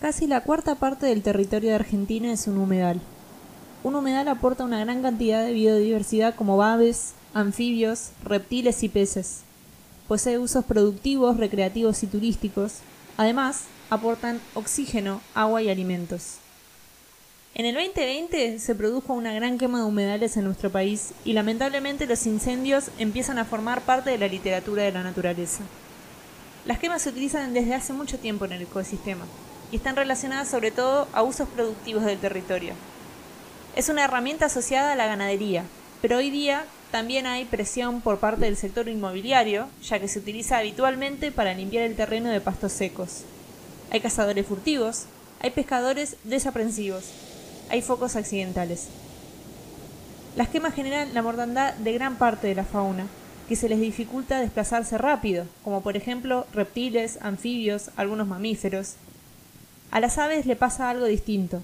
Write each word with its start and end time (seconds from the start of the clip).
Casi 0.00 0.26
la 0.26 0.40
cuarta 0.40 0.76
parte 0.76 1.04
del 1.04 1.22
territorio 1.22 1.68
de 1.68 1.74
Argentina 1.74 2.32
es 2.32 2.46
un 2.46 2.56
humedal. 2.56 2.98
Un 3.84 3.94
humedal 3.94 4.28
aporta 4.28 4.64
una 4.64 4.80
gran 4.80 5.02
cantidad 5.02 5.44
de 5.44 5.52
biodiversidad 5.52 6.34
como 6.34 6.62
aves, 6.62 7.12
anfibios, 7.34 8.12
reptiles 8.24 8.82
y 8.82 8.88
peces. 8.88 9.40
Posee 10.08 10.38
usos 10.38 10.64
productivos, 10.64 11.36
recreativos 11.36 12.02
y 12.02 12.06
turísticos. 12.06 12.78
Además, 13.18 13.64
aportan 13.90 14.40
oxígeno, 14.54 15.20
agua 15.34 15.60
y 15.60 15.68
alimentos. 15.68 16.36
En 17.54 17.66
el 17.66 17.74
2020 17.74 18.58
se 18.58 18.74
produjo 18.74 19.12
una 19.12 19.34
gran 19.34 19.58
quema 19.58 19.80
de 19.80 19.84
humedales 19.84 20.34
en 20.38 20.44
nuestro 20.44 20.70
país 20.70 21.12
y 21.26 21.34
lamentablemente 21.34 22.06
los 22.06 22.24
incendios 22.26 22.86
empiezan 22.98 23.36
a 23.36 23.44
formar 23.44 23.82
parte 23.82 24.08
de 24.08 24.18
la 24.18 24.28
literatura 24.28 24.82
de 24.82 24.92
la 24.92 25.02
naturaleza. 25.02 25.62
Las 26.64 26.78
quemas 26.78 27.02
se 27.02 27.10
utilizan 27.10 27.52
desde 27.52 27.74
hace 27.74 27.92
mucho 27.92 28.18
tiempo 28.18 28.46
en 28.46 28.52
el 28.52 28.62
ecosistema 28.62 29.26
y 29.70 29.76
están 29.76 29.96
relacionadas 29.96 30.48
sobre 30.48 30.70
todo 30.70 31.08
a 31.12 31.22
usos 31.22 31.48
productivos 31.48 32.04
del 32.04 32.18
territorio. 32.18 32.74
Es 33.76 33.88
una 33.88 34.04
herramienta 34.04 34.46
asociada 34.46 34.92
a 34.92 34.96
la 34.96 35.06
ganadería, 35.06 35.64
pero 36.02 36.16
hoy 36.16 36.30
día 36.30 36.64
también 36.90 37.26
hay 37.26 37.44
presión 37.44 38.00
por 38.00 38.18
parte 38.18 38.46
del 38.46 38.56
sector 38.56 38.88
inmobiliario, 38.88 39.68
ya 39.82 40.00
que 40.00 40.08
se 40.08 40.18
utiliza 40.18 40.58
habitualmente 40.58 41.30
para 41.30 41.54
limpiar 41.54 41.84
el 41.84 41.94
terreno 41.94 42.30
de 42.30 42.40
pastos 42.40 42.72
secos. 42.72 43.22
Hay 43.92 44.00
cazadores 44.00 44.46
furtivos, 44.46 45.04
hay 45.40 45.50
pescadores 45.50 46.16
desaprensivos, 46.24 47.04
hay 47.70 47.80
focos 47.82 48.16
accidentales. 48.16 48.88
Las 50.36 50.48
quemas 50.48 50.74
generan 50.74 51.14
la 51.14 51.22
mortandad 51.22 51.74
de 51.74 51.92
gran 51.92 52.16
parte 52.16 52.48
de 52.48 52.54
la 52.56 52.64
fauna, 52.64 53.06
que 53.48 53.56
se 53.56 53.68
les 53.68 53.80
dificulta 53.80 54.40
desplazarse 54.40 54.98
rápido, 54.98 55.44
como 55.64 55.80
por 55.82 55.96
ejemplo 55.96 56.46
reptiles, 56.52 57.18
anfibios, 57.20 57.90
algunos 57.96 58.26
mamíferos, 58.26 58.94
a 59.90 60.00
las 60.00 60.18
aves 60.18 60.46
le 60.46 60.56
pasa 60.56 60.88
algo 60.88 61.06
distinto. 61.06 61.62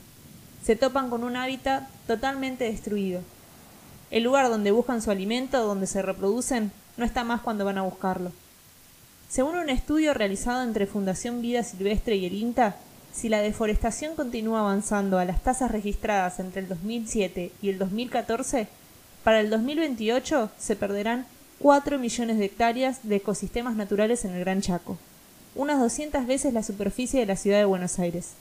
Se 0.65 0.75
topan 0.75 1.11
con 1.11 1.23
un 1.23 1.37
hábitat 1.37 1.89
totalmente 2.07 2.65
destruido. 2.65 3.21
El 4.11 4.25
lugar 4.25 4.49
donde 4.49 4.73
buscan 4.73 5.01
su 5.01 5.11
alimento, 5.11 5.65
donde 5.65 5.87
se 5.87 6.03
reproducen, 6.03 6.73
no 6.97 7.05
está 7.05 7.23
más 7.23 7.41
cuando 7.41 7.65
van 7.65 7.79
a 7.79 7.83
buscarlo. 7.83 8.33
Según 9.29 9.57
un 9.57 9.69
estudio 9.69 10.15
realizado 10.15 10.63
entre 10.63 10.87
Fundación 10.87 11.41
Vida 11.41 11.63
Silvestre 11.63 12.17
y 12.17 12.27
el 12.27 12.35
INTA, 12.35 12.77
si 13.13 13.29
la 13.29 13.41
deforestación 13.41 14.15
continúa 14.15 14.61
avanzando 14.61 15.19
a 15.19 15.25
las 15.25 15.43
tasas 15.43 15.71
registradas 15.71 16.39
entre 16.41 16.63
el 16.63 16.69
2007 16.69 17.53
y 17.63 17.69
el 17.71 17.79
2014, 17.79 18.69
para 19.25 19.41
el 19.41 19.51
2028 19.51 20.51
se 20.59 20.77
perderán 20.77 21.27
4 21.61 21.99
millones 21.99 22.39
de 22.39 22.45
hectáreas 22.45 23.01
de 23.03 23.17
ecosistemas 23.17 23.77
naturales 23.77 24.25
en 24.25 24.33
el 24.33 24.41
Gran 24.41 24.61
Chaco 24.61 24.99
unas 25.57 25.81
200 25.81 26.25
veces 26.27 26.53
la 26.53 26.63
superficie 26.63 27.19
de 27.19 27.27
la 27.27 27.37
ciudad 27.37 27.59
de 27.59 27.65
Buenos 27.65 27.99
Aires. 27.99 28.33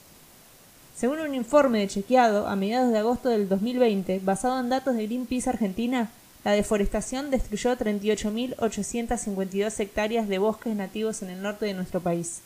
Según 0.96 1.18
un 1.20 1.34
informe 1.34 1.80
de 1.80 1.88
chequeado 1.88 2.46
a 2.46 2.54
mediados 2.56 2.92
de 2.92 2.98
agosto 2.98 3.28
del 3.28 3.48
2020, 3.48 4.20
basado 4.20 4.60
en 4.60 4.68
datos 4.68 4.94
de 4.96 5.06
Greenpeace 5.06 5.50
Argentina, 5.50 6.10
la 6.44 6.52
deforestación 6.52 7.30
destruyó 7.30 7.76
38.852 7.76 9.80
hectáreas 9.80 10.28
de 10.28 10.38
bosques 10.38 10.76
nativos 10.76 11.22
en 11.22 11.30
el 11.30 11.42
norte 11.42 11.66
de 11.66 11.74
nuestro 11.74 12.00
país. 12.00 12.40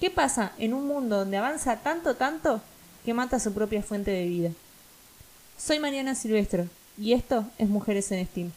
¿Qué 0.00 0.10
pasa 0.10 0.50
en 0.58 0.74
un 0.74 0.88
mundo 0.88 1.18
donde 1.18 1.36
avanza 1.36 1.76
tanto, 1.76 2.16
tanto, 2.16 2.60
que 3.04 3.14
mata 3.14 3.38
su 3.38 3.52
propia 3.52 3.82
fuente 3.82 4.10
de 4.10 4.26
vida? 4.26 4.50
Soy 5.56 5.78
Mariana 5.78 6.16
Silvestro, 6.16 6.66
y 6.98 7.12
esto 7.12 7.44
es 7.56 7.68
Mujeres 7.68 8.10
en 8.10 8.26
Steam. 8.26 8.50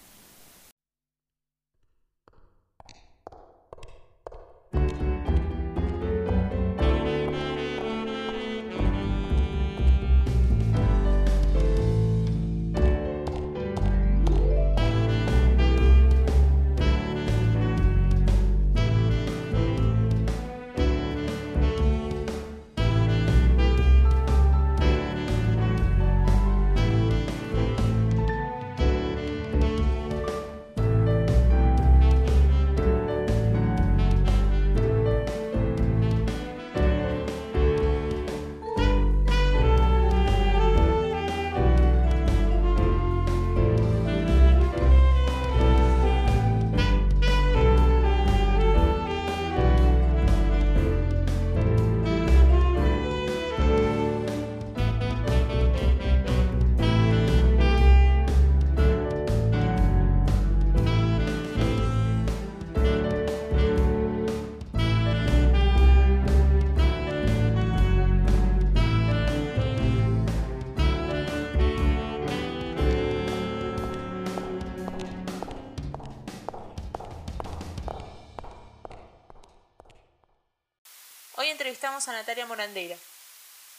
A 81.95 82.11
Natalia 82.11 82.45
Morandeira, 82.45 82.98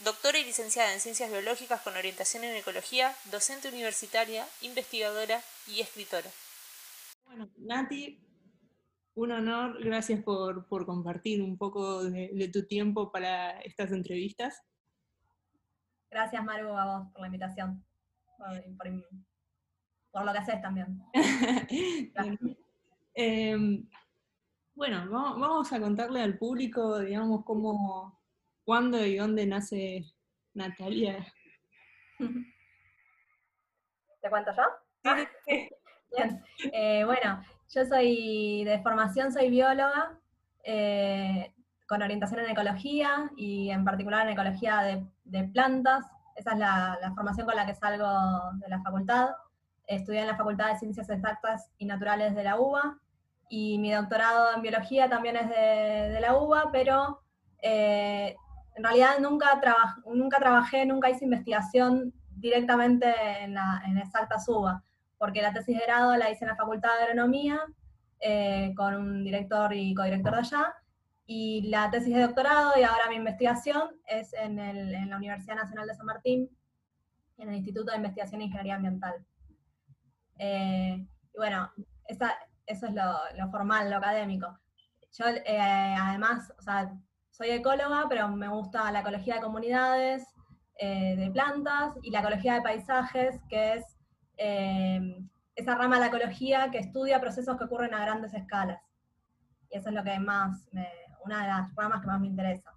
doctora 0.03 0.39
y 0.39 0.45
licenciada 0.45 0.91
en 0.95 1.01
Ciencias 1.01 1.31
Biológicas 1.31 1.83
con 1.83 1.95
orientación 1.95 2.45
en 2.45 2.57
Ecología, 2.57 3.15
docente 3.31 3.69
universitaria, 3.69 4.47
investigadora 4.63 5.43
y 5.69 5.81
escritora. 5.81 6.31
Bueno, 7.27 7.51
Nati, 7.59 8.19
un 9.17 9.33
honor, 9.33 9.85
gracias 9.85 10.23
por, 10.23 10.67
compartir 10.87 11.43
un 11.43 11.59
poco 11.59 12.05
de, 12.05 12.51
tu 12.51 12.67
tiempo 12.67 13.13
para 13.13 13.61
estas 13.61 13.93
entrevistas. 13.93 14.63
Gracias, 16.11 16.43
Maru, 16.43 16.71
a 16.71 16.87
vos 16.87 17.13
por 17.13 17.21
la 17.21 17.27
invitación, 17.27 17.85
por, 18.39 20.25
lo 20.25 20.33
que 20.33 20.39
haces 20.39 20.63
también. 20.63 21.03
Bueno, 24.77 25.09
vamos 25.09 25.73
a 25.73 25.81
contarle 25.81 26.21
al 26.21 26.37
público, 26.37 26.99
digamos, 26.99 27.47
cómo, 27.47 28.21
cuándo 28.63 29.03
y 29.07 29.17
dónde 29.17 29.47
nace 29.47 30.05
Natalia. 30.53 31.27
¿Te 34.21 34.29
cuento 34.29 34.51
yo? 34.55 34.65
Bien. 36.15 36.45
Eh, 36.75 37.05
bueno, 37.07 37.43
yo 37.75 37.87
soy 37.87 38.65
de 38.65 38.79
formación, 38.83 39.33
soy 39.33 39.49
bióloga, 39.49 40.21
eh, 40.63 41.55
con 41.89 42.03
orientación 42.03 42.41
en 42.41 42.51
ecología 42.51 43.31
y 43.35 43.71
en 43.71 43.83
particular 43.83 44.27
en 44.27 44.35
ecología 44.35 44.83
de, 45.25 45.45
plantas. 45.55 46.05
Esa 46.35 46.53
es 46.53 46.59
la, 46.59 46.99
la, 47.01 47.15
formación 47.15 47.47
con 47.47 47.57
la 47.57 47.65
que 47.65 47.75
salgo 47.75 48.07
de 48.59 48.69
la 48.69 48.83
facultad. 48.83 49.31
Estudié 49.87 50.21
en 50.21 50.27
la 50.27 50.37
Facultad 50.37 50.73
de 50.73 50.79
Ciencias 50.79 51.09
Exactas 51.09 51.71
y 51.79 51.87
Naturales 51.87 52.35
de 52.35 52.45
la 52.45 52.61
UBA 52.61 53.01
y 53.49 53.79
mi 53.79 53.93
doctorado 53.93 54.55
en 54.55 54.63
biología 54.63 55.09
también 55.09 55.37
es 55.37 55.49
de, 55.49 56.19
la 56.21 56.37
UBA, 56.37 56.71
pero 56.73 57.21
eh, 57.63 58.37
en 58.75 58.85
realidad 58.85 59.19
nunca, 59.21 59.61
nunca 60.07 60.39
trabajé, 60.39 60.85
nunca 60.85 61.11
hice 61.11 61.25
investigación 61.25 62.13
directamente 62.31 63.07
en, 63.41 63.55
la, 63.55 63.83
en 63.87 63.99
Exactas 63.99 64.49
UBA, 64.49 64.83
porque 65.19 65.43
la 65.43 65.53
tesis 65.53 65.79
de 65.79 65.85
grado 65.85 66.17
la 66.17 66.31
hice 66.31 66.45
en 66.45 66.51
la 66.51 66.57
Facultad 66.57 66.97
de 66.97 67.05
Agronomía 67.05 67.61
eh, 68.21 68.73
con 68.77 68.95
un 68.95 69.25
director 69.25 69.73
y 69.73 69.95
codirector 69.95 70.33
de 70.33 70.39
allá, 70.39 70.75
y 71.27 71.69
la 71.69 71.91
tesis 71.91 72.15
de 72.15 72.23
doctorado 72.23 72.73
y 72.79 72.83
ahora 72.83 73.09
mi 73.09 73.17
investigación 73.17 73.91
es 74.07 74.33
en, 74.35 74.59
en 74.59 75.11
la 75.11 75.17
Universidad 75.17 75.57
Nacional 75.57 75.87
de 75.87 75.95
San 75.95 76.07
Martín, 76.07 76.49
en 77.39 77.49
el 77.49 77.57
Instituto 77.57 77.91
de 77.91 77.97
Investigación 77.97 78.41
e 78.41 78.45
Ingeniería 78.45 78.77
Ambiental. 78.77 79.15
Eh, 80.39 81.07
y 81.35 81.37
bueno, 81.37 81.71
esa, 82.07 82.35
eso 82.67 82.87
es 82.87 82.93
lo, 82.93 83.51
formal, 83.51 83.91
lo 83.91 83.97
académico. 83.97 84.59
Yo, 85.13 85.27
eh, 85.29 85.97
además, 85.99 86.53
o 86.59 86.63
sea, 86.63 86.93
soy 87.31 87.51
ecóloga, 87.51 88.07
pero 88.09 88.29
me 88.29 88.49
gusta 88.49 88.91
la 88.93 89.01
ecología 89.01 89.37
de 89.37 89.41
comunidades, 89.41 90.25
eh, 90.79 91.17
de 91.17 91.31
plantas, 91.31 91.95
y 92.03 92.11
la 92.11 92.21
ecología 92.21 92.55
de 92.55 92.63
paisajes, 92.63 93.41
que 93.49 93.75
es 93.75 93.97
eh, 94.37 95.19
esa 95.55 95.75
rama 95.75 95.97
de 95.97 96.01
la 96.03 96.07
ecología 96.09 96.71
que 96.71 96.79
estudia 96.79 97.21
procesos 97.21 97.57
que 97.57 97.65
ocurren 97.65 97.95
a 97.95 98.01
grandes 98.01 98.35
escalas. 98.35 98.83
Y 99.71 99.79
eso 99.79 99.89
es 99.89 99.95
lo 99.95 100.05
que 100.05 100.19
más, 100.19 100.69
una 101.25 101.43
de 101.43 101.49
las 101.49 101.75
ramas 101.75 102.01
que 102.01 102.07
más 102.07 102.21
me 102.21 102.27
interesa. 102.27 102.73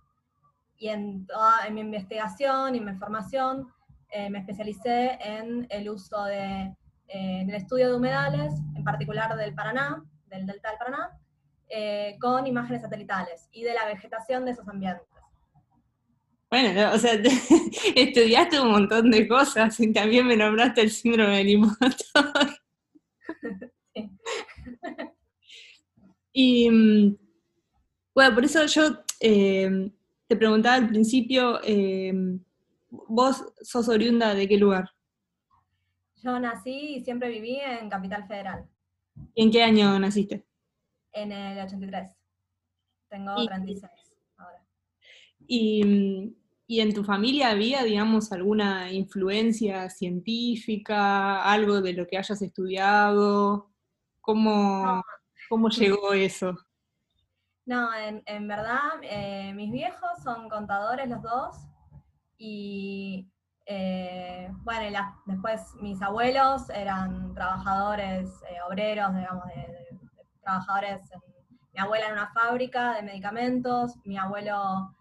y 0.78 0.88
en 0.88 1.26
toda 1.28 1.68
en 1.68 1.74
mi 1.74 1.82
investigación 1.82 2.74
y 2.74 2.80
mi 2.80 2.94
formación 2.96 3.68
eh, 4.12 4.30
me 4.30 4.40
especialicé 4.40 5.20
en 5.22 5.68
el 5.70 5.90
uso 5.90 6.24
de, 6.24 6.76
en 7.10 7.50
el 7.50 7.56
estudio 7.56 7.90
de 7.90 7.96
humedales, 7.96 8.54
en 8.76 8.84
particular 8.84 9.36
del 9.36 9.54
Paraná, 9.54 10.04
del 10.28 10.46
delta 10.46 10.70
del 10.70 10.78
Paraná, 10.78 11.20
con 12.20 12.48
imágenes 12.48 12.82
satelitales 12.82 13.48
y 13.52 13.64
de 13.64 13.74
la 13.74 13.86
vegetación 13.86 14.46
de 14.46 14.52
esos 14.52 14.68
ambientes. 14.68 15.06
Bueno, 16.50 16.94
o 16.94 16.98
sea, 16.98 17.14
estudiaste 17.96 18.60
un 18.60 18.72
montón 18.72 19.12
de 19.12 19.28
cosas 19.28 19.80
y 19.80 19.94
también 19.94 20.26
me 20.26 20.36
nombraste 20.36 20.82
el 20.82 20.90
síndrome 20.90 21.38
del 21.38 21.50
impostor. 21.50 22.34
Y 26.32 26.70
mm, 26.70 27.18
bueno, 28.16 28.36
por 28.36 28.46
eso 28.46 28.66
yo 28.66 29.04
eh, 29.20 29.92
te 30.28 30.36
preguntaba 30.38 30.76
al 30.76 30.88
principio, 30.88 31.60
eh, 31.64 32.14
¿vos 32.90 33.44
sos 33.62 33.90
oriunda 33.90 34.34
de 34.34 34.48
qué 34.48 34.58
lugar? 34.58 34.90
Yo 36.24 36.40
nací 36.40 36.96
y 36.96 37.04
siempre 37.04 37.30
viví 37.30 37.60
en 37.60 37.90
Capital 37.90 38.28
Federal. 38.28 38.70
¿Y 39.36 39.44
en 39.44 39.52
qué 39.52 39.64
año 39.64 39.98
naciste? 40.00 40.46
En 41.12 41.32
el 41.32 41.60
83. 41.60 42.12
Tengo 43.10 43.46
36 43.46 43.92
ahora. 44.38 44.64
Y 45.48 45.84
mm, 45.84 46.40
¿Y 46.72 46.82
en 46.82 46.94
tu 46.94 47.04
familia 47.04 47.50
había, 47.50 47.84
digamos, 47.84 48.32
alguna 48.32 48.94
influencia 48.94 49.90
científica, 49.90 51.42
algo 51.42 51.82
de 51.82 51.94
lo 51.94 52.06
que 52.06 52.16
hayas 52.16 52.44
estudiado? 52.44 53.72
¿Cómo, 54.22 55.04
cómo 55.50 55.70
llegó 55.70 56.14
eso? 56.14 56.56
No, 57.66 57.90
en, 57.96 58.48
verdad, 58.48 59.00
eh, 59.02 59.52
mis 59.56 59.72
viejos 59.72 60.12
son 60.24 60.48
contadores 60.48 61.10
los 61.10 61.24
dos, 61.24 61.58
y 62.38 63.28
eh, 63.72 64.52
bueno, 64.64 65.14
después 65.28 65.76
mis 65.80 66.02
abuelos 66.02 66.70
eran 66.72 67.36
trabajadores, 67.36 68.28
eh, 68.50 68.58
obreros, 68.68 69.16
digamos, 69.16 69.46
de, 69.46 70.00
trabajadores, 70.42 71.02
mi 71.74 71.80
abuela 71.80 72.08
en 72.08 72.14
una 72.14 72.34
fábrica 72.34 72.96
de 72.96 73.04
medicamentos, 73.04 73.96
mi 74.06 74.18
abuelo 74.18 74.96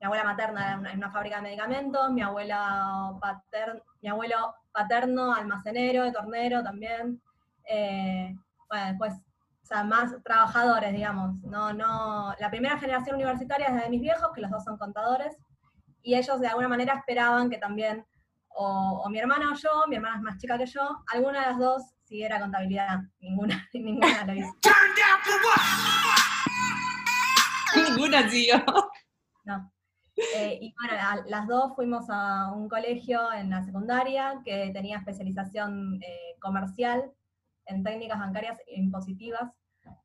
mi 0.00 0.06
abuela 0.06 0.24
materna 0.24 0.72
en 0.92 0.98
una, 0.98 1.10
fábrica 1.10 1.36
de 1.36 1.42
medicamentos, 1.42 2.10
mi, 2.10 2.22
abuela 2.22 3.14
mi 4.02 4.08
abuelo 4.08 4.54
paterno 4.72 5.32
almacenero, 5.32 6.12
tornero 6.12 6.62
también. 6.62 7.20
Eh, 7.64 8.36
bueno, 8.68 8.86
después, 8.86 9.14
o 9.14 9.66
sea, 9.66 9.84
más 9.84 10.12
trabajadores, 10.24 10.92
digamos. 10.92 11.36
No, 11.42 11.72
no, 11.72 12.34
la 12.38 12.50
primera 12.50 12.78
generación 12.78 13.16
universitaria 13.16 13.66
es 13.68 13.82
de 13.84 13.90
mis 13.90 14.00
viejos, 14.00 14.30
que 14.34 14.40
los 14.40 14.50
dos 14.50 14.64
son 14.64 14.78
contadores, 14.78 15.36
y 16.08 16.14
ellos 16.14 16.40
de 16.40 16.48
alguna 16.48 16.68
manera 16.68 16.94
esperaban 16.94 17.50
que 17.50 17.58
también, 17.58 18.02
o, 18.48 19.06
mi 19.10 19.18
hermana 19.18 19.52
o 19.52 19.54
yo, 19.54 19.84
mi 19.88 19.96
hermana 19.96 20.16
es 20.16 20.22
más 20.22 20.38
chica 20.38 20.56
que 20.56 20.64
yo, 20.64 21.04
alguna 21.12 21.40
de 21.40 21.46
las 21.48 21.58
dos 21.58 21.82
siguiera 22.02 22.40
contabilidad. 22.40 23.00
Ninguna, 23.20 23.68
ninguna 23.74 24.24
lo 24.24 24.32
hizo. 24.32 24.50
Ninguna 27.90 28.26
siguió. 28.30 28.64
No. 29.44 29.70
Eh, 30.34 30.58
y 30.62 30.74
bueno, 30.80 30.94
las 31.26 31.46
dos 31.46 31.76
fuimos 31.76 32.06
a 32.08 32.52
un 32.54 32.70
colegio 32.70 33.30
en 33.34 33.50
la 33.50 33.62
secundaria 33.62 34.40
que 34.46 34.70
tenía 34.72 34.96
especialización 34.96 36.02
eh, 36.02 36.36
comercial 36.40 37.12
en 37.66 37.84
técnicas 37.84 38.18
bancarias 38.18 38.58
impositivas. 38.68 39.52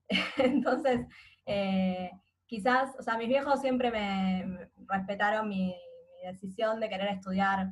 Entonces, 0.35 1.07
eh, 1.45 2.11
quizás, 2.45 2.93
o 2.99 3.01
sea, 3.01 3.17
mis 3.17 3.29
viejos 3.29 3.61
siempre 3.61 3.89
me 3.89 4.69
respetaron 4.85 5.47
mi, 5.47 5.73
decisión 6.31 6.79
de 6.79 6.89
querer 6.89 7.09
estudiar 7.09 7.71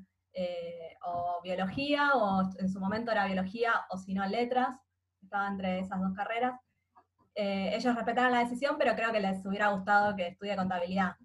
o 1.05 1.41
biología, 1.43 2.11
o 2.15 2.49
en 2.57 2.69
su 2.69 2.79
momento 2.79 3.11
era 3.11 3.25
biología, 3.25 3.73
o 3.89 3.97
si 3.97 4.13
no 4.13 4.25
letras, 4.25 4.69
estaba 5.21 5.47
entre 5.47 5.79
esas 5.79 5.99
dos 5.99 6.13
carreras. 6.15 6.59
ellos 7.35 7.95
respetaron 7.95 8.31
la 8.31 8.39
decisión, 8.39 8.75
pero 8.77 8.95
creo 8.95 9.11
que 9.11 9.19
les 9.19 9.45
hubiera 9.45 9.69
gustado 9.69 10.15
que 10.15 10.27
estudie 10.27 10.55
contabilidad 10.55 11.15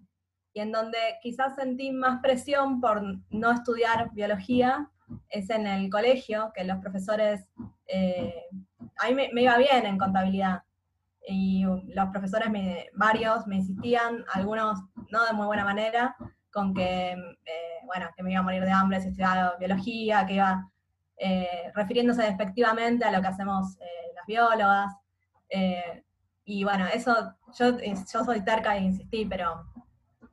y 0.57 0.59
en 0.59 0.71
donde 0.71 0.97
quizás 1.21 1.53
sentí 1.53 1.91
más 1.91 2.19
presión 2.19 2.81
por 2.81 3.03
no 3.29 3.51
estudiar 3.51 4.09
biología 4.13 4.89
es 5.29 5.51
en 5.51 5.67
el 5.67 5.87
colegio, 5.91 6.51
que 6.55 6.63
los 6.63 6.79
profesores, 6.79 7.47
eh, 7.85 8.43
a 8.97 9.07
mí 9.07 9.27
me, 9.31 9.41
iba 9.43 9.55
bien 9.59 9.85
en 9.85 9.99
contabilidad, 9.99 10.63
y 11.27 11.63
los 11.63 12.09
profesores, 12.09 12.49
me, 12.49 12.87
varios, 12.95 13.45
me 13.45 13.57
insistían, 13.57 14.25
algunos 14.33 14.79
no 15.11 15.25
de 15.25 15.33
muy 15.33 15.45
buena 15.45 15.63
manera, 15.63 16.15
con 16.51 16.73
que, 16.73 17.11
eh, 17.11 17.79
bueno, 17.85 18.09
que 18.15 18.23
me 18.23 18.31
iba 18.31 18.39
a 18.39 18.43
morir 18.43 18.63
de 18.63 18.71
hambre 18.71 19.01
si 19.01 19.09
estudiaba 19.09 19.55
biología, 19.57 20.25
que 20.25 20.35
iba 20.35 20.71
eh, 21.17 21.71
refiriéndose 21.75 22.23
despectivamente 22.23 23.05
a 23.05 23.11
lo 23.11 23.21
que 23.21 23.27
hacemos 23.27 23.77
las 24.15 24.25
biólogas. 24.25 24.93
y 26.45 26.63
bueno, 26.63 26.85
eso, 26.87 27.35
yo, 27.57 27.77
yo 27.79 28.23
soy 28.23 28.41
terca 28.43 28.77
e 28.77 28.81
insistí, 28.81 29.25
pero 29.25 29.65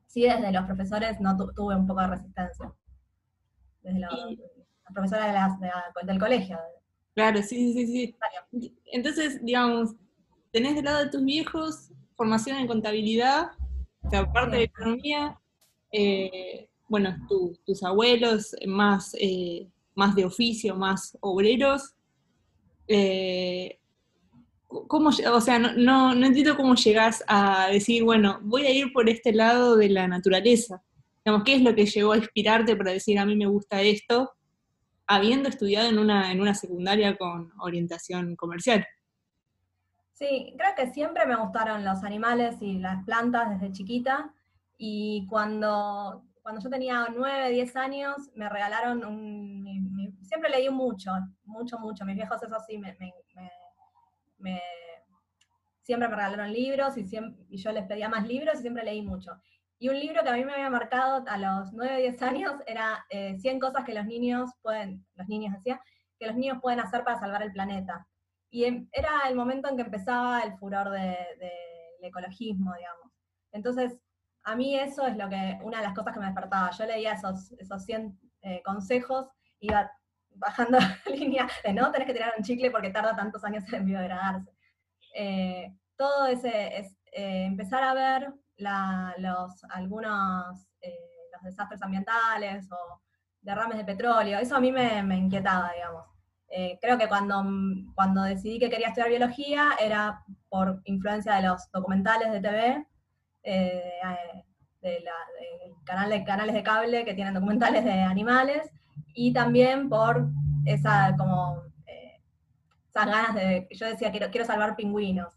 sí 0.06 0.22
desde 0.22 0.52
los 0.52 0.64
profesores 0.64 1.20
no 1.20 1.36
tuve 1.36 1.74
un 1.74 1.86
poco 1.86 2.00
de 2.00 2.06
resistencia. 2.06 2.72
Desde 3.82 3.98
los, 3.98 4.14
profesores 4.92 5.34
del 6.04 6.18
colegio. 6.18 6.58
Claro, 7.14 7.42
sí, 7.42 7.72
sí, 7.72 7.86
sí. 7.86 8.16
Entonces, 8.92 9.44
digamos, 9.44 9.94
tenés 10.52 10.76
del 10.76 10.84
lado 10.84 11.04
de 11.04 11.10
tus 11.10 11.24
viejos 11.24 11.90
formación 12.16 12.58
en 12.58 12.66
contabilidad, 12.66 13.50
o 14.02 14.10
sea, 14.10 14.32
parte 14.32 14.56
de 14.56 14.62
economía, 14.64 15.40
eh, 15.94 16.68
bueno, 16.88 17.16
tus 17.64 17.82
abuelos 17.82 18.54
más, 18.66 19.16
eh, 19.18 19.68
más 19.94 20.14
de 20.14 20.24
oficio, 20.24 20.74
más 20.74 21.16
obreros, 21.20 21.94
eh, 22.88 23.78
¿Cómo, 24.88 25.10
o 25.10 25.40
sea, 25.40 25.58
no, 25.58 26.12
entiendo 26.12 26.56
cómo 26.56 26.74
llegas 26.74 27.22
a 27.28 27.68
decir, 27.70 28.02
bueno, 28.02 28.40
voy 28.42 28.66
a 28.66 28.72
ir 28.72 28.92
por 28.92 29.08
este 29.08 29.32
lado 29.32 29.76
de 29.76 29.88
la 29.88 30.08
naturaleza. 30.08 30.82
¿qué 31.44 31.54
es 31.54 31.62
lo 31.62 31.74
que 31.74 31.86
llegó 31.86 32.12
a 32.12 32.18
inspirarte 32.18 32.74
para 32.76 32.90
decir, 32.90 33.18
a 33.18 33.24
mí 33.24 33.36
me 33.36 33.46
gusta 33.46 33.80
esto, 33.80 34.32
habiendo 35.06 35.48
estudiado 35.48 35.88
en 35.88 35.98
una, 35.98 36.32
en 36.32 36.40
una 36.40 36.54
secundaria 36.54 37.16
con 37.16 37.52
orientación 37.60 38.34
comercial? 38.34 38.84
Sí, 40.12 40.54
creo 40.58 40.74
que 40.76 40.92
siempre 40.92 41.24
me 41.24 41.36
gustaron 41.36 41.84
los 41.84 42.02
animales 42.02 42.56
y 42.60 42.78
las 42.78 43.04
plantas 43.04 43.50
desde 43.50 43.72
chiquita. 43.72 44.34
Y 44.76 45.26
cuando, 45.28 46.24
cuando 46.42 46.60
yo 46.60 46.70
tenía 46.70 47.08
9, 47.14 47.50
10 47.50 47.76
años, 47.76 48.16
me 48.34 48.48
regalaron 48.48 49.04
un... 49.04 50.18
siempre 50.22 50.50
leí 50.50 50.68
mucho, 50.70 51.12
mucho, 51.44 51.78
mucho. 51.78 52.04
Mis 52.04 52.16
viejos, 52.16 52.42
eso 52.42 52.56
sí, 52.66 52.78
me 52.78 52.94
siempre 55.84 56.08
me 56.08 56.16
regalaron 56.16 56.52
libros 56.52 56.96
y, 56.96 57.04
siempre, 57.04 57.44
y 57.48 57.58
yo 57.58 57.70
les 57.70 57.86
pedía 57.86 58.08
más 58.08 58.26
libros 58.26 58.58
y 58.58 58.62
siempre 58.62 58.84
leí 58.84 59.02
mucho. 59.02 59.32
Y 59.78 59.90
un 59.90 60.00
libro 60.00 60.22
que 60.22 60.30
a 60.30 60.34
mí 60.34 60.44
me 60.44 60.54
había 60.54 60.70
marcado 60.70 61.22
a 61.28 61.36
los 61.36 61.72
9, 61.72 61.98
10 61.98 62.22
años 62.22 62.54
era 62.66 63.04
100 63.10 63.44
eh, 63.44 63.58
cosas 63.58 63.84
que 63.84 63.92
los 63.92 64.06
niños 64.06 64.50
pueden, 64.62 65.04
los 65.14 65.28
niños 65.28 65.52
decía, 65.52 65.80
que 66.18 66.26
los 66.26 66.36
niños 66.36 66.58
pueden 66.62 66.80
hacer 66.80 67.04
para 67.04 67.20
salvar 67.20 67.42
el 67.42 67.52
planeta. 67.52 68.06
Y 68.50 68.64
em, 68.64 68.88
era 68.92 69.10
el 69.28 69.36
momento 69.36 69.68
en 69.68 69.76
que 69.76 69.82
empezaba 69.82 70.40
el 70.40 70.56
furor 70.56 70.90
del 70.90 71.36
ecologismo, 72.02 72.72
digamos. 72.74 73.12
Entonces, 73.52 74.00
a 74.44 74.56
mí 74.56 74.78
eso 74.78 75.06
es 75.06 75.16
lo 75.16 75.28
que, 75.28 75.58
una 75.62 75.78
de 75.78 75.84
las 75.84 75.94
cosas 75.94 76.12
que 76.12 76.20
me 76.20 76.26
despertaba. 76.26 76.70
Yo 76.70 76.86
leía 76.86 77.12
esos, 77.12 77.52
esos 77.52 77.84
100 77.84 78.18
eh, 78.42 78.62
consejos, 78.64 79.28
iba 79.60 79.90
bajando 80.36 80.78
la 81.06 81.14
línea 81.14 81.48
de 81.64 81.72
no 81.72 81.90
tenés 81.90 82.06
que 82.06 82.12
tirar 82.12 82.34
un 82.36 82.44
chicle 82.44 82.70
porque 82.70 82.90
tarda 82.90 83.16
tantos 83.16 83.44
años 83.44 83.64
en 83.72 83.86
biodegradarse. 83.86 84.52
Eh, 85.14 85.74
todo 85.96 86.26
ese, 86.26 86.78
es, 86.78 86.96
eh, 87.12 87.44
empezar 87.44 87.82
a 87.84 87.94
ver 87.94 88.32
los, 88.56 89.64
algunos 89.70 90.66
eh, 90.80 90.92
los 91.32 91.42
desastres 91.42 91.82
ambientales 91.82 92.70
o 92.70 93.00
derrames 93.40 93.78
de 93.78 93.84
petróleo, 93.84 94.38
eso 94.38 94.56
a 94.56 94.60
mí 94.60 94.72
me, 94.72 94.98
inquietaba, 95.16 95.72
digamos. 95.72 96.06
creo 96.80 96.96
que 96.96 97.08
cuando, 97.08 97.44
cuando 97.94 98.22
decidí 98.22 98.58
que 98.58 98.70
quería 98.70 98.88
estudiar 98.88 99.10
biología 99.10 99.72
era 99.78 100.24
por 100.48 100.80
influencia 100.84 101.34
de 101.34 101.48
los 101.48 101.70
documentales 101.70 102.32
de 102.32 102.40
TV, 102.40 102.86
de, 103.44 105.00
la, 105.02 105.18
canales 105.84 106.54
de 106.54 106.62
cable 106.62 107.04
que 107.04 107.14
tienen 107.14 107.34
documentales 107.34 107.84
de 107.84 107.92
animales, 107.92 108.70
y 109.14 109.32
también 109.32 109.88
por 109.88 110.28
esa 110.64 111.14
como 111.16 111.62
eh, 111.86 112.20
esas 112.88 113.06
ganas 113.06 113.34
de, 113.34 113.68
yo 113.70 113.86
decía 113.86 114.10
quiero, 114.10 114.30
quiero 114.30 114.46
salvar 114.46 114.76
pingüinos, 114.76 115.34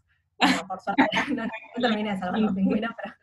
por 0.66 0.80
suerte 0.80 1.06
no, 1.34 1.44
terminé 1.80 2.12
de 2.12 2.18
salvar 2.18 2.40
los 2.40 2.52
pingüinos, 2.52 2.92
pero 3.02 3.14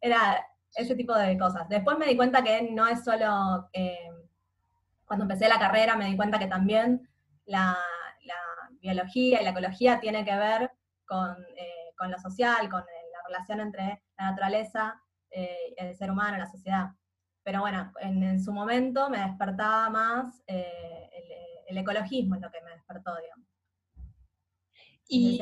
era 0.00 0.46
ese 0.74 0.94
tipo 0.94 1.14
de 1.14 1.38
cosas. 1.38 1.68
Después 1.68 1.98
me 1.98 2.06
di 2.06 2.16
cuenta 2.16 2.42
que 2.42 2.62
no 2.70 2.86
es 2.88 3.04
solo, 3.04 3.68
eh, 3.72 4.10
cuando 5.04 5.24
empecé 5.24 5.48
la 5.48 5.58
carrera 5.58 5.96
me 5.96 6.06
di 6.06 6.16
cuenta 6.16 6.38
que 6.38 6.46
también 6.46 7.08
la, 7.46 7.76
biología 8.80 9.40
y 9.40 9.44
la 9.44 9.50
ecología 9.50 10.00
tiene 10.00 10.24
que 10.24 10.34
ver 10.34 10.72
con, 11.06 11.36
eh, 11.56 11.92
con 11.96 12.10
lo 12.10 12.18
social, 12.18 12.68
con 12.68 12.80
la 12.80 13.01
relación 13.32 13.60
entre 13.60 14.02
la 14.18 14.30
naturaleza 14.30 15.00
el 15.30 15.96
ser 15.96 16.10
humano, 16.10 16.36
la 16.36 16.46
sociedad. 16.46 16.90
Pero 17.42 17.60
bueno, 17.60 17.90
en, 18.00 18.38
su 18.38 18.52
momento 18.52 19.08
me 19.08 19.18
despertaba 19.18 19.88
más 19.88 20.42
el, 20.46 20.66
el, 21.68 21.78
ecologismo, 21.78 22.34
es 22.34 22.42
lo 22.42 22.50
que 22.50 22.60
me 22.60 22.72
despertó, 22.72 23.16
digamos. 23.16 23.48
Y, 25.08 25.40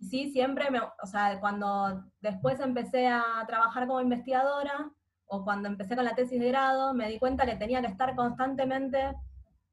sí, 0.00 0.30
siempre, 0.30 0.70
me, 0.70 0.80
o 0.80 1.06
sea, 1.06 1.38
cuando 1.40 2.04
después 2.20 2.60
empecé 2.60 3.08
a 3.08 3.44
trabajar 3.46 3.86
como 3.86 4.00
investigadora, 4.00 4.90
o 5.26 5.44
cuando 5.44 5.68
empecé 5.68 5.96
con 5.96 6.04
la 6.04 6.14
tesis 6.14 6.38
de 6.38 6.48
grado, 6.48 6.92
me 6.92 7.08
di 7.08 7.18
cuenta 7.18 7.46
que 7.46 7.56
tenía 7.56 7.80
que 7.80 7.86
estar 7.86 8.14
constantemente 8.14 9.14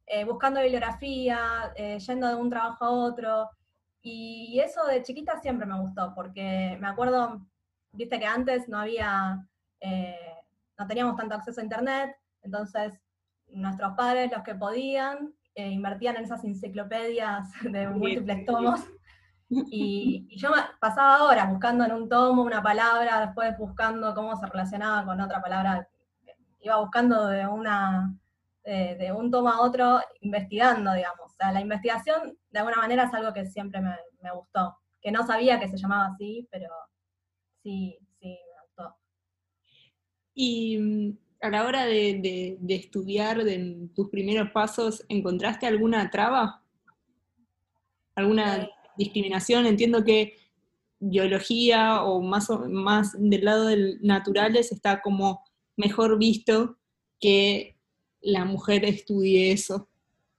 eh, 0.05 0.23
buscando 0.23 0.61
bibliografía, 0.61 1.73
eh, 1.75 1.99
yendo 1.99 2.27
de 2.27 2.35
un 2.35 2.49
trabajo 2.49 2.85
a 2.85 2.91
otro, 2.91 3.49
y 4.01 4.59
eso 4.59 4.85
de 4.85 5.03
chiquita 5.03 5.39
siempre 5.41 5.65
me 5.65 5.79
gustó, 5.79 6.13
porque 6.15 6.77
me 6.79 6.87
acuerdo, 6.87 7.45
viste 7.91 8.19
que 8.19 8.25
antes 8.25 8.69
no 8.69 8.79
había, 8.79 9.45
eh, 9.81 10.35
no 10.77 10.87
teníamos 10.87 11.17
tanto 11.17 11.35
acceso 11.35 11.59
a 11.59 11.63
internet, 11.63 12.15
entonces 12.41 12.99
nuestros 13.47 13.93
padres, 13.95 14.31
los 14.31 14.43
que 14.43 14.55
podían, 14.55 15.33
invertían 15.55 16.15
en 16.15 16.23
esas 16.23 16.43
enciclopedias 16.45 17.49
de 17.63 17.87
múltiples 17.89 18.45
tomos. 18.45 18.81
Y, 19.49 20.27
yo 20.37 20.51
pasaba 20.79 21.23
horas 21.23 21.49
buscando 21.49 21.83
en 21.83 21.91
un 21.91 22.07
tomo 22.07 22.43
una 22.43 22.61
palabra, 22.61 23.19
después 23.21 23.57
buscando 23.57 24.13
cómo 24.13 24.37
se 24.37 24.45
relacionaba 24.45 25.03
con 25.05 25.19
otra 25.19 25.41
palabra. 25.41 25.89
Iba 26.61 26.77
buscando 26.77 27.27
de, 27.27 27.47
una, 27.47 28.15
de, 28.63 29.11
un 29.11 29.31
tomo 29.31 29.49
a 29.49 29.61
otro, 29.61 29.99
investigando, 30.21 30.93
digamos. 30.93 31.28
O 31.39 31.43
sea, 31.43 31.51
la 31.51 31.61
investigación, 31.61 32.37
de 32.51 32.59
alguna 32.59 32.77
manera, 32.77 33.05
es 33.05 33.13
algo 33.13 33.33
que 33.33 33.45
siempre 33.45 33.81
me, 33.81 33.95
gustó. 34.33 34.77
Que 35.01 35.11
no 35.11 35.25
sabía 35.25 35.59
que 35.59 35.69
se 35.69 35.77
llamaba 35.77 36.07
así, 36.13 36.47
pero 36.51 36.69
sí, 37.63 37.97
sí, 38.19 38.27
me 38.27 38.61
gustó. 38.65 38.95
Y 40.33 40.77
mm, 40.77 41.17
a 41.41 41.49
la 41.49 41.65
hora 41.65 41.85
de, 41.85 42.57
de 42.59 42.75
estudiar, 42.75 43.43
de 43.43 43.89
tus 43.95 44.09
primeros 44.09 44.51
pasos, 44.51 45.05
¿encontraste 45.07 45.65
alguna 45.65 46.09
traba? 46.09 46.63
¿Alguna 48.15 48.69
discriminación. 48.99 49.65
Entiendo 49.65 50.03
que 50.03 50.35
biología 50.99 52.03
o 52.03 52.21
más, 52.21 52.49
más 52.69 53.13
del 53.17 53.45
lado 53.45 53.65
del 53.65 53.97
naturales 54.01 54.71
está 54.71 55.01
como 55.01 55.41
mejor 55.77 56.19
visto 56.19 56.77
que 57.19 57.77
la 58.21 58.43
mujer 58.43 58.83
estudie 58.83 59.53
eso, 59.53 59.88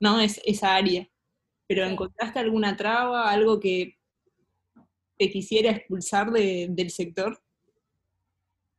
¿no? 0.00 0.20
Es 0.20 0.40
esa 0.44 0.74
área. 0.74 1.06
Pero 1.68 1.84
¿encontraste 1.84 2.40
alguna 2.40 2.76
traba, 2.76 3.30
algo 3.30 3.60
que 3.60 3.96
te 5.18 5.30
quisiera 5.30 5.70
expulsar 5.70 6.30
del 6.32 6.90
sector? 6.90 7.40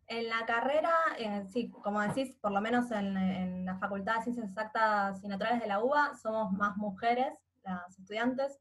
En 0.08 0.28
la 0.28 0.46
carrera, 0.46 0.94
eh, 1.18 1.46
sí, 1.54 1.70
como 1.70 2.02
decís, 2.02 2.36
por 2.42 2.52
lo 2.52 2.60
menos 2.60 2.92
en, 2.92 3.16
en, 3.16 3.66
la 3.66 3.78
Facultad 3.78 4.18
de 4.18 4.24
Ciencias 4.24 4.50
Exactas 4.50 5.24
y 5.24 5.30
Naturales 5.30 5.62
de 5.62 5.68
la 5.68 5.82
UBA, 5.82 6.16
somos 6.22 6.52
más 6.52 6.76
mujeres, 6.76 7.32
las 7.64 7.98
estudiantes, 7.98 8.60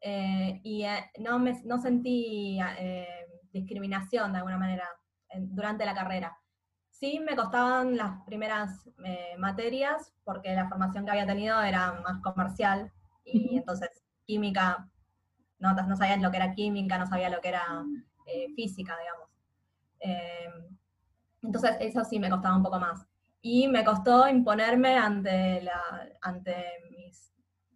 eh, 0.00 0.60
y 0.62 0.84
eh, 0.84 1.10
no, 1.18 1.38
me, 1.38 1.60
no 1.64 1.78
sentí 1.78 2.58
eh, 2.78 3.26
discriminación 3.52 4.32
de 4.32 4.38
alguna 4.38 4.58
manera 4.58 4.88
durante 5.34 5.84
la 5.84 5.94
carrera. 5.94 6.38
Sí 6.98 7.20
me 7.20 7.36
costaban 7.36 7.96
las 7.96 8.22
primeras 8.24 8.88
materias 9.38 10.12
porque 10.24 10.54
la 10.54 10.68
formación 10.68 11.04
que 11.04 11.12
había 11.12 11.26
tenido 11.26 11.60
era 11.62 11.92
más 12.02 12.20
comercial 12.22 12.90
y 13.24 13.56
entonces 13.58 13.90
química, 14.26 14.88
no, 15.58 15.74
no 15.74 15.96
sabía 15.96 16.16
lo 16.16 16.30
que 16.30 16.38
era 16.38 16.54
química, 16.54 16.98
no 16.98 17.06
sabía 17.06 17.30
lo 17.30 17.40
que 17.40 17.48
era 17.48 17.84
física, 18.54 18.96
digamos. 18.98 19.28
entonces 21.42 21.76
eso 21.80 22.04
sí 22.04 22.18
me 22.18 22.30
costaba 22.30 22.56
un 22.56 22.62
poco 22.62 22.78
más. 22.78 23.06
Y 23.40 23.68
me 23.68 23.84
costó 23.84 24.28
imponerme 24.28 24.96
ante, 24.98 25.62
la, 25.62 25.80
ante 26.20 26.56
mis, 26.90 27.32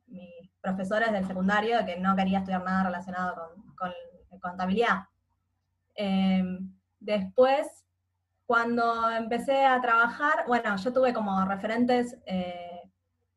mis 0.09 0.51
profesores 0.61 1.13
del 1.13 1.27
secundario 1.27 1.79
de 1.79 1.87
que 1.87 2.01
no 2.01 2.17
quería 2.17 2.39
estudiar 2.39 2.65
nada 2.65 2.85
relacionado 2.85 3.55
con, 3.77 3.93
contabilidad. 4.41 5.05
Em, 5.95 6.75
después, 6.99 7.85
cuando 8.53 9.09
empecé 9.09 9.65
a 9.65 9.81
trabajar, 9.81 10.45
bueno, 10.47 10.77
yo 10.77 10.93
tuve 10.93 11.15
como 11.15 11.43
referentes 11.47 12.19
eh, 12.27 12.83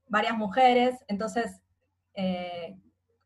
varias 0.10 0.36
mujeres, 0.36 1.06
entonces, 1.08 1.62
eh, 2.16 2.78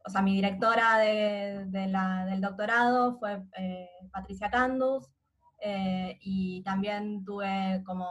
o 0.05 0.09
sea, 0.11 0.21
mi 0.21 0.35
directora 0.35 0.99
del 0.99 2.41
doctorado 2.41 3.17
fue 3.17 3.41
eh, 3.57 3.89
Patricia 4.11 4.51
Candus, 4.51 5.09
y 6.21 6.61
también 6.61 7.25
tuve 7.25 7.81
como 7.87 8.07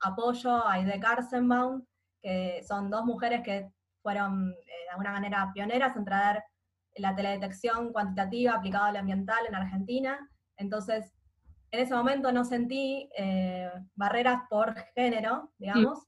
apoyo 0.00 0.56
a 0.56 0.72
Aide 0.72 0.98
Karsenbaum, 0.98 1.84
que 2.20 2.64
son 2.66 2.90
dos 2.90 3.04
mujeres 3.04 3.42
que 3.44 3.70
fueron 4.02 4.50
eh, 4.50 4.84
de 4.86 4.90
alguna 4.90 5.12
manera 5.12 5.52
pioneras 5.54 5.94
en 5.94 6.04
traer 6.04 6.42
la 6.96 7.14
teledetección 7.14 7.92
cuantitativa 7.92 8.54
aplicada 8.54 8.86
al 8.86 8.96
ambiental 8.96 9.46
en 9.46 9.54
Argentina. 9.54 10.18
Entonces, 10.56 11.14
en 11.70 11.80
ese 11.80 11.94
momento 11.94 12.32
no 12.32 12.44
sentí 12.44 13.08
eh, 13.16 13.70
barreras 13.94 14.42
por 14.48 14.74
género, 14.94 15.52
digamos. 15.58 16.06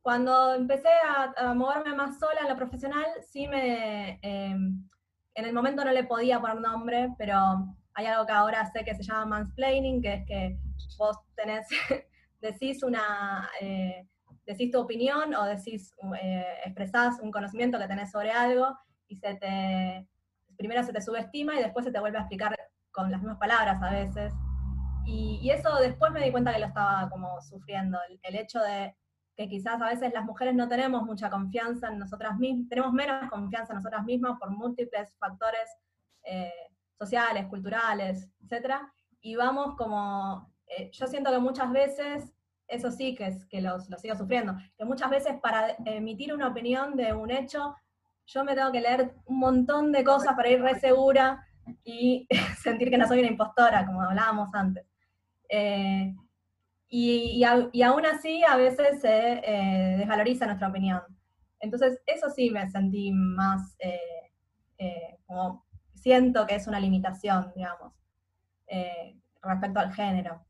Cuando 0.00 0.54
empecé 0.54 0.88
a, 1.04 1.52
moverme 1.54 1.94
más 1.94 2.18
sola 2.18 2.40
en 2.42 2.48
lo 2.48 2.56
profesional, 2.56 3.06
sí 3.28 3.48
me... 3.48 4.18
Em, 4.22 4.88
en 5.34 5.44
el 5.44 5.52
momento 5.52 5.84
no 5.84 5.92
le 5.92 6.04
podía 6.04 6.40
poner 6.40 6.60
nombre, 6.60 7.10
pero 7.18 7.36
hay 7.92 8.06
algo 8.06 8.24
que 8.24 8.32
ahora 8.32 8.70
sé 8.72 8.84
que 8.84 8.94
se 8.94 9.02
llama 9.02 9.26
mansplaining, 9.26 10.00
que 10.00 10.14
es 10.14 10.26
que 10.26 10.58
vos 10.96 11.18
tenés, 11.34 11.66
decís 12.40 12.82
una... 12.82 13.50
Eh, 13.60 14.06
decís 14.46 14.70
tu 14.70 14.80
opinión 14.80 15.34
o 15.34 15.44
decís, 15.44 15.92
eh, 16.22 16.46
expresás 16.64 17.18
un 17.20 17.32
conocimiento 17.32 17.78
que 17.78 17.88
tenés 17.88 18.12
sobre 18.12 18.30
algo 18.30 18.78
y 19.08 19.16
se 19.16 19.34
te, 19.34 20.08
primero 20.56 20.84
se 20.84 20.92
te 20.92 21.02
subestima 21.02 21.56
y 21.56 21.62
después 21.62 21.84
se 21.84 21.90
te 21.90 21.98
vuelve 21.98 22.18
a 22.18 22.22
explicar 22.22 22.56
con 22.92 23.10
las 23.10 23.20
mismas 23.20 23.38
palabras 23.38 23.82
a 23.82 23.90
veces. 23.90 24.32
Y, 25.06 25.50
eso 25.50 25.76
después 25.76 26.10
me 26.12 26.24
di 26.24 26.32
cuenta 26.32 26.52
que 26.52 26.58
lo 26.58 26.66
estaba 26.66 27.08
como 27.08 27.40
sufriendo, 27.40 27.98
el, 28.22 28.34
hecho 28.34 28.60
de 28.60 28.96
que 29.36 29.48
quizás 29.48 29.80
a 29.80 29.86
veces 29.86 30.12
las 30.12 30.24
mujeres 30.24 30.54
no 30.54 30.68
tenemos 30.68 31.04
mucha 31.04 31.30
confianza 31.30 31.88
en 31.88 31.98
nosotras 31.98 32.36
mismas, 32.36 32.68
tenemos 32.68 32.92
menos 32.92 33.30
confianza 33.30 33.72
en 33.72 33.76
nosotras 33.76 34.04
mismas 34.04 34.38
por 34.40 34.50
múltiples 34.50 35.14
factores 35.18 35.70
eh, 36.24 36.50
sociales, 36.98 37.46
culturales, 37.46 38.28
etc. 38.40 38.74
Y 39.20 39.36
vamos 39.36 39.76
como, 39.76 40.52
eh, 40.66 40.90
yo 40.92 41.06
siento 41.06 41.30
que 41.30 41.38
muchas 41.38 41.70
veces 41.70 42.32
eso 42.68 42.90
sí 42.90 43.14
que, 43.14 43.26
es, 43.26 43.44
que 43.46 43.60
los, 43.60 43.86
sigo 43.98 44.16
sufriendo, 44.16 44.56
que 44.76 44.84
muchas 44.84 45.10
veces 45.10 45.34
para 45.40 45.76
emitir 45.84 46.34
una 46.34 46.48
opinión 46.48 46.96
de 46.96 47.12
un 47.12 47.30
hecho, 47.30 47.76
yo 48.26 48.44
me 48.44 48.54
tengo 48.54 48.72
que 48.72 48.80
leer 48.80 49.14
un 49.26 49.38
montón 49.38 49.92
de 49.92 50.02
cosas 50.02 50.34
para 50.34 50.50
ir 50.50 50.60
re 50.60 50.78
segura 50.80 51.46
y 51.84 52.26
sentir 52.62 52.90
que 52.90 52.98
no 52.98 53.06
soy 53.06 53.20
una 53.20 53.28
impostora, 53.28 53.86
como 53.86 54.02
hablábamos 54.02 54.52
antes. 54.54 54.84
Eh, 55.48 56.14
y, 56.88 57.44
y, 57.72 57.82
aún 57.82 58.06
así 58.06 58.44
a 58.44 58.56
veces 58.56 59.00
se 59.00 59.40
eh, 59.44 59.96
desvaloriza 59.98 60.46
nuestra 60.46 60.68
opinión. 60.68 61.02
Entonces, 61.60 62.00
eso 62.06 62.30
sí 62.30 62.50
me 62.50 62.68
sentí 62.70 63.12
más, 63.12 63.76
eh, 63.80 65.18
como 65.26 65.64
siento 65.94 66.46
que 66.46 66.54
es 66.54 66.66
una 66.66 66.78
limitación, 66.78 67.52
digamos, 67.56 67.92
respecto 69.42 69.80
al 69.80 69.92
género. 69.92 70.46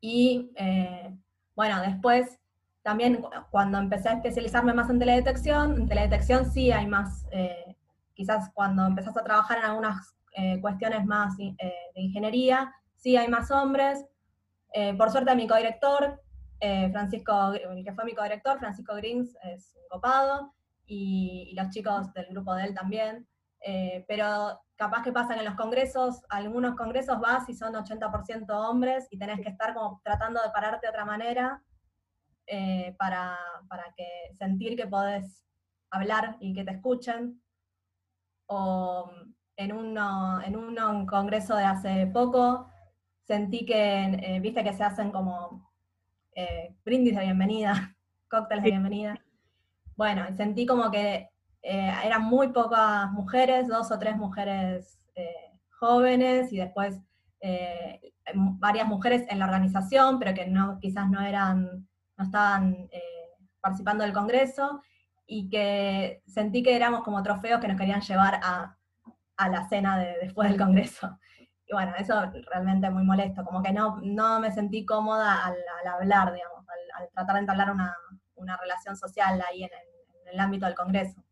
Y 0.00 0.52
eh, 0.56 1.14
bueno, 1.54 1.80
después 1.82 2.38
también 2.82 3.24
cuando 3.50 3.78
empecé 3.78 4.08
a 4.08 4.14
especializarme 4.14 4.72
más 4.72 4.88
en 4.90 4.98
teledetección, 4.98 5.82
en 5.82 5.88
teledetección 5.88 6.50
sí 6.50 6.70
hay 6.70 6.86
más, 6.86 7.26
eh, 7.32 7.76
quizás 8.14 8.50
cuando 8.54 8.86
empezás 8.86 9.16
a 9.16 9.24
trabajar 9.24 9.58
en 9.58 9.64
algunas 9.64 10.14
eh, 10.32 10.60
cuestiones 10.60 11.04
más 11.04 11.36
de 11.36 11.54
ingeniería, 11.94 12.72
sí 12.98 13.16
hay 13.16 13.28
más 13.28 13.50
hombres. 13.50 14.04
por 14.98 15.10
suerte 15.10 15.34
mi 15.34 15.46
codirector, 15.46 16.20
Francisco, 16.60 17.52
que 17.52 17.92
fue 17.94 18.04
mi 18.04 18.14
codirector, 18.14 18.58
Francisco 18.58 18.94
Grins, 18.94 19.34
es 19.42 19.74
un 19.76 19.88
copado, 19.88 20.52
y, 20.86 21.48
y 21.50 21.54
los 21.54 21.70
chicos 21.70 22.12
del 22.12 22.26
grupo 22.26 22.54
de 22.54 22.64
él 22.64 22.74
también. 22.74 23.26
pero 24.06 24.60
capaz 24.78 25.02
que 25.02 25.12
pasan 25.12 25.40
en 25.40 25.44
los 25.44 25.56
congresos, 25.56 26.22
algunos 26.28 26.76
congresos 26.76 27.18
vas 27.20 27.48
y 27.48 27.54
son 27.54 27.74
80% 27.74 28.46
hombres 28.50 29.08
y 29.10 29.18
tenés 29.18 29.40
que 29.40 29.48
estar 29.48 29.74
como 29.74 30.00
tratando 30.04 30.40
de 30.40 30.50
pararte 30.50 30.86
de 30.86 30.90
otra 30.90 31.04
manera 31.04 31.62
eh, 32.46 32.94
para, 32.98 33.36
que 33.96 34.34
sentir 34.38 34.76
que 34.76 34.86
podés 34.86 35.44
hablar 35.90 36.36
y 36.40 36.54
que 36.54 36.64
te 36.64 36.70
escuchen. 36.70 37.42
O 38.46 39.10
en, 39.56 39.72
uno, 39.72 40.40
en 40.42 40.56
un 40.56 41.06
congreso 41.06 41.56
de 41.56 41.64
hace 41.64 42.06
poco 42.06 42.70
sentí 43.28 43.66
que, 43.66 44.04
eh, 44.04 44.40
viste 44.40 44.64
que 44.64 44.72
se 44.72 44.82
hacen 44.82 45.12
como 45.12 45.70
eh, 46.34 46.74
brindis 46.82 47.14
de 47.14 47.24
bienvenida, 47.24 47.94
cócteles 48.30 48.64
de 48.64 48.70
bienvenida. 48.70 49.22
Bueno, 49.96 50.24
sentí 50.34 50.64
como 50.64 50.90
que 50.90 51.28
eh, 51.62 51.92
eran 52.04 52.24
muy 52.24 52.48
pocas 52.48 53.10
mujeres, 53.12 53.68
dos 53.68 53.92
o 53.92 53.98
tres 53.98 54.16
mujeres 54.16 54.98
eh, 55.14 55.52
jóvenes, 55.78 56.52
y 56.52 56.56
después 56.56 57.00
varias 58.58 58.88
mujeres 58.88 59.24
en 59.28 59.38
la 59.38 59.44
organización, 59.44 60.18
pero 60.18 60.34
que 60.34 60.46
no, 60.46 60.80
quizás 60.80 61.08
no 61.08 61.20
eran, 61.20 61.88
no 62.16 62.24
estaban 62.24 62.88
participando 63.60 64.02
del 64.02 64.12
Congreso, 64.12 64.82
y 65.24 65.48
que 65.48 66.20
sentí 66.26 66.64
que 66.64 66.74
éramos 66.74 67.04
como 67.04 67.22
trofeos 67.22 67.60
que 67.60 67.68
nos 67.68 67.78
querían 67.78 68.00
llevar 68.00 68.40
a, 68.42 68.76
la 69.48 69.68
cena 69.68 69.98
de, 69.98 70.16
después 70.20 70.48
del 70.48 70.58
Congreso. 70.58 71.16
Y 71.68 71.72
bueno, 71.74 71.92
eso 71.98 72.14
realmente 72.50 72.88
muy 72.88 73.04
molesto, 73.04 73.44
como 73.44 73.62
que 73.62 73.72
no, 73.72 74.00
no 74.02 74.40
me 74.40 74.50
sentí 74.50 74.86
cómoda 74.86 75.44
al, 75.44 75.56
hablar, 75.86 76.32
digamos, 76.32 76.64
al, 76.98 77.08
tratar 77.10 77.34
de 77.34 77.40
entablar 77.40 77.70
una, 77.70 77.94
relación 78.56 78.96
social 78.96 79.42
ahí 79.48 79.64
en 79.64 79.70
el, 80.32 80.40
ámbito 80.40 80.66
del 80.66 80.74
Congreso. 80.74 81.22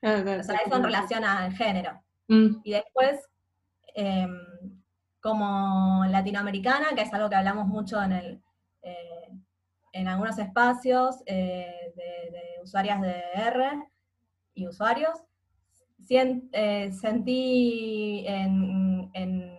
o 0.00 0.42
sea, 0.42 0.56
eso 0.64 0.76
en 0.76 0.82
relación 0.82 1.24
al 1.24 1.52
género. 1.52 2.02
Mm. 2.28 2.60
Y 2.64 2.72
después, 2.72 3.28
em, 3.94 4.38
como 5.20 6.06
latinoamericana, 6.06 6.94
que 6.94 7.02
es 7.02 7.12
algo 7.12 7.28
que 7.28 7.36
hablamos 7.36 7.66
mucho 7.66 8.02
en 8.02 8.12
el, 8.12 8.42
eh, 8.82 9.28
en 9.92 10.08
algunos 10.08 10.38
espacios 10.38 11.22
eh, 11.26 11.92
de, 11.96 12.62
usuarias 12.62 13.00
de 13.02 13.22
R 13.34 13.70
y 14.54 14.66
usuarios. 14.68 15.18
Eh, 16.08 16.92
sentí 16.92 18.24
en, 18.26 18.95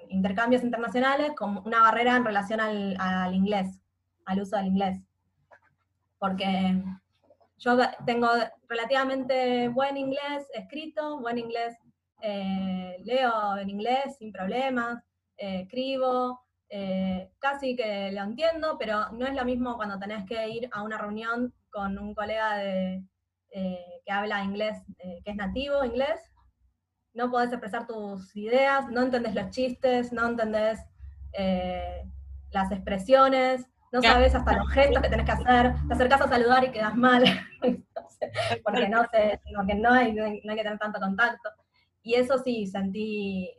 intercambios 0.09 0.63
internacionales 0.63 1.31
como 1.35 1.61
una 1.61 1.81
barrera 1.81 2.15
en 2.15 2.25
relación 2.25 2.59
al, 2.59 3.33
inglés, 3.33 3.81
al 4.25 4.41
uso 4.41 4.57
del 4.57 4.67
inglés. 4.67 5.01
Porque 6.19 6.81
yo 7.57 7.77
tengo 8.05 8.29
relativamente 8.67 9.69
buen 9.69 9.97
inglés 9.97 10.47
escrito, 10.53 11.19
buen 11.19 11.37
inglés, 11.37 11.77
eh, 12.21 12.97
leo 13.03 13.57
en 13.57 13.69
inglés 13.69 14.17
sin 14.17 14.31
problemas, 14.31 15.03
escribo, 15.37 16.41
eh, 16.69 17.31
casi 17.39 17.75
que 17.75 18.11
lo 18.11 18.21
entiendo, 18.23 18.77
pero 18.77 19.09
no 19.11 19.25
es 19.25 19.33
lo 19.33 19.45
mismo 19.45 19.77
cuando 19.77 19.97
tenés 19.99 20.25
que 20.25 20.49
ir 20.49 20.69
a 20.71 20.83
una 20.83 20.97
reunión 20.97 21.53
con 21.69 21.97
un 21.97 22.13
colega 22.13 22.57
de, 22.57 23.03
eh, 23.51 24.01
que 24.05 24.11
habla 24.11 24.43
inglés, 24.43 24.77
eh, 24.99 25.21
que 25.23 25.31
es 25.31 25.37
nativo 25.37 25.83
inglés, 25.85 26.19
no 27.17 27.29
podés 27.31 27.51
expresar 27.51 27.85
tus 27.85 28.35
ideas, 28.35 28.89
no 28.89 29.01
entendés 29.01 29.35
los 29.35 29.49
chistes, 29.49 30.13
no 30.13 30.27
entendés 30.27 30.79
las 32.51 32.71
expresiones, 32.71 33.65
no 33.91 34.01
sabes 34.01 34.33
hasta 34.33 34.57
los 34.57 34.69
gestos 34.69 35.01
que 35.01 35.09
tenés 35.09 35.25
que 35.25 35.31
hacer, 35.31 35.73
te 35.87 35.93
acercás 35.93 36.21
a 36.21 36.29
saludar 36.29 36.63
y 36.63 36.71
quedas 36.71 36.95
mal, 36.95 37.23
porque, 38.63 38.87
no, 38.89 39.03
sé, 39.11 39.41
porque 39.55 39.75
no 39.75 39.91
hay, 39.91 40.13
no 40.13 40.23
hay 40.23 40.41
que 40.41 40.63
tener 40.63 40.79
tanto 40.79 40.99
contacto. 40.99 41.49
Y 42.03 42.15
eso 42.15 42.37
sí, 42.37 42.65
sentí 42.67 43.51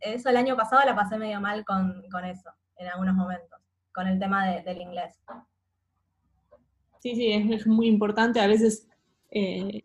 eso 0.00 0.28
el 0.28 0.36
año 0.36 0.56
pasado 0.56 0.84
la 0.84 0.94
pasé 0.94 1.18
medio 1.18 1.40
mal 1.40 1.64
con, 1.64 2.04
eso, 2.24 2.50
en 2.76 2.88
algunos 2.88 3.14
momentos, 3.14 3.58
con 3.92 4.06
el 4.06 4.18
tema 4.18 4.46
del 4.46 4.80
inglés. 4.80 5.20
Sí, 7.00 7.16
sí, 7.16 7.32
es, 7.32 7.66
muy 7.66 7.88
importante. 7.88 8.40
A 8.40 8.46
veces 8.46 8.88
eh, 9.30 9.82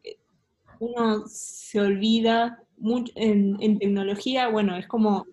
uno 0.80 1.24
se 1.28 1.80
olvida 1.80 2.64
mucho 2.78 3.12
en, 3.16 3.80
tecnología, 3.80 4.50
bueno, 4.50 4.76
es 4.76 4.88
como 4.88 5.26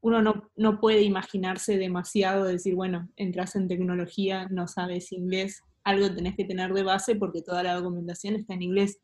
uno 0.00 0.22
no, 0.22 0.48
no, 0.56 0.80
puede 0.80 1.02
imaginarse 1.02 1.76
demasiado, 1.76 2.44
decir, 2.44 2.74
bueno, 2.74 3.08
entras 3.16 3.56
en 3.56 3.68
tecnología, 3.68 4.46
no 4.48 4.68
sabes 4.68 5.12
inglés, 5.12 5.62
algo 5.82 6.14
tenés 6.14 6.36
que 6.36 6.44
tener 6.44 6.72
de 6.72 6.82
base 6.82 7.16
porque 7.16 7.42
toda 7.42 7.62
la 7.62 7.74
documentación 7.74 8.36
está 8.36 8.54
en 8.54 8.62
inglés. 8.62 9.00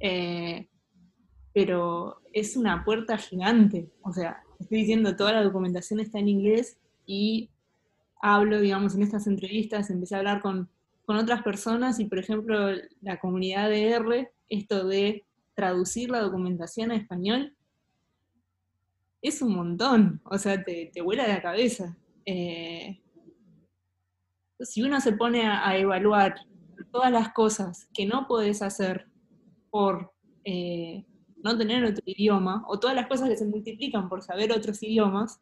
Eh, 0.00 0.68
pero 1.52 2.20
es 2.32 2.56
una 2.56 2.84
puerta 2.84 3.18
gigante. 3.18 3.90
O 4.02 4.12
sea, 4.12 4.42
estoy 4.60 4.78
diciendo, 4.78 5.16
toda 5.16 5.32
la 5.32 5.42
documentación 5.42 6.00
está 6.00 6.18
en 6.18 6.28
inglés 6.28 6.78
y 7.06 7.50
hablo, 8.20 8.60
digamos, 8.60 8.94
en 8.94 9.02
estas 9.02 9.26
entrevistas, 9.26 9.90
empecé 9.90 10.14
a 10.14 10.18
hablar 10.18 10.40
con, 10.40 10.68
otras 11.06 11.42
personas 11.42 11.98
y, 12.00 12.04
por 12.04 12.18
ejemplo, 12.18 12.68
la 13.00 13.18
comunidad 13.18 13.70
de 13.70 13.90
R, 13.92 14.30
esto 14.48 14.86
de 14.86 15.26
traducir 15.54 16.10
la 16.10 16.20
documentación 16.20 16.90
a 16.90 16.96
español, 16.96 17.56
es 19.20 19.42
un 19.42 19.54
montón, 19.54 20.20
o 20.24 20.38
sea, 20.38 20.62
te, 20.62 20.90
te 20.92 21.02
vuela 21.02 21.26
la 21.26 21.42
cabeza. 21.42 21.96
Eh, 22.24 23.00
si 24.60 24.82
uno 24.82 25.00
se 25.00 25.12
pone 25.12 25.46
a, 25.46 25.76
evaluar 25.76 26.34
todas 26.92 27.10
las 27.10 27.32
cosas 27.32 27.88
que 27.92 28.06
no 28.06 28.26
puedes 28.26 28.62
hacer 28.62 29.06
por 29.70 30.12
eh, 30.44 31.04
no 31.42 31.56
tener 31.56 31.84
otro 31.84 32.02
idioma, 32.06 32.64
o 32.68 32.78
todas 32.78 32.96
las 32.96 33.06
cosas 33.06 33.28
que 33.28 33.36
se 33.36 33.46
multiplican 33.46 34.08
por 34.08 34.22
saber 34.22 34.52
otros 34.52 34.82
idiomas, 34.82 35.40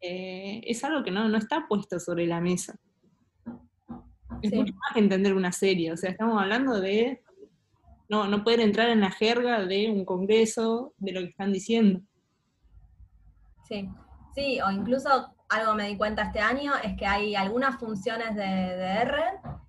eh, 0.00 0.60
es 0.64 0.82
algo 0.84 1.02
que 1.02 1.10
no, 1.10 1.36
está 1.36 1.66
puesto 1.68 1.98
sobre 1.98 2.26
la 2.26 2.40
mesa. 2.40 2.78
Es 4.42 4.52
mucho 4.52 4.74
más 4.74 4.92
que 4.94 5.00
entender 5.00 5.34
una 5.34 5.52
serie, 5.52 5.92
o 5.92 5.96
sea, 5.96 6.10
estamos 6.10 6.40
hablando 6.40 6.80
de 6.80 7.22
no, 8.12 8.28
no 8.28 8.44
poder 8.44 8.60
entrar 8.60 8.90
en 8.90 9.00
la 9.00 9.10
jerga 9.10 9.64
de 9.64 9.90
un 9.90 10.04
congreso, 10.04 10.92
de 10.98 11.12
lo 11.12 11.20
que 11.20 11.28
están 11.28 11.50
diciendo. 11.50 12.02
Sí, 13.66 13.88
sí, 14.34 14.60
o 14.60 14.70
incluso 14.70 15.34
algo 15.48 15.74
me 15.74 15.88
di 15.88 15.96
cuenta 15.96 16.24
este 16.24 16.40
año 16.40 16.74
es 16.84 16.94
que 16.98 17.06
hay 17.06 17.34
algunas 17.34 17.80
funciones 17.80 18.36
de, 18.36 18.42
de 18.42 18.86
R 19.00 19.22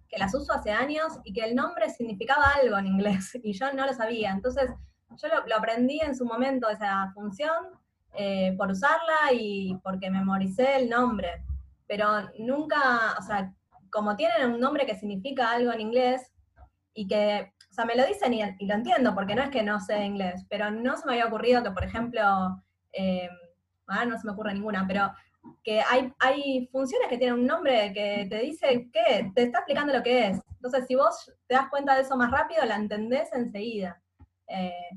que 0.10 0.18
las 0.18 0.36
uso 0.36 0.52
hace 0.52 0.72
años 0.72 1.20
y 1.24 1.32
que 1.32 1.46
el 1.46 1.56
nombre 1.56 1.90
significaba 1.90 2.44
algo 2.62 2.78
en 2.78 2.88
inglés 2.88 3.32
y 3.42 3.54
yo 3.54 3.72
no 3.72 3.86
lo 3.86 3.94
sabía. 3.94 4.32
Entonces, 4.32 4.70
yo 5.16 5.28
lo, 5.48 5.56
aprendí 5.56 6.02
en 6.02 6.14
su 6.14 6.26
momento, 6.26 6.68
esa 6.68 7.14
función, 7.14 7.64
eh, 8.14 8.54
por 8.58 8.70
usarla 8.72 9.32
y 9.32 9.80
porque 9.82 10.12
memoricé 10.12 10.76
el 10.76 10.90
nombre. 10.90 11.46
Pero 11.88 12.08
nunca, 12.40 13.16
o 13.18 13.22
sea, 13.22 13.54
como 13.90 14.18
tienen 14.18 14.52
un 14.52 14.60
nombre 14.60 14.86
que 14.86 14.96
significa 14.96 15.52
algo 15.52 15.72
en 15.72 15.80
inglés 15.80 16.33
y 16.94 17.08
que, 17.08 17.54
o 17.70 17.74
sea, 17.74 17.86
me 17.86 17.96
lo 17.96 18.06
dicen 18.06 18.34
y, 18.34 18.66
lo 18.66 18.74
entiendo, 18.74 19.16
porque 19.16 19.36
no 19.36 19.44
es 19.44 19.50
que 19.50 19.64
no 19.64 19.80
sé 19.80 20.04
inglés, 20.04 20.46
pero 20.50 20.72
no 20.72 20.96
se 20.98 21.06
me 21.06 21.14
había 21.14 21.28
ocurrido 21.28 21.64
que, 21.64 21.72
por 21.72 21.84
ejemplo, 21.84 22.22
eh, 22.92 23.30
ahora 23.88 24.06
no 24.06 24.18
se 24.18 24.26
me 24.26 24.34
ocurre 24.34 24.54
ninguna, 24.54 24.86
pero 24.88 25.12
que 25.64 25.82
hay, 25.82 26.14
hay 26.20 26.68
funciones 26.72 27.08
que 27.10 27.18
tienen 27.18 27.40
un 27.40 27.46
nombre 27.46 27.92
que 27.94 28.28
te 28.30 28.40
dice 28.40 28.90
que 28.92 29.32
te 29.36 29.44
está 29.44 29.60
explicando 29.60 29.94
lo 29.94 30.04
que 30.04 30.28
es. 30.28 30.40
Entonces, 30.56 30.86
si 30.88 30.96
vos 30.96 31.32
te 31.48 31.56
das 31.56 31.70
cuenta 31.70 31.96
de 31.96 32.02
eso 32.02 32.16
más 32.16 32.32
rápido, 32.32 32.64
la 32.66 32.76
entendés 32.76 33.30
enseguida. 33.34 34.02
Eh, 34.48 34.90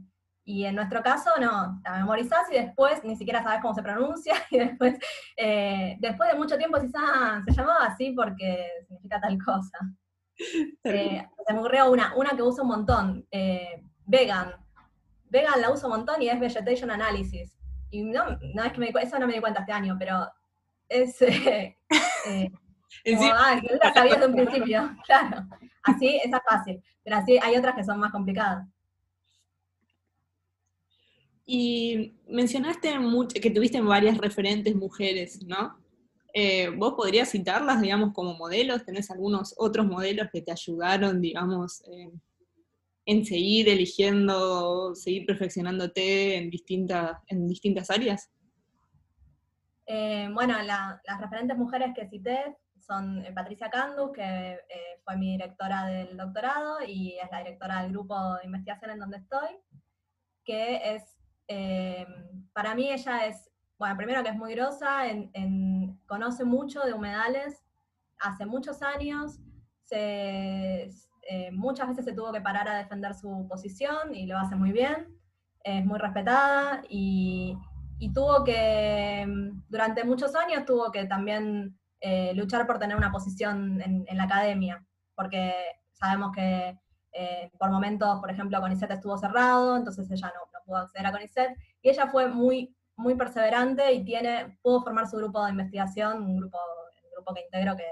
y 0.45 0.65
en 0.65 0.77
nuestro 0.77 1.03
caso, 1.03 1.31
no, 1.41 1.81
la 1.83 1.99
memorizás 1.99 2.51
y 2.53 2.55
después 2.55 3.03
ni 3.03 3.17
siquiera 3.17 3.43
sabes 3.43 3.61
cómo 3.61 3.75
se 3.75 3.83
pronuncia, 3.83 4.35
y 4.51 4.59
después, 4.59 4.97
eh, 5.37 5.97
después 5.99 6.31
de 6.31 6.39
mucho 6.39 6.57
tiempo 6.57 6.79
decís, 6.79 6.95
ah, 6.97 7.43
se 7.45 7.53
llamaba 7.53 7.87
así 7.87 8.13
porque 8.13 8.69
significa 8.87 9.21
tal 9.21 9.37
cosa. 9.45 9.79
Eh, 10.85 11.27
se 11.47 11.53
me 11.53 11.59
ocurrió 11.59 11.91
una, 11.91 12.15
una 12.15 12.31
que 12.31 12.43
uso 12.43 12.63
un 12.63 12.69
montón, 12.69 13.27
vegan. 14.05 14.55
Vegan 15.29 15.61
la 15.61 15.71
uso 15.71 15.87
un 15.87 15.95
montón 15.95 16.23
y 16.23 16.29
es 16.29 16.39
Vegetation 16.39 16.91
Analysis. 16.91 17.57
Y 17.91 18.03
no, 18.03 18.39
no 18.55 18.65
es 18.65 18.73
que 18.73 18.79
me, 18.79 18.93
eso 19.01 19.19
no 19.19 19.27
me 19.27 19.35
di 19.35 19.41
cuenta 19.41 19.61
este 19.61 19.73
año, 19.73 19.97
pero 19.99 20.29
es... 20.89 21.17
como, 23.05 23.33
ah, 23.33 23.61
que 23.61 23.77
la 23.77 23.93
sabía 23.93 24.15
desde 24.15 24.27
un 24.27 24.35
principio, 24.35 24.97
claro. 25.07 25.47
Así, 25.83 26.21
esa 26.23 26.39
es 26.39 26.43
fácil, 26.45 26.83
pero 27.05 27.17
así 27.17 27.39
hay 27.41 27.57
otras 27.57 27.75
que 27.75 27.85
son 27.85 27.99
más 27.99 28.13
complicadas. 28.13 28.67
Y 31.45 32.15
mencionaste 32.29 32.99
mucho, 32.99 33.41
que 33.41 33.51
tuviste 33.51 33.81
varias 33.81 34.19
referentes 34.19 34.75
mujeres, 34.75 35.45
¿no? 35.45 35.79
Eh, 36.39 36.69
¿Vos 36.69 36.93
podrías 36.93 37.31
citarlas, 37.31 37.81
digamos, 37.81 38.13
como 38.13 38.35
modelos? 38.35 38.85
¿Tenés 38.85 39.11
algunos 39.11 39.55
otros 39.57 39.87
modelos 39.87 40.29
que 40.31 40.43
te 40.43 40.53
ayudaron, 40.53 41.23
digamos, 41.23 41.83
en 43.07 43.25
seguir 43.25 43.71
eligiendo, 43.71 44.95
seguir 44.95 45.25
perfeccionándote 45.25 46.37
en 46.37 46.51
distintas, 46.51 47.19
en 47.29 47.49
distintas 47.49 47.89
áreas? 47.91 48.31
Eh, 49.87 50.29
bueno, 50.35 50.61
las 50.63 51.21
referentes 51.21 51.57
mujeres 51.57 51.95
que 51.95 52.07
cité 52.07 52.55
son 52.87 53.25
eh, 53.25 53.33
Patricia 53.33 53.71
Candus, 53.71 54.13
que 54.13 54.59
fue 55.05 55.17
mi 55.17 55.33
directora 55.33 55.87
del 55.87 56.19
doctorado 56.19 56.81
y 56.87 57.17
es 57.17 57.31
la 57.33 57.39
directora 57.39 57.83
del 57.83 57.93
grupo 57.93 58.35
de 58.35 58.45
investigación 58.45 58.91
en 58.91 58.99
donde 58.99 59.17
estoy, 59.17 59.57
que 60.45 60.95
es 60.97 61.17
eh, 61.49 62.07
para 62.53 62.75
mí 62.75 62.91
ella 62.91 63.27
es, 63.27 63.51
bueno, 63.79 63.97
primero 63.97 64.23
que 64.23 64.31
es 64.31 64.37
muy 64.37 64.55
grosa, 64.55 65.09
en, 65.09 66.01
conoce 66.07 66.45
mucho 66.45 66.83
de 66.83 66.93
humedales, 66.93 67.63
hace 68.19 68.47
muchos 68.47 68.83
años, 68.83 69.39
eh, 69.91 70.91
muchas 71.53 71.89
veces 71.89 72.05
se 72.05 72.13
tuvo 72.13 72.33
que 72.33 72.41
parar 72.41 72.69
a 72.69 72.79
defender 72.79 73.15
su 73.15 73.47
posición 73.49 74.15
y 74.15 74.27
lo 74.27 74.39
hace 74.39 74.57
muy 74.57 74.73
bien, 74.73 75.09
es 75.63 75.85
muy 75.85 75.99
respetada 75.99 76.83
y, 76.89 77.57
tuvo 78.15 78.45
que, 78.45 79.27
durante 79.69 80.05
muchos 80.05 80.35
años 80.35 80.65
tuvo 80.65 80.91
que 80.93 81.07
también 81.07 81.79
eh, 82.01 82.33
luchar 82.35 82.67
por 82.67 82.79
tener 82.79 82.97
una 82.97 83.11
posición 83.11 83.81
en, 83.81 84.05
en 84.07 84.17
la 84.17 84.25
academia, 84.25 84.85
porque 85.15 85.53
sabemos 85.93 86.33
que 86.33 86.79
eh, 87.19 87.51
por 87.59 87.71
momentos, 87.71 88.21
por 88.21 88.31
ejemplo, 88.31 88.61
CONICET 88.61 88.91
estuvo 88.91 89.17
cerrado, 89.17 89.75
entonces 89.77 90.11
ella 90.11 90.31
no, 90.35 90.61
pudo 90.67 90.77
acceder 90.77 91.07
a 91.07 91.13
CONICET, 91.13 91.57
y 91.81 91.89
ella 91.89 92.09
fue 92.09 92.29
muy 92.29 92.76
muy 92.97 93.15
perseverante 93.15 93.93
y 93.93 94.05
tiene, 94.05 94.59
pudo 94.63 94.83
formar 94.83 95.07
su 95.07 95.17
grupo 95.17 95.45
de 95.45 95.51
investigación, 95.51 96.23
un 96.23 96.37
grupo, 96.39 96.59
grupo 97.15 97.35
que 97.35 97.43
integro 97.43 97.77
que, 97.77 97.85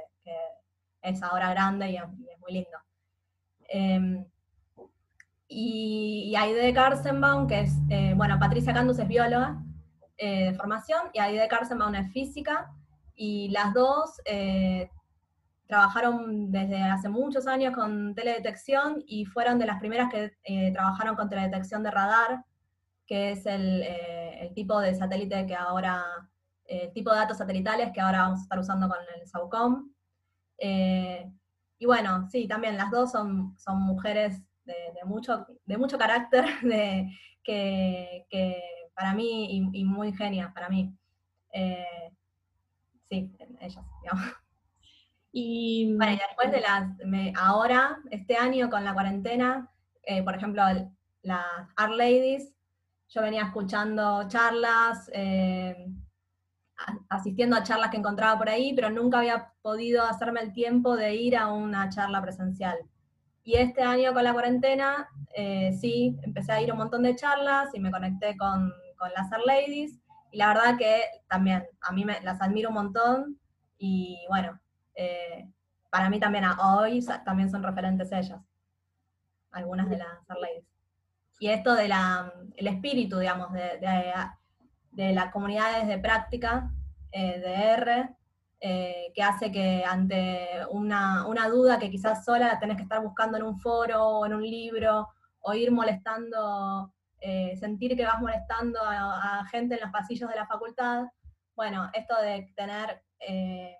es 1.02 1.22
ahora 1.22 1.50
grande 1.50 1.90
y 1.90 1.96
es, 1.96 2.04
muy 2.40 2.52
lindo. 2.52 2.78
Em, 3.68 4.24
y, 5.46 6.34
Aide 6.34 6.72
Karsenbaum, 6.72 7.46
que 7.46 7.60
es, 7.60 7.74
eh, 7.90 8.14
bueno, 8.16 8.38
Patricia 8.38 8.72
Candus 8.72 8.98
es 8.98 9.06
bióloga 9.06 9.62
eh, 10.16 10.46
de 10.46 10.54
formación 10.54 11.10
y 11.12 11.18
Aide 11.18 11.46
Karsenbaum 11.46 11.94
es 11.94 12.10
física, 12.10 12.72
y 13.14 13.50
las 13.50 13.74
dos 13.74 14.20
eh, 14.24 14.90
trabajaron 15.66 16.50
desde 16.50 16.82
hace 16.82 17.08
muchos 17.08 17.46
años 17.46 17.74
con 17.74 18.14
teledetección 18.14 19.02
y 19.06 19.24
fueron 19.26 19.58
de 19.58 19.66
las 19.66 19.78
primeras 19.78 20.10
que 20.10 20.32
trabajaron 20.72 21.16
con 21.16 21.28
teledetección 21.28 21.82
de 21.82 21.90
radar, 21.90 22.44
que 23.06 23.32
es 23.32 23.46
el, 23.46 23.84
tipo 24.54 24.80
de 24.80 24.94
satélite 24.94 25.46
que 25.46 25.54
ahora, 25.54 26.04
el 26.64 26.92
tipo 26.92 27.10
de 27.10 27.18
datos 27.18 27.38
satelitales 27.38 27.90
que 27.92 28.00
ahora 28.00 28.22
vamos 28.22 28.40
a 28.40 28.42
estar 28.42 28.58
usando 28.58 28.88
con 28.88 28.98
el 29.16 29.26
SAUCOM. 29.26 29.90
y 31.78 31.86
bueno, 31.86 32.28
sí, 32.30 32.46
también 32.46 32.76
las 32.76 32.90
dos 32.90 33.10
son, 33.12 33.54
son 33.58 33.80
mujeres 33.82 34.42
de, 34.64 35.04
mucho, 35.04 35.46
de 35.64 35.78
mucho 35.78 35.98
carácter, 35.98 36.44
de, 36.62 37.10
que, 37.42 38.60
para 38.94 39.14
mí, 39.14 39.70
y, 39.72 39.84
muy 39.84 40.12
genias 40.12 40.52
para 40.52 40.68
mí. 40.68 40.94
Eh, 41.52 42.12
sí, 43.08 43.30
ellas, 43.60 43.84
digamos. 44.02 44.24
Y, 45.32 45.94
bueno, 45.96 46.12
después 46.28 46.52
de 46.52 46.60
las, 46.60 46.90
ahora, 47.36 47.98
este 48.10 48.36
año 48.36 48.70
con 48.70 48.84
la 48.84 48.94
cuarentena, 48.94 49.68
eh, 50.04 50.22
por 50.22 50.36
ejemplo, 50.36 50.62
las 51.22 51.44
Art 51.76 51.92
Ladies, 51.92 52.54
yo 53.14 53.22
venía 53.22 53.42
escuchando 53.42 54.26
charlas, 54.26 55.08
eh, 55.12 55.86
asistiendo 57.08 57.54
a 57.54 57.62
charlas 57.62 57.90
que 57.90 57.96
encontraba 57.96 58.36
por 58.36 58.48
ahí, 58.48 58.74
pero 58.74 58.90
nunca 58.90 59.18
había 59.18 59.52
podido 59.62 60.02
hacerme 60.02 60.40
el 60.40 60.52
tiempo 60.52 60.96
de 60.96 61.14
ir 61.14 61.36
a 61.36 61.52
una 61.52 61.88
charla 61.90 62.20
presencial. 62.20 62.76
Y 63.44 63.54
este 63.54 63.82
año 63.82 64.12
con 64.12 64.24
la 64.24 64.32
cuarentena, 64.32 65.08
eh, 65.32 65.72
sí, 65.80 66.18
empecé 66.22 66.52
a 66.52 66.60
ir 66.60 66.70
a 66.70 66.72
un 66.72 66.80
montón 66.80 67.04
de 67.04 67.14
charlas 67.14 67.72
y 67.74 67.78
me 67.78 67.92
conecté 67.92 68.36
con, 68.36 68.72
con 68.96 69.10
las 69.12 69.30
Ladies. 69.46 70.00
Y 70.32 70.38
la 70.38 70.48
verdad 70.48 70.76
que 70.76 71.02
también, 71.28 71.64
a 71.82 71.92
mí 71.92 72.04
me, 72.04 72.20
las 72.22 72.42
admiro 72.42 72.70
un 72.70 72.74
montón. 72.74 73.38
Y 73.78 74.24
bueno, 74.28 74.58
eh, 74.96 75.48
para 75.88 76.10
mí 76.10 76.18
también 76.18 76.44
hoy 76.58 77.04
también 77.24 77.48
son 77.48 77.62
referentes 77.62 78.10
ellas. 78.10 78.40
Algunas 79.52 79.88
de 79.88 79.98
las 79.98 80.28
Ladies. 80.28 80.73
Y 81.44 81.50
esto 81.50 81.74
del 81.74 81.92
el 82.56 82.66
espíritu, 82.68 83.18
digamos, 83.18 83.52
de, 83.52 83.78
de, 84.92 85.12
las 85.12 85.30
comunidades 85.30 85.86
de 85.86 85.98
práctica 85.98 86.70
eh, 87.12 87.38
de 87.38 87.54
R, 87.54 88.16
eh, 88.60 89.12
que 89.14 89.22
hace 89.22 89.52
que 89.52 89.84
ante 89.84 90.64
una, 90.70 91.26
duda 91.50 91.78
que 91.78 91.90
quizás 91.90 92.24
sola 92.24 92.48
la 92.48 92.58
tenés 92.58 92.78
que 92.78 92.84
estar 92.84 93.02
buscando 93.02 93.36
en 93.36 93.42
un 93.42 93.60
foro 93.60 94.02
o 94.02 94.24
en 94.24 94.32
un 94.32 94.42
libro, 94.42 95.10
o 95.40 95.52
ir 95.52 95.70
molestando, 95.70 96.94
eh, 97.20 97.54
sentir 97.60 97.94
que 97.94 98.06
vas 98.06 98.22
molestando 98.22 98.80
a, 98.82 99.44
gente 99.50 99.74
en 99.74 99.82
los 99.82 99.90
pasillos 99.90 100.30
de 100.30 100.36
la 100.36 100.46
facultad, 100.46 101.04
bueno, 101.54 101.90
esto 101.92 102.18
de 102.22 102.54
tener 102.56 103.02
eh, 103.20 103.76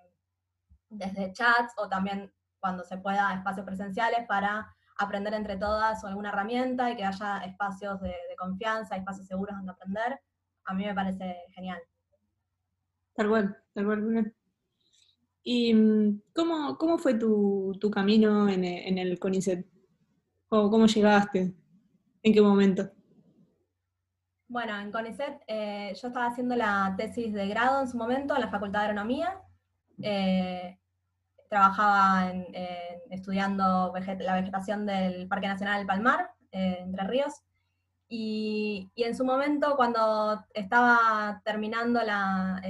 desde 0.89 1.33
chats 1.33 1.73
o 1.77 1.89
también 1.89 2.31
cuando 2.59 2.83
se 2.83 2.99
pueda 2.99 3.33
espacios 3.33 3.65
presenciales 3.65 4.27
para 4.27 4.71
aprender 4.97 5.33
entre 5.33 5.57
todas 5.57 6.03
o 6.03 6.07
alguna 6.07 6.29
herramienta 6.29 6.91
y 6.91 6.95
que 6.95 7.03
haya 7.03 7.39
espacios 7.39 7.99
de, 8.01 8.09
de 8.09 8.35
confianza, 8.37 8.95
espacios 8.95 9.27
seguros 9.27 9.55
donde 9.57 9.71
aprender, 9.71 10.19
a 10.65 10.73
mí 10.73 10.85
me 10.85 10.95
parece 10.95 11.35
genial. 11.53 11.81
Tal 13.13 13.29
cual, 13.29 13.57
tal 13.73 13.85
cual. 13.85 14.35
¿Y 15.43 15.73
mm, 15.73 16.21
cómo, 16.33 16.77
cómo 16.77 16.97
fue 16.97 17.13
tu, 17.13 17.77
camino 17.93 18.49
en, 18.49 18.63
el 18.65 19.19
CONICET? 19.19 19.65
¿Cómo, 20.47 20.69
¿Cómo, 20.69 20.87
llegaste? 20.87 21.53
¿En 22.23 22.33
qué 22.33 22.41
momento? 22.41 22.91
Bueno, 24.47 24.77
en 24.79 24.91
CONICET 24.91 25.43
eh, 25.47 25.93
yo 26.01 26.07
estaba 26.07 26.27
haciendo 26.27 26.55
la 26.55 26.93
tesis 26.97 27.31
de 27.31 27.47
grado 27.47 27.81
en 27.81 27.87
su 27.87 27.97
momento 27.97 28.35
en 28.35 28.41
la 28.41 28.49
Facultad 28.49 28.79
de 28.79 28.85
Agronomía. 28.85 29.39
Eh, 30.01 30.77
trabajaba 31.49 32.29
en, 32.29 32.45
estudiando 33.09 33.93
la 34.19 34.35
vegetación 34.35 34.85
del 34.85 35.27
Parque 35.27 35.47
Nacional 35.47 35.77
del 35.77 35.87
Palmar, 35.87 36.31
eh, 36.51 36.79
Entre 36.81 37.07
Ríos. 37.07 37.33
Y, 38.07 38.91
en 38.95 39.15
su 39.15 39.25
momento, 39.25 39.75
cuando 39.75 40.45
estaba 40.53 41.41
terminando 41.43 42.01
la, 42.03 42.61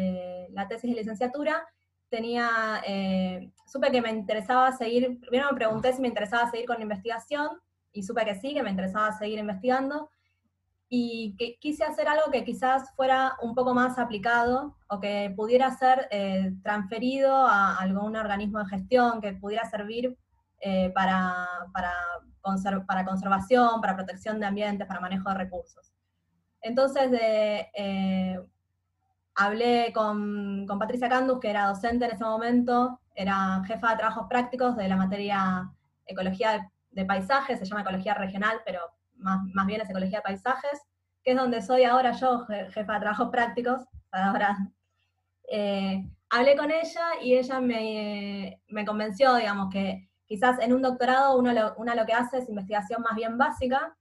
la 0.52 0.68
tesis 0.68 0.90
de 0.90 0.96
licenciatura, 0.96 1.68
tenía, 2.10 2.82
eh, 2.88 3.52
supe 3.66 3.92
que 3.92 4.02
me 4.02 4.10
interesaba 4.10 4.72
seguir, 4.72 5.20
primero 5.20 5.52
me 5.52 5.58
pregunté 5.58 5.94
si 5.94 6.02
me 6.02 6.08
interesaba 6.08 6.50
seguir 6.50 6.66
con 6.66 6.78
la 6.78 6.84
investigación, 6.84 7.50
y 7.92 8.04
supe 8.04 8.26
que 8.26 8.36
sí, 8.36 8.54
que 8.54 8.64
me 8.64 8.70
interesaba 8.70 9.12
seguir 9.12 9.40
investigando, 9.40 10.10
y 10.88 11.36
que 11.38 11.58
quise 11.60 11.84
hacer 11.84 12.08
algo 12.08 12.32
que 12.32 12.43
quizás 12.43 12.93
fuera 12.95 13.36
un 13.41 13.56
poco 13.56 13.74
más 13.74 13.98
aplicado, 13.98 14.76
o 14.88 15.00
que 15.00 15.34
pudiera 15.36 15.71
ser 15.71 16.08
eh, 16.12 16.54
transferido 16.63 17.36
a 17.36 17.78
algún 17.78 18.15
organismo 18.15 18.60
de 18.60 18.65
gestión, 18.65 19.21
que 19.21 19.34
pudiera 19.34 19.69
servir 19.69 20.17
eh, 20.60 20.91
para, 20.93 21.48
para, 21.74 21.91
para 22.88 23.06
conservación, 23.06 23.82
para 23.82 23.95
protección 23.95 24.39
de 24.39 24.45
ambientes, 24.45 24.88
para 24.88 25.00
manejo 25.00 25.30
de 25.30 25.36
recursos. 25.36 25.91
Entonces, 26.62 27.12
de, 27.12 27.69
hablé 29.36 29.91
con, 29.93 30.65
Patricia 30.80 31.10
Candus, 31.10 31.39
que 31.39 31.50
era 31.50 31.67
docente 31.67 32.06
en 32.06 32.12
ese 32.12 32.24
momento, 32.24 33.00
era 33.13 33.62
jefa 33.65 33.91
de 33.91 33.98
trabajos 33.98 34.28
prácticos 34.28 34.76
de 34.76 34.88
la 34.88 34.95
materia 34.95 35.71
ecología 36.06 36.71
de, 36.91 37.06
paisajes, 37.06 37.60
se 37.60 37.65
llama 37.65 37.82
ecología 37.82 38.13
regional, 38.13 38.62
pero 38.65 38.80
más, 39.26 39.66
bien 39.66 39.82
es 39.82 39.90
ecología 39.90 40.20
de 40.20 40.24
paisajes, 40.24 40.82
que 41.24 41.32
es 41.32 41.38
donde 41.38 41.62
soy 41.62 41.84
ahora 41.84 42.12
yo, 42.12 42.46
jefa 42.46 42.94
de 42.94 43.00
trabajos 43.00 43.30
prácticos. 43.30 43.82
Ahora, 44.12 44.56
eh, 45.50 46.08
hablé 46.30 46.56
con 46.56 46.72
ella 46.72 47.06
y 47.22 47.36
ella 47.36 47.60
me, 47.60 48.86
convenció, 48.86 49.36
digamos, 49.36 49.70
que 49.72 50.10
quizás 50.28 50.60
en 50.60 50.74
un 50.74 50.82
doctorado 50.82 51.38
uno 51.38 51.52
uno 51.78 51.96
lo 51.96 52.06
que 52.06 52.14
hace 52.14 52.38
es 52.38 52.50
investigación 52.50 53.02
más 53.02 53.16
bien 53.16 53.38
básica, 53.38 53.98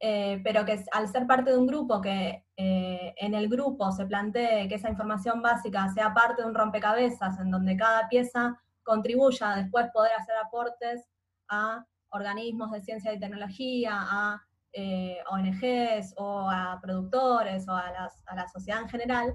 eh, 0.00 0.40
pero 0.44 0.64
que 0.64 0.84
al 0.92 1.08
ser 1.08 1.26
parte 1.26 1.50
de 1.50 1.58
un 1.58 1.66
grupo 1.66 2.00
que 2.00 2.44
eh, 2.56 3.14
en 3.16 3.34
el 3.34 3.48
grupo 3.48 3.90
se 3.92 4.06
plantee 4.06 4.68
que 4.68 4.76
esa 4.76 4.90
información 4.90 5.42
básica 5.42 5.88
sea 5.88 6.14
parte 6.14 6.42
de 6.42 6.48
un 6.48 6.54
rompecabezas 6.54 7.38
en 7.40 7.50
donde 7.50 7.76
cada 7.76 8.08
pieza 8.08 8.60
contribuya 8.84 9.52
a 9.52 9.56
después 9.56 9.88
poder 9.92 10.12
hacer 10.12 10.36
aportes 10.36 11.08
a 11.48 11.84
organismos 12.10 12.70
de 12.70 12.80
ciencia 12.80 13.12
y 13.12 13.20
tecnología, 13.20 13.92
a 13.98 14.47
eh, 14.78 15.18
ONGs 15.30 16.14
o 16.16 16.48
a 16.50 16.78
productores 16.80 17.68
o 17.68 17.72
a, 17.72 18.10
la 18.34 18.48
sociedad 18.48 18.82
en 18.82 18.88
general, 18.88 19.34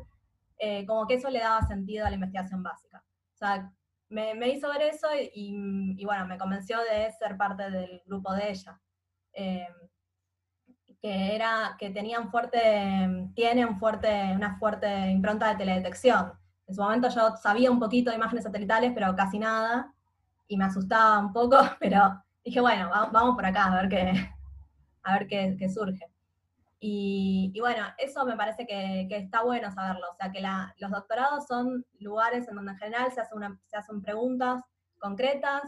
como 0.88 1.06
que 1.08 1.16
eso 1.16 1.30
le 1.30 1.40
daba 1.40 1.62
sentido 1.68 2.06
a 2.06 2.10
la 2.10 2.16
investigación 2.16 2.64
básica. 2.64 3.04
O 3.34 3.38
sea, 3.38 3.70
me, 4.10 4.48
hizo 4.48 4.70
ver 4.70 4.84
eso 4.84 5.08
y, 5.14 5.96
y, 5.98 6.06
bueno, 6.06 6.26
me 6.26 6.38
convenció 6.38 6.78
de 6.80 7.12
ser 7.12 7.36
parte 7.36 7.70
del 7.70 8.02
grupo 8.06 8.34
de 8.34 8.52
ella 8.52 8.80
que, 11.04 11.36
era, 11.36 11.76
que 11.78 11.90
tenían 11.90 12.32
fuerte, 12.32 13.30
tienen 13.36 13.78
fuerte, 13.78 14.32
una 14.34 14.58
fuerte 14.58 15.12
impronta 15.12 15.50
de 15.50 15.56
teledetección. 15.56 16.32
En 16.66 16.76
su 16.76 16.82
momento 16.82 17.10
yo 17.10 17.36
sabía 17.36 17.70
un 17.70 17.80
poquito 17.80 18.10
de 18.10 18.16
imágenes 18.16 18.46
satelitales, 18.46 18.94
pero 18.96 19.14
casi 19.14 19.38
nada, 19.38 19.94
y 20.48 20.56
me 20.56 20.64
asustaba 20.64 21.20
un 21.20 21.34
poco, 21.34 21.58
pero 21.82 22.24
dije, 22.44 22.62
bueno, 22.62 22.90
vamos 23.12 23.36
por 23.36 23.46
acá 23.46 23.66
a 23.66 23.82
ver 23.82 23.90
qué, 23.90 24.33
a 25.04 25.20
ver 25.20 25.28
qué, 25.28 25.70
surge. 25.70 26.06
Y, 26.80 27.58
bueno, 27.60 27.86
eso 27.98 28.26
me 28.26 28.36
parece 28.36 28.66
que, 28.66 29.08
está 29.10 29.44
bueno 29.44 29.72
saberlo, 29.72 30.12
o 30.12 30.16
sea, 30.16 30.32
que 30.32 30.42
los 30.78 30.92
doctorados 30.92 31.46
son 31.48 31.86
lugares 32.00 32.48
en 32.48 32.56
donde 32.56 32.74
en 32.74 32.78
general 32.78 33.12
se, 33.12 33.22
se 33.66 33.78
hacen 33.78 34.02
preguntas 34.02 34.62
concretas, 35.00 35.64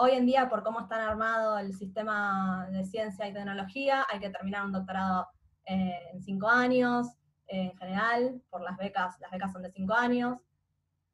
Hoy 0.00 0.12
en 0.12 0.26
día, 0.26 0.48
por 0.48 0.62
cómo 0.62 0.78
está 0.78 1.08
armado 1.08 1.58
el 1.58 1.74
sistema 1.74 2.68
de 2.70 2.84
ciencia 2.84 3.26
y 3.26 3.32
tecnología, 3.32 4.06
hay 4.08 4.20
que 4.20 4.30
terminar 4.30 4.64
un 4.64 4.70
doctorado 4.70 5.26
eh, 5.64 6.10
en 6.12 6.22
cinco 6.22 6.48
años, 6.48 7.08
en 7.48 7.76
general, 7.76 8.40
por 8.48 8.60
las 8.62 8.76
becas, 8.76 9.18
las 9.18 9.28
becas 9.32 9.50
son 9.50 9.62
de 9.62 9.72
cinco 9.72 9.94
años. 9.94 10.38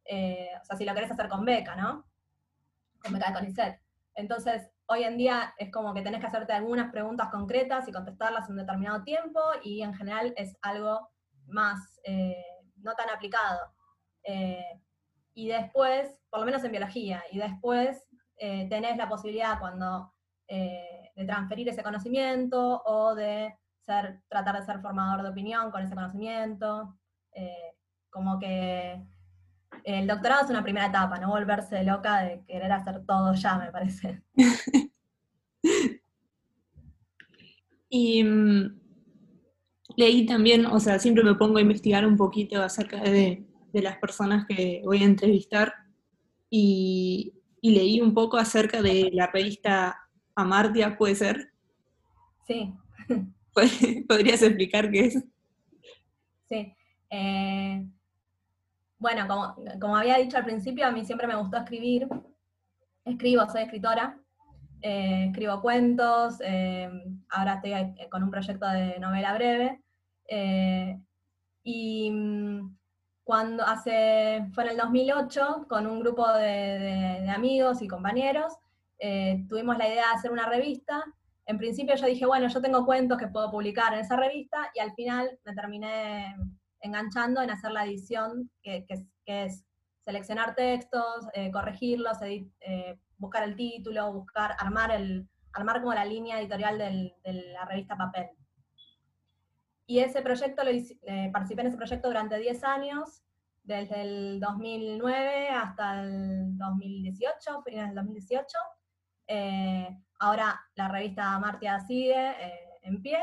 Eh, 0.05 0.51
o 0.61 0.65
sea, 0.67 0.77
si 0.77 0.85
lo 0.85 0.93
querés 0.93 1.11
hacer 1.11 1.31
con 1.31 1.47
beca, 1.47 1.75
¿no? 1.77 2.05
Con 3.03 3.15
beca 3.15 3.29
de 3.29 3.33
CONICET. 3.33 3.81
Entonces, 4.17 4.71
hoy 4.87 5.05
en 5.05 5.17
día 5.17 5.55
es 5.59 5.71
como 5.71 5.95
que 5.95 6.03
tenés 6.03 6.21
que 6.21 6.27
hacerte 6.27 6.53
algunas 6.53 6.91
preguntas 6.91 7.29
concretas 7.31 7.89
y 7.89 7.93
contestarlas 7.93 8.47
en 8.47 8.53
un 8.53 8.59
determinado 8.59 9.03
tiempo, 9.03 9.41
y 9.63 9.83
en 9.83 9.95
general 9.95 10.33
es 10.37 10.57
algo 10.63 11.09
más, 11.47 12.01
eh, 12.05 12.37
no 12.77 12.95
tan 12.95 13.11
aplicado. 13.11 13.61
y 15.37 15.49
después, 15.49 16.23
por 16.31 16.41
lo 16.41 16.47
menos 16.47 16.63
en 16.65 16.71
biología, 16.71 17.23
y 17.31 17.39
después 17.39 18.07
eh, 18.37 18.69
tenés 18.69 18.97
la 18.97 19.09
posibilidad 19.09 19.59
cuando 19.61 20.13
eh, 20.49 21.11
de 21.15 21.25
transferir 21.25 21.69
ese 21.69 21.83
conocimiento 21.83 22.83
o 22.85 23.15
de 23.15 23.55
ser, 23.81 24.21
tratar 24.29 24.59
de 24.59 24.67
ser 24.67 24.81
formador 24.81 25.23
de 25.23 25.31
opinión 25.31 25.71
con 25.71 25.83
ese 25.83 25.95
conocimiento, 25.95 26.99
eh, 27.33 27.75
como 28.11 28.39
que 28.39 29.01
el 29.83 30.07
doctorado 30.07 30.45
es 30.45 30.51
una 30.51 30.63
primera 30.63 30.87
etapa, 30.87 31.19
no 31.19 31.31
volverse 31.31 31.83
loca 31.85 32.21
de 32.23 32.43
querer 32.47 32.71
hacer 32.73 33.05
todo 33.07 33.35
ya, 33.35 33.59
me 33.59 33.73
parece. 33.73 34.23
y 37.89 38.25
mm, 38.25 38.81
leí 39.97 40.27
también, 40.27 40.67
o 40.67 40.81
sea, 40.81 40.99
siempre 40.99 41.25
me 41.25 41.35
pongo 41.35 41.59
a 41.59 41.63
investigar 41.63 42.07
un 42.07 42.17
poquito 42.17 42.63
acerca 42.63 43.01
de, 43.01 43.47
las 43.73 43.99
personas 43.99 44.47
que 44.47 44.83
voy 44.85 45.03
a 45.03 45.07
entrevistar 45.07 45.75
y, 46.49 47.35
leí 47.61 48.01
un 48.01 48.15
poco 48.15 48.37
acerca 48.37 48.83
de 48.83 49.11
la 49.13 49.27
revista 49.27 49.97
Amartia, 50.35 50.97
¿puede 50.99 51.15
ser? 51.15 51.53
Sí. 52.47 52.73
¿Podrías 54.09 54.43
explicar 54.43 54.91
qué 54.91 55.07
es? 55.07 55.25
Sí. 56.47 56.75
Eh, 57.11 57.87
bueno, 59.05 59.55
como, 59.79 59.99
había 59.99 60.17
dicho 60.17 60.39
al 60.39 60.47
principio, 60.47 60.87
a 60.87 60.91
mí 60.91 61.05
siempre 61.05 61.27
me 61.27 61.37
gustó 61.37 61.59
escribir. 61.59 62.09
Escribo, 63.05 63.47
soy 63.51 63.65
escritora. 63.65 64.19
Eh, 64.81 65.27
escribo 65.27 65.61
cuentos. 65.61 66.39
Eh, 66.41 66.89
ahora 67.29 67.61
estoy 67.63 68.09
con 68.09 68.23
un 68.23 68.31
proyecto 68.31 68.67
de 68.67 68.99
novela 68.99 69.35
breve. 69.35 69.83
y 71.63 72.11
mm, 72.11 72.77
cuando 73.25 73.63
hace, 73.63 74.47
fue 74.55 74.65
en 74.65 74.71
el 74.71 74.77
2008, 74.79 75.67
con 75.69 75.87
un 75.87 76.01
grupo 76.01 76.27
de, 76.33 77.29
amigos 77.29 77.83
y 77.83 77.89
compañeros, 77.89 78.55
tuvimos 79.51 79.77
la 79.77 79.87
idea 79.87 80.09
de 80.09 80.15
hacer 80.15 80.31
una 80.31 80.49
revista 80.49 81.05
en 81.45 81.59
principio 81.59 81.95
yo 81.95 82.07
dije, 82.07 82.25
bueno, 82.25 82.49
yo 82.49 82.63
tengo 82.63 82.87
cuentos 82.87 83.19
que 83.19 83.29
puedo 83.29 83.51
publicar 83.51 83.93
en 83.93 84.01
esa 84.01 84.17
revista 84.17 84.71
y 84.75 84.81
al 84.81 84.95
final 84.95 85.39
me 85.45 85.55
terminé 85.55 86.35
enganchando 86.85 87.41
en 87.41 87.51
hacer 87.51 87.73
la 87.73 87.85
edición, 87.87 88.51
que, 88.63 88.87
es 89.27 89.65
seleccionar 90.05 90.55
textos, 90.55 91.27
eh, 91.33 91.51
corregirlos, 91.51 92.19
eh, 92.23 92.99
buscar 93.17 93.43
el 93.43 93.57
título, 93.57 94.13
buscar, 94.13 94.55
armar, 94.59 94.91
el, 94.91 95.27
armar 95.55 95.81
como 95.81 95.95
la 95.95 96.05
línea 96.05 96.39
editorial 96.39 96.77
de 96.77 97.15
la 97.25 97.65
revista 97.65 97.97
Papel. 97.97 98.29
Y 99.87 100.01
ese 100.01 100.21
proyecto, 100.21 100.63
lo 100.63 100.71
eh, 100.71 101.31
participé 101.33 101.63
en 101.63 101.69
ese 101.69 101.77
proyecto 101.79 102.09
durante 102.09 102.39
10 102.39 102.65
años, 102.65 103.23
desde 103.63 104.03
el 104.03 104.41
2009 104.41 105.49
hasta 105.49 106.03
el 106.03 106.59
2018, 106.59 107.63
finales 107.63 107.95
del 107.95 107.97
2018. 107.97 108.59
ahora 110.19 110.61
la 110.75 110.89
revista 110.89 111.39
Martia 111.39 111.81
sigue 111.81 112.35
en 112.83 113.01
pie, 113.01 113.19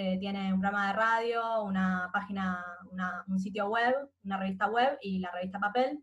eh, 0.00 0.16
tiene 0.20 0.54
un 0.54 0.60
programa 0.60 0.86
de 0.86 0.92
radio, 0.92 1.64
una 1.64 2.08
página, 2.12 2.64
un 3.26 3.40
sitio 3.40 3.66
web, 3.66 3.96
una 4.22 4.36
revista 4.36 4.68
web 4.68 4.96
y 5.02 5.18
la 5.18 5.32
revista 5.32 5.58
papel. 5.58 5.98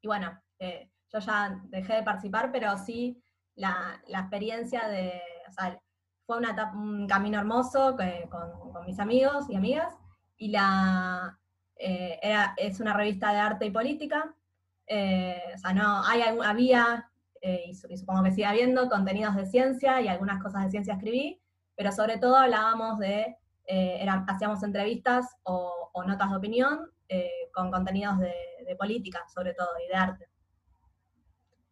Y 0.00 0.06
bueno, 0.06 0.40
eh, 0.58 0.90
yo 1.12 1.18
ya 1.18 1.60
dejé 1.64 1.96
de 1.96 2.02
participar, 2.02 2.50
pero 2.50 2.78
sí 2.78 3.22
la, 3.56 4.00
experiencia 4.08 4.88
de, 4.88 5.20
o 5.46 5.52
sea, 5.52 5.78
fue 6.24 6.38
un 6.38 7.06
camino 7.06 7.38
hermoso 7.38 7.94
con, 7.94 8.86
mis 8.86 8.98
amigos 8.98 9.50
y 9.50 9.56
amigas, 9.56 9.94
y 10.38 10.48
la, 10.48 11.38
eh, 11.76 12.18
es 12.56 12.80
una 12.80 12.94
revista 12.94 13.34
de 13.34 13.38
arte 13.38 13.66
y 13.66 13.70
política, 13.70 14.34
o 14.86 15.58
sea, 15.58 15.74
no, 15.74 16.02
hay, 16.06 16.22
había, 16.22 17.10
y 17.42 17.74
supongo 17.74 18.22
que 18.22 18.30
sigue 18.30 18.46
habiendo, 18.46 18.88
contenidos 18.88 19.36
de 19.36 19.44
ciencia 19.44 20.00
y 20.00 20.08
algunas 20.08 20.42
cosas 20.42 20.64
de 20.64 20.70
ciencia 20.70 20.94
escribí, 20.94 21.38
pero 21.78 21.92
sobre 21.92 22.18
todo 22.18 22.36
hablábamos 22.36 22.98
de, 22.98 23.36
eh, 23.68 24.04
hacíamos 24.26 24.64
entrevistas 24.64 25.26
o, 25.44 25.92
notas 26.06 26.30
de 26.30 26.36
opinión 26.36 26.90
eh, 27.08 27.30
con 27.54 27.70
contenidos 27.70 28.18
de, 28.18 28.32
política, 28.76 29.24
sobre 29.32 29.54
todo, 29.54 29.68
y 29.84 29.88
de 29.88 29.94
arte. 29.94 30.28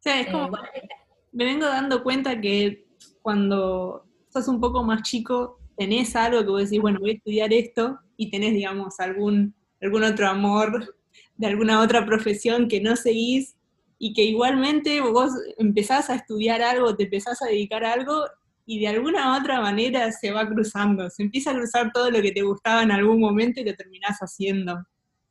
Sí, 0.00 0.10
es 0.10 0.28
como, 0.28 0.56
eh, 0.56 0.88
me 1.32 1.44
vengo 1.44 1.66
dando 1.66 2.02
cuenta 2.02 2.40
que 2.40 2.86
cuando 3.20 4.06
sos 4.28 4.48
un 4.48 4.60
poco 4.60 4.82
más 4.82 5.02
chico, 5.02 5.58
tenés 5.76 6.16
algo 6.16 6.40
que 6.40 6.48
vos 6.48 6.62
decís, 6.62 6.80
bueno, 6.80 7.00
voy 7.00 7.10
a 7.10 7.14
estudiar 7.14 7.52
esto, 7.52 7.98
y 8.16 8.30
tenés, 8.30 8.54
digamos, 8.54 8.98
algún, 8.98 9.54
algún 9.82 10.04
otro 10.04 10.28
amor 10.28 10.96
de 11.36 11.46
alguna 11.46 11.82
otra 11.82 12.06
profesión 12.06 12.68
que 12.68 12.80
no 12.80 12.96
seguís, 12.96 13.56
y 13.98 14.14
que 14.14 14.22
igualmente 14.22 15.00
vos 15.00 15.32
empezás 15.58 16.10
a 16.10 16.14
estudiar 16.14 16.62
algo, 16.62 16.96
te 16.96 17.04
empezás 17.04 17.42
a 17.42 17.46
dedicar 17.46 17.84
a 17.84 17.92
algo, 17.92 18.24
y 18.66 18.80
de 18.80 18.88
alguna 18.88 19.32
u 19.32 19.40
otra 19.40 19.60
manera 19.60 20.10
se 20.10 20.32
va 20.32 20.46
cruzando, 20.46 21.08
se 21.08 21.22
empieza 21.22 21.52
a 21.52 21.54
cruzar 21.54 21.92
todo 21.92 22.10
lo 22.10 22.20
que 22.20 22.32
te 22.32 22.42
gustaba 22.42 22.82
en 22.82 22.90
algún 22.90 23.20
momento 23.20 23.60
y 23.60 23.64
lo 23.64 23.74
terminás 23.74 24.18
haciendo. 24.18 24.84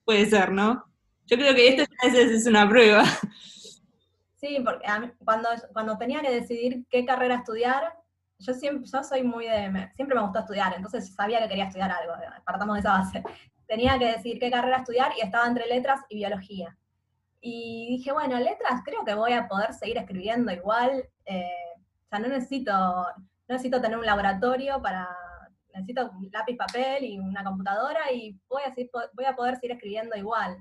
Puede 0.06 0.26
ser, 0.26 0.52
¿no? 0.52 0.86
Yo 1.26 1.38
creo 1.38 1.54
que 1.54 1.68
esto 1.68 1.86
es 2.08 2.48
una 2.48 2.68
prueba. 2.68 3.04
Sí, 4.36 4.62
porque 4.64 4.86
cuando, 5.24 5.50
cuando 5.74 5.98
tenía 5.98 6.22
que 6.22 6.32
decidir 6.32 6.86
qué 6.90 7.04
carrera 7.04 7.36
estudiar, 7.36 7.94
yo 8.40 8.54
siempre, 8.54 8.88
yo 8.92 9.04
soy 9.04 9.24
muy 9.24 9.46
de, 9.46 9.90
siempre 9.96 10.16
me 10.16 10.22
gustó 10.22 10.40
estudiar, 10.40 10.74
entonces 10.76 11.14
sabía 11.14 11.40
que 11.40 11.48
quería 11.48 11.66
estudiar 11.66 11.92
algo, 11.92 12.14
partamos 12.46 12.76
de 12.76 12.80
esa 12.80 12.92
base. 12.92 13.24
Tenía 13.68 13.98
que 13.98 14.06
decidir 14.06 14.40
qué 14.40 14.52
carrera 14.52 14.78
estudiar 14.78 15.12
y 15.18 15.22
estaba 15.22 15.48
entre 15.48 15.66
letras 15.66 16.02
y 16.08 16.18
biología. 16.18 16.78
Y 17.42 17.98
dije, 17.98 18.12
bueno, 18.12 18.38
letras 18.38 18.82
creo 18.86 19.04
que 19.04 19.16
voy 19.16 19.34
a 19.34 19.48
poder 19.48 19.74
seguir 19.74 19.98
escribiendo 19.98 20.52
igual, 20.52 21.10
eh, 21.26 21.50
sea, 22.16 22.20
no 22.20 22.28
necesito, 22.28 22.72
no 22.72 23.16
necesito 23.48 23.82
tener 23.82 23.98
un 23.98 24.06
laboratorio 24.06 24.82
para, 24.82 25.08
necesito 25.74 26.10
un 26.12 26.30
lápiz, 26.32 26.56
papel 26.56 27.04
y 27.04 27.20
una 27.20 27.44
computadora 27.44 28.12
y 28.12 28.40
voy 28.48 28.64
a, 28.66 28.74
voy 29.14 29.26
a 29.26 29.36
poder 29.36 29.56
seguir 29.56 29.72
escribiendo 29.72 30.16
igual. 30.16 30.58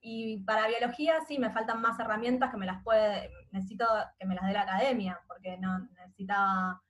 Y 0.00 0.44
para 0.44 0.68
biología 0.68 1.20
sí 1.26 1.38
me 1.38 1.50
faltan 1.50 1.80
más 1.80 1.98
herramientas 1.98 2.50
que 2.50 2.56
me 2.56 2.66
las 2.66 2.82
puede, 2.84 3.30
necesito 3.50 3.86
que 4.18 4.26
me 4.26 4.36
las 4.36 4.46
dé 4.46 4.52
la 4.52 4.62
academia, 4.62 5.20
porque 5.26 5.56
no 5.58 5.78
necesitaba, 5.78 6.82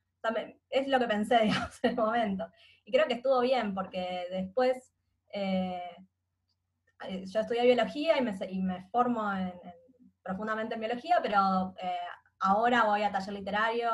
es 0.68 0.88
lo 0.88 0.98
que 0.98 1.06
pensé, 1.06 1.38
digamos, 1.44 1.78
en 1.82 1.90
el 1.90 1.96
momento. 1.96 2.50
Y 2.84 2.92
creo 2.92 3.06
que 3.06 3.14
estuvo 3.14 3.40
bien, 3.40 3.74
porque 3.74 4.26
después 4.30 4.92
eh, 5.32 5.96
yo 7.24 7.40
estudié 7.40 7.64
biología 7.64 8.18
y 8.18 8.22
me, 8.22 8.36
y 8.50 8.62
me 8.62 8.84
formo 8.90 9.30
profundamente 10.22 10.74
en 10.74 10.80
biología, 10.80 11.18
pero 11.22 11.74
eh, 11.80 11.96
ahora 12.40 12.84
voy 12.84 13.02
a 13.02 13.12
taller 13.12 13.34
literario 13.34 13.90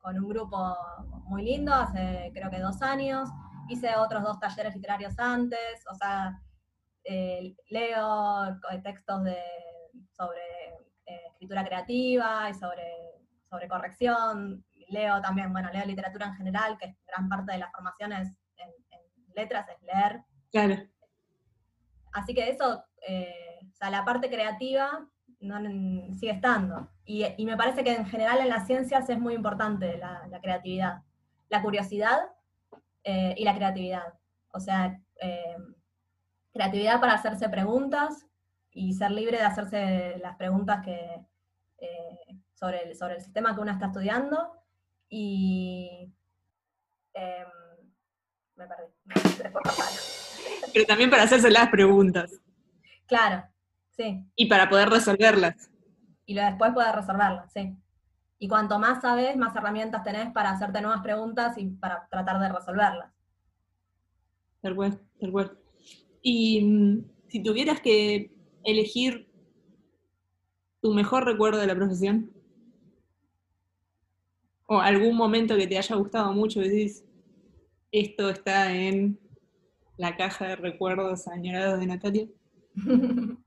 con, 0.00 0.18
un 0.18 0.28
grupo 0.28 0.76
muy 1.24 1.42
lindo, 1.42 1.74
hace 1.74 2.30
creo 2.32 2.48
que 2.50 2.60
dos 2.60 2.80
años. 2.80 3.28
Hice 3.68 3.96
otros 3.96 4.22
dos 4.22 4.38
talleres 4.38 4.76
literarios 4.76 5.18
antes, 5.18 5.84
o 5.90 5.94
sea, 5.96 6.40
eh, 7.02 7.56
leo 7.70 8.56
textos 8.84 9.24
de, 9.24 9.36
sobre 10.16 10.40
eh, 11.06 11.22
escritura 11.32 11.64
creativa 11.64 12.48
y 12.48 12.54
sobre, 12.54 12.88
sobre 13.50 13.66
corrección. 13.66 14.64
Leo 14.88 15.20
también, 15.20 15.52
bueno, 15.52 15.70
leo 15.72 15.84
literatura 15.84 16.26
en 16.26 16.34
general, 16.34 16.78
que 16.78 16.96
gran 17.06 17.28
parte 17.28 17.52
de 17.52 17.58
las 17.58 17.72
formaciones 17.72 18.28
en, 18.56 18.70
letras 19.34 19.68
es 19.68 19.82
leer. 19.82 20.22
Claro. 20.50 20.76
Así 22.12 22.32
que 22.32 22.48
eso, 22.48 22.84
eh, 23.06 23.58
o 23.70 23.74
sea, 23.74 23.90
la 23.90 24.04
parte 24.04 24.30
creativa 24.30 25.06
no, 25.46 26.14
sigue 26.14 26.32
estando. 26.32 26.88
Y, 27.04 27.24
me 27.44 27.56
parece 27.56 27.84
que 27.84 27.94
en 27.94 28.06
general 28.06 28.38
en 28.40 28.48
las 28.48 28.66
ciencias 28.66 29.08
es 29.08 29.18
muy 29.18 29.34
importante 29.34 29.96
la, 29.98 30.40
creatividad, 30.40 31.02
la 31.48 31.62
curiosidad 31.62 32.30
eh, 33.04 33.34
y 33.36 33.44
la 33.44 33.54
creatividad. 33.54 34.14
O 34.52 34.60
sea, 34.60 35.00
eh, 35.20 35.56
creatividad 36.52 37.00
para 37.00 37.14
hacerse 37.14 37.48
preguntas 37.48 38.26
y 38.72 38.92
ser 38.92 39.10
libre 39.10 39.38
de 39.38 39.44
hacerse 39.44 40.18
las 40.18 40.36
preguntas 40.36 40.84
que, 40.84 41.24
eh, 41.78 42.18
sobre, 42.54 42.82
el, 42.82 42.96
sobre 42.96 43.14
el 43.14 43.22
sistema 43.22 43.54
que 43.54 43.60
uno 43.60 43.72
está 43.72 43.86
estudiando. 43.86 44.52
Y 45.08 46.12
em, 47.14 47.48
me 48.56 48.66
perdí. 48.66 48.92
Pero 50.72 50.86
también 50.86 51.10
para 51.10 51.22
hacerse 51.22 51.50
las 51.50 51.68
preguntas. 51.68 52.40
Claro, 53.06 53.44
Sí. 53.96 54.24
Y 54.36 54.46
para 54.46 54.68
poder 54.68 54.90
resolverlas. 54.90 55.70
Y 56.26 56.34
después 56.34 56.72
poder 56.72 56.94
resolverlas, 56.94 57.52
sí. 57.52 57.76
Y 58.38 58.48
cuanto 58.48 58.78
más 58.78 59.00
sabes, 59.00 59.36
más 59.36 59.56
herramientas 59.56 60.04
tenés 60.04 60.30
para 60.32 60.50
hacerte 60.50 60.80
nuevas 60.82 61.02
preguntas 61.02 61.56
y 61.56 61.66
para 61.66 62.06
tratar 62.10 62.38
de 62.40 62.50
resolverlas. 62.50 63.12
Tal 64.60 64.74
cual, 64.74 65.00
tal 65.18 65.32
cual. 65.32 65.58
Y 66.20 66.60
mm, 66.60 67.04
si 67.28 67.42
tuvieras 67.42 67.80
que 67.80 68.34
elegir 68.64 69.30
tu 70.82 70.92
mejor 70.92 71.24
recuerdo 71.24 71.60
de 71.60 71.66
la 71.66 71.74
profesión, 71.74 72.30
o 74.66 74.80
algún 74.80 75.16
momento 75.16 75.56
que 75.56 75.66
te 75.66 75.78
haya 75.78 75.96
gustado 75.96 76.32
mucho, 76.32 76.60
decís, 76.60 77.04
esto 77.92 78.28
está 78.28 78.74
en 78.74 79.18
la 79.96 80.16
caja 80.16 80.48
de 80.48 80.56
recuerdos 80.56 81.28
añorados 81.28 81.80
de 81.80 81.86
Natalia. 81.86 82.28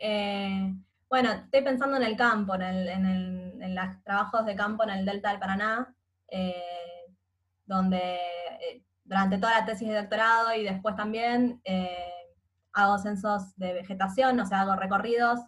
Eh, 0.00 0.74
bueno, 1.08 1.30
estoy 1.30 1.62
pensando 1.62 1.96
en 1.96 2.02
el 2.02 2.16
campo, 2.16 2.54
en, 2.56 3.74
los 3.74 4.02
trabajos 4.02 4.44
de 4.46 4.56
campo 4.56 4.82
en 4.82 4.90
el 4.90 5.04
Delta 5.04 5.30
del 5.30 5.38
Paraná, 5.38 5.94
eh, 6.28 7.06
donde 7.66 8.18
durante 9.04 9.38
toda 9.38 9.60
la 9.60 9.66
tesis 9.66 9.88
de 9.88 9.94
doctorado 9.94 10.54
y 10.54 10.64
después 10.64 10.96
también 10.96 11.62
hago 12.72 12.98
censos 12.98 13.56
de 13.56 13.74
vegetación, 13.74 14.40
o 14.40 14.46
sea, 14.46 14.62
hago 14.62 14.74
recorridos 14.74 15.40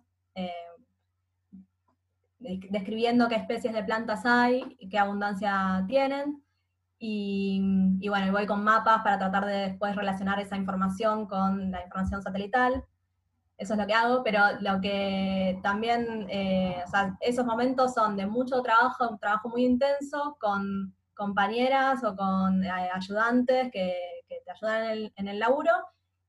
describiendo 2.71 3.29
qué 3.29 3.37
especies 3.37 3.73
de 3.73 3.85
plantas 3.85 4.25
hay, 4.25 4.77
y 4.79 4.89
qué 4.89 4.99
abundancia 4.99 5.85
tienen, 5.89 6.43
y, 7.05 8.09
bueno, 8.09 8.31
voy 8.31 8.47
con 8.47 8.63
mapas 8.63 9.03
para 9.03 9.19
tratar 9.19 9.45
de 9.45 9.55
después 9.55 9.97
relacionar 9.97 10.39
esa 10.39 10.57
información 10.57 11.27
con 11.27 11.73
la 11.73 11.83
información 11.83 12.23
satelital. 12.23 12.85
Eso 13.57 13.75
es 13.75 13.79
lo 13.79 13.87
que 13.87 13.95
hago, 13.95 14.23
pero 14.25 14.41
lo 14.61 14.81
que 14.81 15.61
también, 15.63 16.27
eh, 16.29 16.83
o 16.85 16.91
sea, 16.91 17.17
esos 17.21 17.47
momentos 17.47 17.95
son 17.95 18.17
de 18.17 18.27
mucho 18.27 18.63
trabajo, 18.63 19.09
un 19.09 19.19
trabajo 19.19 19.49
muy 19.49 19.65
intenso, 19.65 20.37
con 20.41 20.95
compañeras 21.15 22.03
o 22.03 22.17
con 22.17 22.65
eh, 22.65 22.71
ayudantes 22.71 23.71
que, 23.71 23.95
te 24.29 24.51
ayudan 24.51 24.85
en 24.85 24.91
el, 24.91 25.13
en 25.17 25.29
el, 25.29 25.39
laburo, 25.39 25.71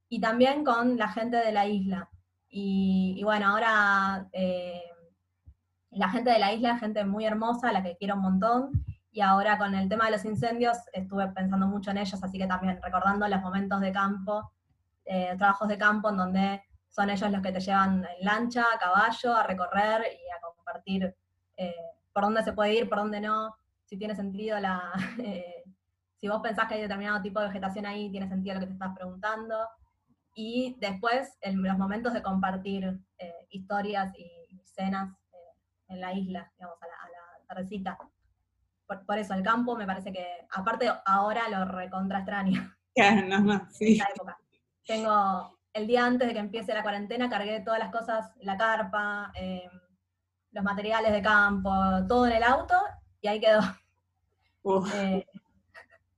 y 0.09 0.19
también 0.19 0.63
con 0.63 0.97
la 0.97 1.07
gente 1.07 1.37
de 1.37 1.51
la 1.51 1.65
isla. 1.65 2.09
Y, 2.55 3.19
bueno, 3.23 3.47
ahora 3.47 4.27
eh, 4.31 4.83
la 5.89 6.09
gente 6.09 6.29
de 6.29 6.37
la 6.37 6.53
isla, 6.53 6.77
gente 6.77 7.03
muy 7.03 7.25
hermosa, 7.25 7.71
la 7.71 7.81
que 7.81 7.97
quiero 7.97 8.15
un 8.15 8.21
montón, 8.21 8.85
y 9.11 9.21
ahora 9.21 9.57
con 9.57 9.73
el 9.73 9.89
tema 9.89 10.05
de 10.05 10.11
los 10.11 10.25
incendios 10.25 10.77
estuve 10.91 11.27
pensando 11.29 11.65
mucho 11.65 11.89
en 11.89 11.97
ellos, 11.97 12.23
así 12.23 12.37
que 12.37 12.45
también 12.45 12.79
recordando 12.81 13.27
los 13.27 13.41
momentos 13.41 13.81
de 13.81 13.91
campo, 13.91 14.51
eh, 15.05 15.33
trabajos 15.37 15.67
de 15.67 15.77
campo 15.79 16.09
en 16.09 16.17
donde 16.17 16.63
son 16.93 17.09
ellos 17.09 17.31
los 17.31 17.41
que 17.41 17.51
te 17.51 17.59
llevan 17.59 18.05
en 18.05 18.25
lancha, 18.25 18.65
a 18.73 18.77
caballo, 18.77 19.35
a 19.35 19.43
recorrer 19.43 20.03
y 20.13 20.29
a 20.31 20.39
compartir 20.41 21.15
eh, 21.57 21.75
por 22.13 22.23
dónde 22.23 22.43
se 22.43 22.53
puede 22.53 22.75
ir, 22.75 22.87
por 22.87 22.99
dónde 22.99 23.19
no, 23.19 23.55
si 23.85 23.97
tiene 23.97 24.15
sentido 24.15 24.59
la... 24.59 24.91
Eh, 25.19 25.63
si 26.19 26.29
vos 26.29 26.41
pensás 26.41 26.69
que 26.69 26.75
hay 26.75 26.81
determinado 26.81 27.21
tipo 27.21 27.41
de 27.41 27.47
vegetación 27.47 27.85
ahí, 27.85 28.09
tiene 28.09 28.29
sentido 28.29 28.55
lo 28.55 28.61
que 28.61 28.67
te 28.67 28.71
estás 28.71 28.95
preguntando. 28.95 29.67
Y 30.33 30.77
después, 30.79 31.37
en 31.41 31.61
los 31.61 31.77
momentos 31.77 32.13
de 32.13 32.23
compartir 32.23 32.97
historias 33.49 34.13
y 34.17 34.57
escenas 34.61 35.13
en 35.89 35.99
la 35.99 36.13
isla, 36.13 36.49
digamos, 36.55 36.81
a 36.81 36.87
la, 36.87 36.93
a 36.93 37.09
la 37.09 37.45
tardecita 37.45 37.97
por, 39.05 39.17
eso, 39.17 39.33
el 39.33 39.43
campo 39.43 39.75
me 39.75 39.85
parece 39.85 40.11
que, 40.11 40.25
aparte 40.51 40.89
ahora 41.05 41.49
lo 41.49 41.65
recontra 41.65 42.19
extraño. 42.19 42.75
Claro, 42.93 43.27
no, 43.27 43.39
no, 43.39 43.67
sí. 43.71 43.99
Tengo, 44.85 45.57
el 45.73 45.87
día 45.87 46.05
antes 46.05 46.27
de 46.27 46.33
que 46.33 46.39
empiece 46.39 46.73
la 46.73 46.83
cuarentena, 46.83 47.29
cargué 47.29 47.59
todas 47.61 47.79
las 47.79 47.91
cosas, 47.91 48.31
la 48.41 48.57
carpa, 48.57 49.31
em, 49.35 49.69
los 50.51 50.63
materiales 50.63 51.11
de 51.11 51.21
campo, 51.21 51.71
todo 52.07 52.27
en 52.27 52.33
el 52.33 52.43
auto, 52.43 52.75
y 53.21 53.27
ahí 53.27 53.39
quedó. 53.39 53.61
Eh, 54.95 55.25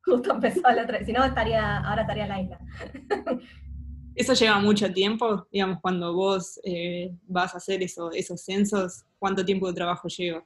justo 0.03 0.33
empezó 0.33 0.67
el 0.67 0.79
otro, 0.79 0.97
si 1.03 1.11
no 1.11 1.23
estaría, 1.23 1.79
ahora 1.79 2.03
estaría 2.03 2.23
en 2.23 2.29
la 2.29 2.41
isla. 2.41 2.59
¿Eso 4.15 4.33
lleva 4.33 4.59
mucho 4.59 4.93
tiempo? 4.93 5.47
Digamos, 5.51 5.79
cuando 5.81 6.13
vos 6.13 6.59
eh, 6.63 7.11
vas 7.23 7.53
a 7.53 7.57
hacer 7.57 7.81
eso, 7.81 8.11
esos 8.11 8.41
censos, 8.41 9.03
¿cuánto 9.17 9.43
tiempo 9.43 9.67
de 9.67 9.73
trabajo 9.73 10.07
lleva? 10.07 10.45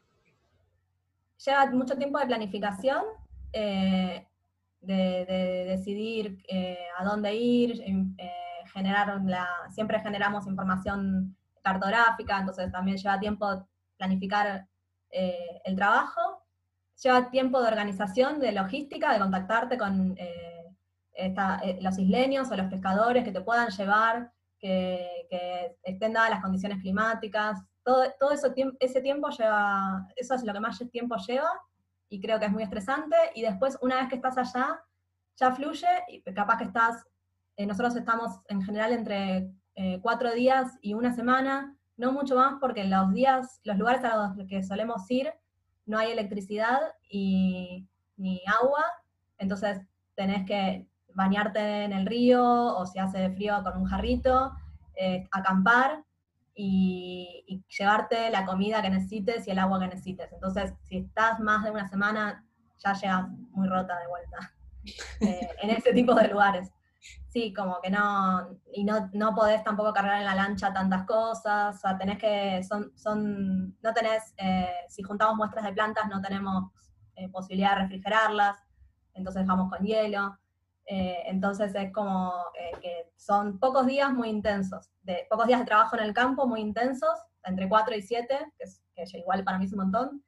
lleva 1.45 1.65
mucho 1.71 1.97
tiempo 1.97 2.19
de 2.19 2.25
planificación, 2.25 3.03
eh, 3.53 4.25
de, 4.81 5.65
decidir 5.67 6.43
eh, 6.47 6.77
a 6.97 7.03
dónde 7.03 7.35
ir, 7.35 7.81
eh, 7.81 8.31
generar 8.73 9.21
la, 9.25 9.47
siempre 9.69 9.99
generamos 9.99 10.47
información 10.47 11.35
cartográfica, 11.61 12.39
entonces 12.39 12.71
también 12.71 12.97
lleva 12.97 13.19
tiempo 13.19 13.67
planificar 13.97 14.67
el 15.11 15.75
trabajo, 15.75 16.43
lleva 17.01 17.29
tiempo 17.29 17.61
de 17.61 17.67
organización, 17.67 18.39
de 18.39 18.51
logística, 18.51 19.13
de 19.13 19.19
contactarte 19.19 19.77
con 19.77 20.15
los 21.81 21.99
isleños 21.99 22.51
o 22.51 22.55
los 22.55 22.67
pescadores 22.67 23.23
que 23.23 23.31
te 23.31 23.41
puedan 23.41 23.69
llevar, 23.69 24.31
que, 24.59 25.27
que 25.29 25.75
estén 25.83 26.13
dadas 26.13 26.29
las 26.31 26.41
condiciones 26.41 26.79
climáticas, 26.81 27.61
todo, 27.83 28.31
eso, 28.31 28.53
ese 28.79 29.01
tiempo 29.01 29.29
lleva, 29.29 30.07
eso 30.15 30.35
es 30.35 30.43
lo 30.43 30.53
que 30.53 30.59
más 30.59 30.79
tiempo 30.91 31.15
lleva, 31.17 31.51
y 32.09 32.21
creo 32.21 32.39
que 32.39 32.45
es 32.45 32.51
muy 32.51 32.63
estresante, 32.63 33.15
y 33.35 33.41
después 33.41 33.77
una 33.81 33.97
vez 33.97 34.09
que 34.09 34.15
estás 34.15 34.37
allá, 34.37 34.83
ya 35.35 35.51
fluye, 35.53 35.87
y 36.07 36.21
capaz 36.21 36.57
que 36.57 36.65
estás, 36.65 37.05
eh, 37.59 37.65
nosotros 37.65 37.93
estamos 37.97 38.39
en 38.47 38.61
general 38.61 38.93
entre 38.93 39.51
eh, 39.75 39.99
cuatro 40.01 40.31
días 40.31 40.77
y 40.81 40.93
una 40.93 41.13
semana, 41.13 41.75
no 41.97 42.13
mucho 42.13 42.37
más 42.37 42.53
porque 42.61 42.85
los 42.85 43.13
días, 43.13 43.59
los 43.65 43.77
lugares 43.77 44.01
a 44.05 44.15
los 44.15 44.47
que 44.47 44.63
solemos 44.63 45.11
ir, 45.11 45.29
no 45.85 45.97
hay 45.97 46.11
electricidad 46.11 46.79
y, 47.09 47.85
ni 48.15 48.41
agua, 48.47 48.85
entonces 49.37 49.81
tenés 50.15 50.45
que 50.45 50.87
bañarte 51.13 51.83
en 51.83 51.91
el 51.91 52.05
río 52.05 52.41
o 52.45 52.85
si 52.85 52.97
hace 52.97 53.29
frío 53.31 53.61
con 53.61 53.75
un 53.75 53.85
jarrito, 53.85 54.53
eh, 54.95 55.27
acampar, 55.29 56.05
y, 56.55 57.61
llevarte 57.77 58.29
la 58.29 58.45
comida 58.45 58.81
que 58.81 58.89
necesites 58.89 59.47
y 59.47 59.51
el 59.51 59.59
agua 59.59 59.79
que 59.81 59.87
necesites. 59.87 60.31
Entonces, 60.31 60.73
si 60.83 60.97
estás 60.97 61.39
más 61.41 61.63
de 61.65 61.71
una 61.71 61.87
semana, 61.89 62.45
ya 62.77 62.93
llegas 62.93 63.29
muy 63.51 63.67
rota 63.67 63.97
de 63.97 64.07
vuelta 64.07 64.53
eh, 65.21 65.49
en 65.61 65.69
ese 65.71 65.93
tipo 65.93 66.13
de 66.13 66.27
lugares. 66.29 66.69
Sí, 67.27 67.53
como 67.53 67.79
que 67.81 67.89
no, 67.89 68.59
y 68.73 68.83
no, 68.83 69.09
no 69.13 69.33
podés 69.33 69.63
tampoco 69.63 69.93
cargar 69.93 70.19
en 70.19 70.25
la 70.25 70.35
lancha 70.35 70.73
tantas 70.73 71.05
cosas, 71.05 71.79
o 71.85 71.97
tenés 71.97 72.17
que, 72.17 72.61
son, 72.63 72.91
son 72.97 73.77
no 73.81 73.93
tenés, 73.93 74.33
eh, 74.37 74.73
si 74.89 75.03
juntamos 75.03 75.35
muestras 75.35 75.65
de 75.65 75.73
plantas 75.73 76.07
no 76.09 76.21
tenemos 76.21 76.71
eh, 77.15 77.29
posibilidad 77.29 77.75
de 77.75 77.81
refrigerarlas, 77.83 78.57
entonces 79.13 79.45
vamos 79.45 79.69
con 79.69 79.85
hielo. 79.85 80.37
Eh, 80.91 81.21
entonces 81.27 81.75
es 81.75 81.93
como 81.93 82.33
eh, 82.59 82.71
que 82.81 83.11
son 83.15 83.59
pocos 83.59 83.85
días 83.85 84.11
muy 84.11 84.29
intensos, 84.29 84.89
de, 85.03 85.27
pocos 85.29 85.45
días 85.45 85.59
de 85.59 85.65
trabajo 85.67 85.95
en 85.95 86.03
el 86.03 86.13
campo 86.13 86.47
muy 86.47 86.61
intensos, 86.61 87.11
entre 87.43 87.69
4 87.69 87.95
y 87.95 88.01
7, 88.01 88.53
que, 88.57 88.63
es, 88.63 88.81
que 88.95 89.19
igual 89.19 89.43
para 89.43 89.59
mí 89.59 89.65
es 89.65 89.73
un 89.73 89.79
montón, 89.79 90.23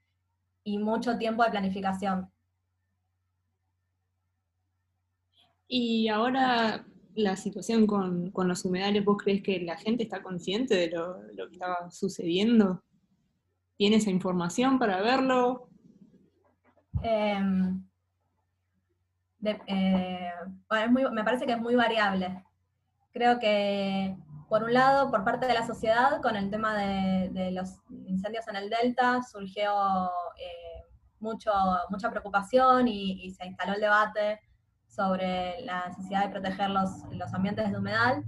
y 0.64 0.78
mucho 0.78 1.18
tiempo 1.18 1.44
de 1.44 1.50
planificación. 1.50 2.31
Y 5.74 6.10
ahora 6.10 6.86
la 7.16 7.38
situación 7.38 7.88
con, 7.88 8.34
los 8.36 8.66
humedales, 8.66 9.06
¿vos 9.06 9.16
crees 9.24 9.42
que 9.42 9.62
la 9.62 9.78
gente 9.78 10.04
está 10.04 10.22
consciente 10.22 10.76
de 10.76 10.90
lo, 10.90 11.24
lo 11.32 11.48
que 11.48 11.54
estaba 11.54 11.90
sucediendo? 11.90 12.84
¿Tiene 13.78 13.96
esa 13.96 14.10
información 14.10 14.78
para 14.78 15.00
verlo? 15.00 15.70
Eh, 17.02 17.40
eh, 19.46 20.32
me 21.14 21.24
parece 21.24 21.46
que 21.46 21.54
es 21.54 21.62
muy 21.62 21.76
variable. 21.76 22.44
Creo 23.14 23.40
que, 23.40 24.18
por 24.50 24.64
un 24.64 24.74
lado, 24.74 25.10
por 25.10 25.24
parte 25.24 25.46
de 25.46 25.54
la 25.54 25.66
sociedad, 25.66 26.22
con 26.22 26.36
el 26.36 26.50
tema 26.50 26.76
de, 26.76 27.52
los 27.54 27.80
incendios 28.08 28.46
en 28.50 28.58
el 28.58 28.70
Delta, 28.70 29.22
surgió 29.24 29.72
eh, 30.38 30.84
mucho, 31.22 31.50
mucha 31.90 32.10
preocupación 32.10 32.90
y, 32.90 33.32
se 33.32 33.46
instaló 33.46 33.76
el 33.76 33.80
debate 33.80 34.42
sobre 34.94 35.62
la 35.62 35.88
necesidad 35.88 36.26
de 36.26 36.30
proteger 36.30 36.70
los, 36.70 36.90
los 37.12 37.34
ambientes 37.34 37.72
de 37.72 37.78
humedal. 37.78 38.24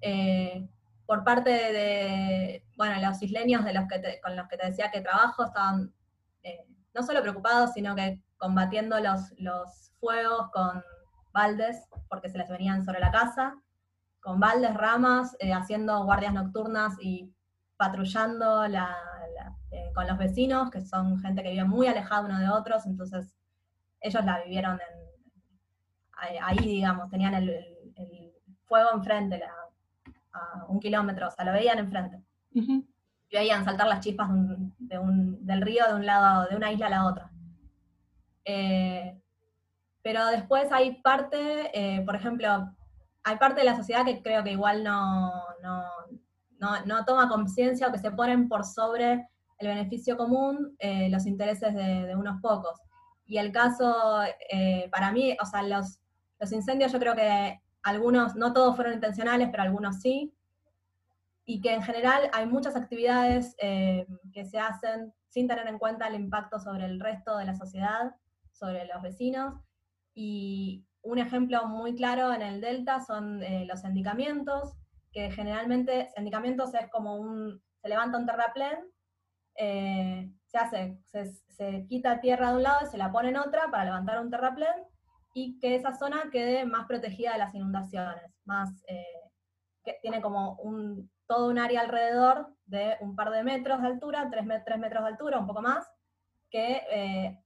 Eh, 0.00 0.66
por 1.06 1.24
parte 1.24 1.50
de, 1.50 2.64
bueno, 2.76 3.00
los 3.06 3.22
isleños 3.22 3.64
de 3.64 3.74
los 3.74 3.84
que 3.88 4.20
con 4.22 4.36
los 4.36 4.48
que 4.48 4.56
te 4.56 4.66
decía 4.66 4.90
que 4.90 5.00
trabajo 5.00 5.44
estaban 5.44 5.92
no 6.94 7.02
solo 7.02 7.22
preocupados, 7.22 7.72
sino 7.72 7.94
que 7.94 8.22
combatiendo 8.36 8.98
los, 9.00 9.32
los 9.38 9.92
fuegos 10.00 10.50
con 10.52 10.82
baldes, 11.32 11.86
porque 12.08 12.28
se 12.28 12.38
les 12.38 12.48
venían 12.48 12.84
sobre 12.84 13.00
la 13.00 13.10
casa, 13.10 13.56
con 14.20 14.40
baldes, 14.40 14.74
ramas, 14.74 15.36
eh, 15.38 15.52
haciendo 15.52 16.04
guardias 16.04 16.34
nocturnas 16.34 16.94
y 17.00 17.32
patrullando 17.76 18.64
eh, 18.64 19.92
con 19.94 20.06
los 20.06 20.18
vecinos, 20.18 20.70
que 20.70 20.80
son 20.80 21.18
gente 21.20 21.42
que 21.42 21.50
vive 21.50 21.64
muy 21.64 21.86
alejada 21.86 22.26
uno 22.26 22.38
de 22.38 22.48
otros, 22.48 22.86
entonces 22.86 23.34
ellos 24.00 24.24
la 24.24 24.42
vivieron 24.42 24.78
ahí, 26.42 26.58
digamos, 26.58 27.10
tenían 27.10 27.34
el, 27.34 27.66
fuego 28.66 28.90
enfrente, 28.94 29.42
a 30.32 30.64
un 30.68 30.78
kilómetro, 30.78 31.26
o 31.26 31.30
sea, 31.30 31.44
lo 31.44 31.52
veían 31.52 31.78
enfrente. 31.78 32.22
Y 32.52 32.84
veían 33.32 33.64
saltar 33.64 33.88
las 33.88 34.00
chispas 34.00 34.28
del 34.78 35.60
río 35.60 35.86
de 35.88 35.94
un 35.94 36.06
lado, 36.06 36.48
de 36.48 36.56
una 36.56 36.72
isla 36.72 36.86
a 36.86 36.90
la 36.90 37.06
otra. 37.06 37.30
Eh, 38.44 39.20
pero 40.02 40.26
después 40.26 40.70
hay 40.72 41.00
parte, 41.02 41.70
eh, 41.74 42.02
por 42.04 42.16
ejemplo, 42.16 42.72
hay 43.22 43.36
parte 43.36 43.60
de 43.60 43.66
la 43.66 43.76
sociedad 43.76 44.04
que 44.04 44.22
creo 44.22 44.42
que 44.42 44.52
igual 44.52 44.82
no, 44.82 45.32
no, 46.58 47.04
toma 47.04 47.28
conciencia 47.28 47.88
o 47.88 47.92
que 47.92 47.98
se 47.98 48.10
ponen 48.10 48.48
por 48.48 48.64
sobre 48.64 49.28
el 49.58 49.68
beneficio 49.68 50.16
común 50.16 50.74
eh, 50.78 51.10
los 51.10 51.26
intereses 51.26 51.74
de, 51.74 52.16
unos 52.16 52.40
pocos. 52.40 52.80
Y 53.26 53.38
el 53.38 53.52
caso, 53.52 54.22
eh, 54.50 54.88
para 54.90 55.12
mí, 55.12 55.36
o 55.40 55.46
sea, 55.46 55.62
los, 55.62 56.00
los 56.40 56.52
incendios 56.52 56.90
yo 56.92 56.98
creo 56.98 57.14
que 57.14 57.60
algunos, 57.82 58.34
no 58.34 58.52
todos 58.52 58.74
fueron 58.74 58.94
intencionales, 58.94 59.48
pero 59.50 59.62
algunos 59.62 60.00
sí, 60.00 60.34
y 61.44 61.60
que 61.60 61.72
en 61.72 61.82
general 61.82 62.30
hay 62.32 62.46
muchas 62.46 62.76
actividades 62.76 63.56
que 63.56 64.44
se 64.44 64.58
hacen 64.58 65.12
sin 65.30 65.46
tener 65.48 65.66
en 65.68 65.78
cuenta 65.78 66.08
el 66.08 66.14
impacto 66.14 66.58
sobre 66.58 66.84
el 66.84 67.00
resto 67.00 67.36
de 67.36 67.46
la 67.46 67.54
sociedad, 67.54 68.14
sobre 68.52 68.84
los 68.86 69.00
vecinos, 69.00 69.54
Y 70.14 70.84
un 71.02 71.18
ejemplo 71.18 71.66
muy 71.66 71.94
claro 71.94 72.32
en 72.34 72.42
el 72.42 72.60
delta 72.60 73.00
son 73.00 73.42
eh, 73.42 73.64
los 73.64 73.80
sendicamientos, 73.80 74.74
que 75.12 75.30
generalmente 75.30 76.10
sendicamientos 76.14 76.74
es 76.74 76.88
como 76.90 77.16
un, 77.16 77.62
se 77.80 77.88
levanta 77.88 78.18
un 78.18 78.26
terraplén, 78.26 78.78
eh, 79.56 80.30
se 80.46 80.58
hace, 80.58 80.98
se, 81.06 81.86
quita 81.86 82.20
tierra 82.20 82.50
de 82.50 82.56
un 82.56 82.62
lado 82.62 82.86
y 82.86 82.90
se 82.90 82.98
la 82.98 83.12
pone 83.12 83.28
en 83.28 83.36
otra 83.36 83.70
para 83.70 83.84
levantar 83.84 84.20
un 84.20 84.30
terraplén 84.30 84.74
y 85.32 85.58
que 85.58 85.74
esa 85.74 85.94
zona 85.94 86.30
quede 86.30 86.64
más 86.64 86.86
protegida 86.86 87.32
de 87.32 87.38
las 87.38 87.54
inundaciones, 87.54 88.32
más, 88.44 88.82
eh, 88.88 89.04
que 89.84 89.98
tiene 90.02 90.20
como 90.20 90.56
un, 90.56 91.10
todo 91.26 91.48
un 91.48 91.58
área 91.58 91.80
alrededor 91.80 92.54
de 92.66 92.96
un 93.00 93.14
par 93.16 93.30
de 93.30 93.44
metros 93.44 93.80
de 93.80 93.86
altura, 93.86 94.28
tres, 94.30 94.44
metros 94.44 95.02
de 95.02 95.08
altura, 95.08 95.38
un 95.38 95.46
poco 95.46 95.62
más, 95.62 95.86
que 96.50 97.36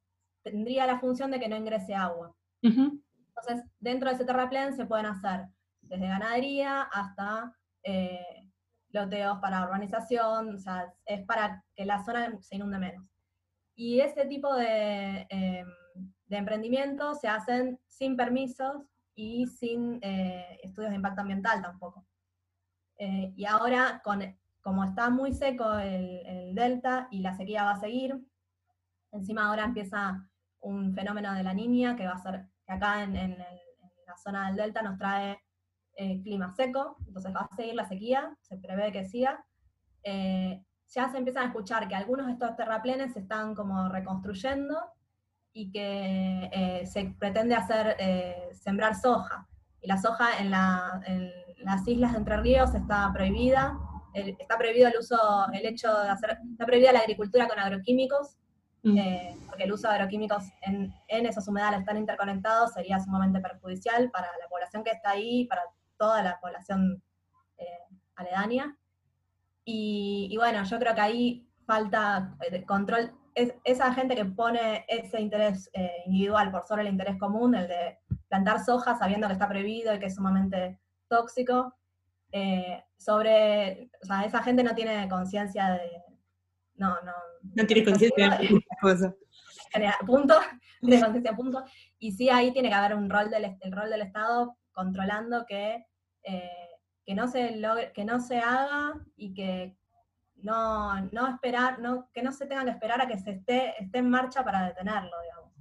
tendría 0.42 0.86
la 0.86 0.98
función 0.98 1.30
de 1.30 1.38
que 1.38 1.48
no 1.48 1.56
ingrese 1.56 1.94
agua. 1.94 2.34
Entonces, 2.62 3.64
dentro 3.78 4.08
de 4.08 4.14
ese 4.14 4.24
terraplén 4.24 4.74
se 4.74 4.86
pueden 4.86 5.06
hacer 5.06 5.46
desde 5.82 6.08
ganadería 6.08 6.82
hasta 6.82 7.54
eh, 7.82 8.50
loteos 8.90 9.38
para 9.40 9.64
urbanización, 9.64 10.54
o 10.54 10.58
sea, 10.58 10.92
es 11.04 11.24
para 11.26 11.64
que 11.74 11.84
la 11.84 12.04
zona 12.04 12.38
se 12.40 12.56
inunde 12.56 12.78
menos. 12.78 13.06
Y 13.76 14.00
ese 14.00 14.26
tipo 14.26 14.54
de, 14.54 15.26
eh, 16.34 16.38
emprendimientos 16.38 17.20
se 17.20 17.28
hacen 17.28 17.80
sin 17.86 18.16
permisos 18.16 18.82
y 19.14 19.46
sin 19.46 19.98
eh, 20.02 20.58
estudios 20.62 20.90
de 20.90 20.96
impacto 20.96 21.20
ambiental 21.20 21.62
tampoco. 21.62 22.06
y 22.98 23.44
ahora, 23.44 24.00
con, 24.04 24.22
como 24.64 24.82
está 24.82 25.10
muy 25.10 25.32
seco 25.32 25.78
el, 25.78 26.54
delta 26.54 27.08
y 27.10 27.20
la 27.20 27.36
sequía 27.36 27.64
va 27.64 27.72
a 27.72 27.80
seguir, 27.80 28.18
encima 29.12 29.46
ahora 29.46 29.64
empieza 29.64 30.26
un 30.60 30.94
fenómeno 30.94 31.34
de 31.34 31.42
la 31.42 31.52
niña 31.52 31.96
que 31.96 32.06
va 32.06 32.14
a 32.14 32.22
ser 32.22 32.46
que 32.66 32.72
acá 32.72 33.02
en, 33.02 33.36
la 34.06 34.16
zona 34.16 34.46
del 34.46 34.56
delta 34.56 34.82
nos 34.82 34.98
trae 34.98 35.38
eh, 35.96 36.20
clima 36.22 36.54
seco, 36.54 36.96
entonces 37.06 37.34
va 37.34 37.48
a 37.50 37.56
seguir 37.56 37.74
la 37.74 37.86
sequía, 37.86 38.36
se 38.40 38.56
prevé 38.56 38.90
que 38.90 39.04
siga. 39.04 39.44
Eh, 40.02 40.64
ya 40.88 41.08
se 41.08 41.18
empiezan 41.18 41.44
a 41.44 41.46
escuchar 41.46 41.86
que 41.86 41.94
algunos 41.94 42.26
de 42.26 42.32
estos 42.32 42.56
terraplenes 42.56 43.12
se 43.12 43.20
están 43.20 43.54
como 43.54 43.88
reconstruyendo 43.88 44.78
y 45.54 45.70
que 45.70 46.50
eh, 46.52 46.86
se 46.86 47.14
pretende 47.18 47.54
hacer, 47.54 47.96
sembrar 48.52 48.94
soja. 48.94 49.48
Y 49.80 49.86
la 49.86 49.96
soja 49.96 50.38
en, 50.38 50.50
las 50.50 51.88
islas 51.88 52.12
de 52.12 52.18
Entre 52.18 52.36
Ríos 52.36 52.74
está 52.74 53.10
prohibida, 53.14 53.78
está 54.12 54.58
prohibido 54.58 54.88
el 54.88 54.98
uso, 54.98 55.16
el 55.52 55.64
hecho 55.64 55.88
de 56.02 56.10
hacer, 56.10 56.38
está 56.52 56.66
prohibida 56.66 56.92
la 56.92 56.98
agricultura 56.98 57.48
con 57.48 57.58
agroquímicos, 57.58 58.36
Mm. 58.84 58.98
Eh, 58.98 59.38
porque 59.46 59.64
el 59.64 59.72
uso 59.72 59.88
de 59.88 59.94
agroquímicos 59.94 60.44
en, 60.60 60.92
esos 61.08 61.48
humedales 61.48 61.86
tan 61.86 61.96
interconectados 61.96 62.74
sería 62.74 63.00
sumamente 63.00 63.40
perjudicial 63.40 64.10
para 64.10 64.28
la 64.38 64.46
población 64.48 64.84
que 64.84 64.90
está 64.90 65.10
ahí, 65.10 65.46
para 65.46 65.62
toda 65.96 66.22
la 66.22 66.38
población 66.38 67.02
eh, 67.56 67.66
aledaña. 68.14 68.76
Y, 69.64 70.34
bueno, 70.36 70.62
yo 70.64 70.78
creo 70.78 70.94
que 70.94 71.00
ahí 71.00 71.48
falta 71.64 72.36
eh, 72.42 72.50
esa 73.34 73.92
gente 73.94 74.14
que 74.14 74.24
pone 74.24 74.84
ese 74.88 75.20
interés 75.20 75.70
individual 76.06 76.50
por 76.50 76.64
sobre 76.66 76.82
el 76.82 76.88
interés 76.88 77.16
común, 77.18 77.54
el 77.54 77.66
de 77.66 77.98
plantar 78.28 78.64
soja 78.64 78.96
sabiendo 78.96 79.26
que 79.26 79.32
está 79.32 79.48
prohibido 79.48 79.94
y 79.94 79.98
que 79.98 80.06
es 80.06 80.14
sumamente 80.14 80.78
tóxico, 81.08 81.74
sobre, 82.96 83.90
o 84.02 84.06
sea, 84.06 84.24
esa 84.24 84.42
gente 84.42 84.62
no 84.62 84.74
tiene 84.74 85.08
conciencia 85.08 85.72
de, 85.72 86.04
no, 86.76 86.96
no. 87.02 87.12
No 87.54 87.66
tiene 87.66 87.84
conciencia 87.84 88.30
de 88.38 88.60
cosas. 88.80 89.14
Punto, 90.06 90.34
tiene 90.80 91.00
conciencia, 91.00 91.34
punto. 91.34 91.64
Y 91.98 92.12
sí, 92.12 92.28
ahí 92.28 92.52
tiene 92.52 92.68
que 92.68 92.74
haber 92.74 92.94
un 92.94 93.10
rol 93.10 93.28
del, 93.28 93.56
el 93.60 93.72
rol 93.72 93.90
del 93.90 94.02
Estado 94.02 94.56
controlando 94.72 95.44
que, 95.46 95.84
eh, 96.22 96.68
que, 97.04 97.14
no 97.14 97.26
se 97.26 97.56
logre, 97.56 97.92
que 97.92 98.04
no 98.04 98.20
se 98.20 98.38
haga 98.38 98.94
y 99.16 99.34
que 99.34 99.76
no, 100.44 101.00
no 101.10 101.26
esperar, 101.26 101.80
no, 101.80 102.10
que 102.12 102.22
no 102.22 102.30
se 102.30 102.46
tenga 102.46 102.64
que 102.64 102.70
esperar 102.70 103.00
a 103.00 103.08
que 103.08 103.18
se 103.18 103.30
esté, 103.30 103.82
esté 103.82 103.98
en 103.98 104.10
marcha 104.10 104.44
para 104.44 104.68
detenerlo, 104.68 105.10
digamos. 105.22 105.52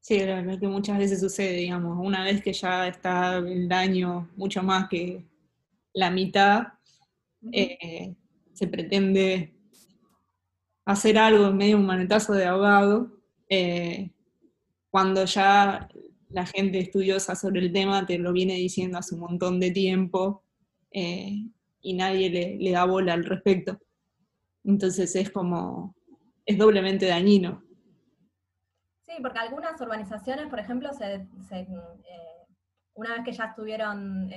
Sí, 0.00 0.18
que 0.18 0.68
muchas 0.68 0.98
veces 0.98 1.20
sucede, 1.20 1.54
digamos, 1.54 1.98
una 1.98 2.22
vez 2.22 2.42
que 2.42 2.52
ya 2.52 2.88
está 2.88 3.38
el 3.38 3.68
daño 3.68 4.28
mucho 4.36 4.62
más 4.62 4.88
que 4.88 5.24
la 5.94 6.10
mitad, 6.10 6.74
se 7.40 8.66
pretende 8.66 9.54
hacer 10.84 11.16
algo 11.16 11.46
en 11.46 11.56
medio 11.56 11.76
de 11.76 11.80
un 11.80 11.86
manetazo 11.86 12.34
de 12.34 12.44
ahogado, 12.44 13.18
eh, 13.48 14.10
cuando 14.90 15.24
ya 15.24 15.88
la 16.28 16.44
gente 16.44 16.80
estudiosa 16.80 17.34
sobre 17.34 17.60
el 17.60 17.72
tema 17.72 18.04
te 18.04 18.18
lo 18.18 18.32
viene 18.32 18.54
diciendo 18.54 18.98
hace 18.98 19.14
un 19.14 19.22
montón 19.22 19.58
de 19.58 19.70
tiempo 19.70 20.44
eh, 20.90 21.46
y 21.80 21.94
nadie 21.94 22.58
le, 22.58 22.70
da 22.70 22.84
bola 22.84 23.14
al 23.14 23.24
respecto. 23.24 23.78
Entonces 24.64 25.14
es 25.16 25.30
como, 25.30 25.94
es 26.44 26.58
doblemente 26.58 27.06
dañino. 27.06 27.62
Sí, 29.02 29.12
porque 29.22 29.38
algunas 29.38 29.80
urbanizaciones, 29.80 30.48
por 30.48 30.60
ejemplo, 30.60 30.92
se, 30.92 31.14
eh, 31.14 31.26
una 32.94 33.14
vez 33.14 33.24
que 33.24 33.32
ya 33.32 33.46
estuvieron 33.46 34.30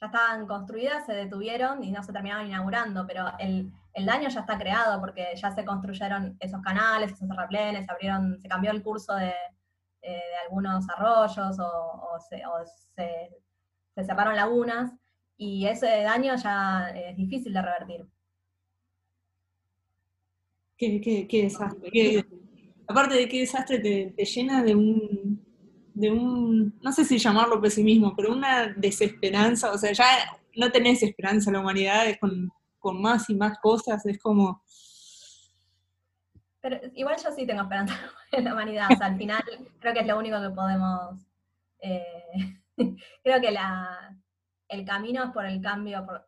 ya 0.00 0.06
estaban 0.06 0.46
construidas, 0.46 1.04
se 1.04 1.12
detuvieron 1.12 1.84
y 1.84 1.92
no 1.92 2.02
se 2.02 2.12
terminaron 2.12 2.46
inaugurando, 2.46 3.06
pero 3.06 3.26
el, 3.38 3.70
daño 4.06 4.30
ya 4.30 4.40
está 4.40 4.56
creado 4.56 4.98
porque 4.98 5.34
ya 5.36 5.50
se 5.50 5.64
construyeron 5.64 6.36
esos 6.40 6.62
canales, 6.62 7.12
esos 7.12 7.28
terraplenes, 7.28 7.84
se 7.84 7.92
abrieron, 7.92 8.40
se 8.40 8.48
cambió 8.48 8.70
el 8.70 8.82
curso 8.82 9.14
de, 9.14 9.34
eh, 10.02 10.22
algunos 10.44 10.88
arroyos 10.88 11.58
o, 11.58 12.18
se, 12.18 12.42
cerraron 14.02 14.36
lagunas 14.36 14.90
y 15.42 15.66
ese 15.66 15.86
daño 16.02 16.34
ya 16.36 16.90
es 16.90 17.16
difícil 17.16 17.54
de 17.54 17.62
revertir. 17.62 18.06
Qué, 20.76 21.26
desastre. 21.30 22.26
aparte 22.86 23.14
de 23.14 23.26
qué 23.26 23.40
desastre 23.40 23.78
te 23.78 24.24
llena 24.24 24.62
de 24.62 24.74
un, 24.74 25.42
de 25.94 26.10
un, 26.10 26.78
no 26.82 26.92
sé 26.92 27.06
si 27.06 27.16
llamarlo 27.16 27.58
pesimismo, 27.58 28.14
pero 28.14 28.32
una 28.32 28.68
desesperanza, 28.68 29.72
o 29.72 29.78
sea, 29.78 29.92
ya 29.92 30.04
no 30.56 30.70
tenés 30.70 31.02
esperanza 31.02 31.48
en 31.48 31.54
la 31.54 31.60
humanidad, 31.60 32.06
es 32.06 32.18
con, 32.18 32.50
más 33.00 33.30
y 33.30 33.34
más 33.34 33.58
cosas, 33.60 34.04
es 34.04 34.18
como... 34.18 34.62
Pero 36.60 36.80
igual 36.94 37.16
yo 37.16 37.32
sí 37.32 37.46
tengo 37.46 37.62
esperanza 37.62 37.98
en 38.32 38.44
la 38.44 38.52
humanidad, 38.52 38.88
o 38.92 38.96
sea, 38.96 39.06
al 39.06 39.16
final 39.16 39.42
creo 39.78 39.94
que 39.94 40.00
es 40.00 40.06
lo 40.06 40.18
único 40.18 40.38
que 40.38 40.50
podemos... 40.50 41.26
Eh, 41.80 42.60
creo 43.22 43.40
que 43.40 43.50
la, 43.50 44.19
el 44.70 44.84
camino 44.84 45.24
es 45.24 45.30
por 45.30 45.44
el 45.44 45.60
cambio, 45.60 46.06
por, 46.06 46.26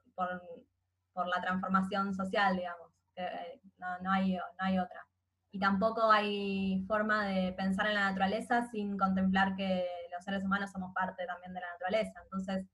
por, 1.14 1.28
la 1.28 1.40
transformación 1.40 2.14
social, 2.14 2.56
digamos. 2.56 2.90
Eh, 3.16 3.60
no, 4.02 4.10
hay, 4.10 4.34
no 4.34 4.64
hay 4.64 4.78
otra 4.78 5.06
y 5.52 5.58
tampoco 5.58 6.10
hay 6.10 6.82
forma 6.88 7.26
de 7.26 7.52
pensar 7.52 7.86
en 7.86 7.94
la 7.94 8.08
naturaleza 8.08 8.62
sin 8.70 8.96
contemplar 8.96 9.54
que 9.54 9.86
los 10.10 10.24
seres 10.24 10.42
humanos 10.42 10.72
somos 10.72 10.94
parte 10.94 11.26
también 11.26 11.52
de 11.52 11.60
la 11.60 11.72
naturaleza. 11.72 12.20
Entonces, 12.24 12.66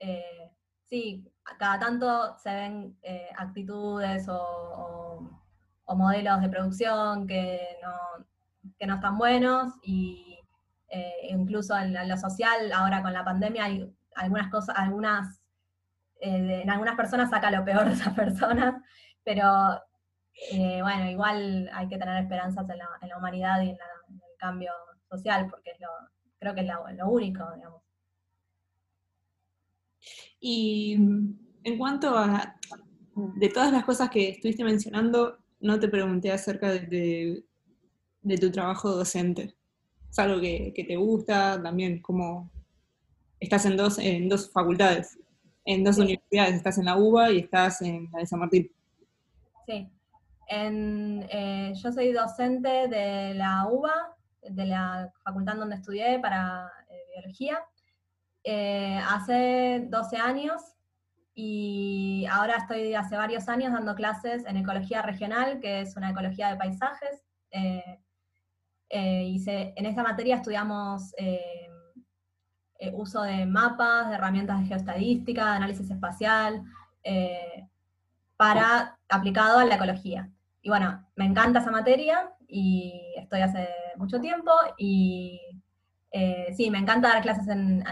eh, 0.00 0.50
sí, 0.86 1.32
cada 1.58 1.78
tanto 1.78 2.36
se 2.38 2.52
ven 2.52 2.98
eh, 3.02 3.28
actitudes 3.36 4.26
o, 4.28 5.30
modelos 5.96 6.42
de 6.42 6.48
producción 6.50 7.26
que 7.26 7.60
no, 7.82 8.26
no 8.86 8.94
están 8.94 9.16
buenos 9.16 9.72
y 9.82 10.38
eh, 10.88 11.28
incluso 11.30 11.76
en, 11.76 11.94
lo 12.08 12.16
social, 12.16 12.70
ahora 12.72 13.00
con 13.02 13.12
la 13.12 13.24
pandemia 13.24 13.64
hay 13.64 13.90
algunas 14.18 14.50
cosas, 14.50 14.76
algunas, 14.76 15.40
en 16.20 16.68
algunas 16.70 16.96
personas 16.96 17.30
saca 17.30 17.50
lo 17.50 17.64
peor 17.64 17.86
de 17.86 17.92
esas 17.92 18.14
personas, 18.14 18.82
pero 19.24 19.80
eh, 20.52 20.80
bueno, 20.82 21.10
igual 21.10 21.68
hay 21.72 21.88
que 21.88 21.98
tener 21.98 22.22
esperanzas 22.22 22.68
en 22.70 22.78
la, 22.78 23.18
humanidad 23.18 23.60
y 23.62 23.70
en, 23.70 23.76
el 23.76 24.36
cambio 24.38 24.72
social, 25.08 25.48
porque 25.50 25.70
es 25.70 25.80
lo, 25.80 25.88
creo 26.38 26.54
que 26.54 26.60
es 26.60 26.66
lo, 26.96 27.08
único, 27.08 27.44
digamos. 27.54 27.82
Y 30.40 30.94
en 31.64 31.78
cuanto 31.78 32.16
a, 32.16 32.56
de 33.14 33.48
todas 33.48 33.72
las 33.72 33.84
cosas 33.84 34.10
que 34.10 34.30
estuviste 34.30 34.62
mencionando, 34.62 35.38
no 35.60 35.80
te 35.80 35.88
pregunté 35.88 36.30
acerca 36.30 36.70
de, 36.70 37.44
tu 38.40 38.50
trabajo 38.50 38.90
docente. 38.92 39.56
¿Es 40.08 40.18
algo 40.18 40.40
que, 40.40 40.72
te 40.86 40.96
gusta? 40.96 41.60
También, 41.60 42.00
como 42.00 42.50
estás 43.40 43.66
en 43.66 43.76
dos, 43.76 43.98
en 43.98 44.28
dos 44.28 44.50
facultades, 44.50 45.18
en 45.64 45.84
dos 45.84 45.98
universidades, 45.98 46.54
estás 46.54 46.78
en 46.78 46.86
la 46.86 46.96
UBA 46.96 47.32
y 47.32 47.38
estás 47.40 47.82
en 47.82 48.08
la 48.12 48.20
de 48.20 48.26
San 48.26 48.40
Martín. 48.40 48.70
Sí, 49.66 49.88
eh, 50.50 51.72
yo 51.74 51.92
soy 51.92 52.12
docente 52.12 52.88
de 52.88 53.34
la 53.34 53.66
UBA, 53.66 54.16
de 54.42 54.66
la 54.66 55.12
facultad 55.22 55.56
donde 55.56 55.76
estudié 55.76 56.18
para 56.20 56.72
eh, 56.88 56.94
biología, 57.16 57.58
eh, 58.44 58.98
hace 59.08 59.86
12 59.88 60.16
años 60.16 60.62
y 61.34 62.26
ahora 62.30 62.56
estoy 62.56 62.94
hace 62.94 63.16
varios 63.16 63.48
años 63.48 63.72
dando 63.72 63.94
clases 63.94 64.46
en 64.46 64.56
ecología 64.56 65.02
regional, 65.02 65.60
que 65.60 65.82
es 65.82 65.96
una 65.96 66.10
ecología 66.10 66.50
de 66.50 66.56
paisajes. 66.56 67.22
y 68.90 69.44
en 69.50 69.86
esta 69.86 70.02
materia 70.02 70.36
estudiamos 70.36 71.12
uso 72.92 73.22
de 73.22 73.44
mapas, 73.46 74.08
de 74.08 74.14
herramientas 74.14 74.60
de 74.60 74.66
geoestadística, 74.66 75.44
de 75.44 75.56
análisis 75.56 75.90
espacial, 75.90 76.62
para 78.36 78.98
aplicado 79.08 79.58
a 79.58 79.64
la 79.64 79.74
ecología. 79.74 80.30
Y 80.62 80.68
bueno, 80.68 81.04
me 81.16 81.24
encanta 81.24 81.60
esa 81.60 81.70
materia 81.70 82.30
y 82.46 83.14
estoy 83.16 83.40
hace 83.40 83.68
mucho 83.96 84.20
tiempo 84.20 84.52
y 84.76 85.40
sí, 86.56 86.70
me 86.70 86.78
encanta 86.78 87.08
dar 87.08 87.22
clases 87.22 87.48
en, 87.48 87.82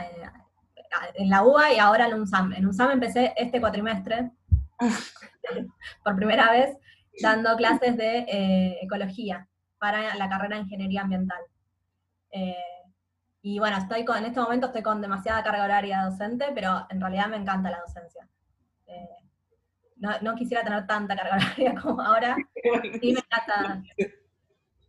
en 1.14 1.30
la 1.30 1.42
UBA 1.42 1.72
y 1.72 1.78
ahora 1.78 2.06
en 2.06 2.14
UNSAM. 2.14 2.52
En 2.52 2.66
UNSAM 2.66 2.90
empecé 2.92 3.32
este 3.36 3.60
cuatrimestre, 3.60 4.30
por 6.04 6.16
primera 6.16 6.50
vez, 6.50 6.76
dando 7.20 7.56
clases 7.56 7.96
de 7.96 8.18
eh, 8.28 8.78
ecología 8.82 9.48
para 9.78 10.14
la 10.16 10.28
carrera 10.28 10.56
de 10.56 10.62
ingeniería 10.62 11.02
ambiental. 11.02 11.40
Eh, 12.30 12.56
y 13.48 13.60
bueno, 13.60 13.76
estoy 13.76 14.04
en 14.18 14.24
este 14.24 14.40
momento 14.40 14.66
estoy 14.66 14.82
con 14.82 15.00
demasiada 15.00 15.44
carga 15.44 15.62
horaria 15.62 16.02
docente, 16.02 16.46
pero 16.52 16.84
en 16.90 17.00
realidad 17.00 17.28
me 17.28 17.36
encanta 17.36 17.70
la 17.70 17.78
docencia. 17.78 18.28
Eh, 18.86 19.08
no, 19.96 20.34
quisiera 20.34 20.64
tener 20.64 20.84
tanta 20.84 21.14
carga 21.14 21.36
horaria 21.36 21.80
como 21.80 22.02
ahora. 22.02 22.36
Sí 23.00 23.12
me 23.12 23.20
encanta. 23.20 23.82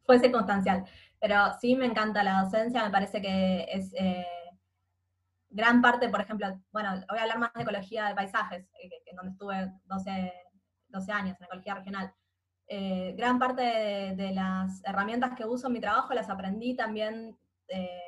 Fue 0.07 0.17
circunstancial. 0.17 0.85
Pero 1.19 1.53
sí 1.61 1.75
me 1.75 1.85
encanta 1.85 2.23
la 2.23 2.41
docencia, 2.41 2.83
me 2.83 2.89
parece 2.89 3.21
que 3.21 3.67
es 3.69 3.93
gran 5.51 5.79
parte, 5.79 6.09
por 6.09 6.21
ejemplo, 6.21 6.59
bueno, 6.71 6.91
voy 7.09 7.19
a 7.19 7.21
hablar 7.21 7.37
más 7.37 7.53
de 7.53 7.61
ecología 7.61 8.07
de 8.07 8.15
paisajes, 8.15 8.65
eh, 8.81 8.89
donde 9.15 9.33
estuve 9.33 9.71
12, 9.85 10.33
12 10.87 11.11
años, 11.11 11.37
en 11.39 11.45
ecología 11.45 11.75
regional. 11.75 12.11
Eh, 12.67 13.13
gran 13.15 13.37
parte 13.37 13.61
de, 13.61 14.31
las 14.33 14.83
herramientas 14.83 15.35
que 15.37 15.45
uso 15.45 15.67
en 15.67 15.73
mi 15.73 15.79
trabajo 15.79 16.15
las 16.15 16.29
aprendí 16.31 16.75
también 16.75 17.37
eh, 17.67 18.06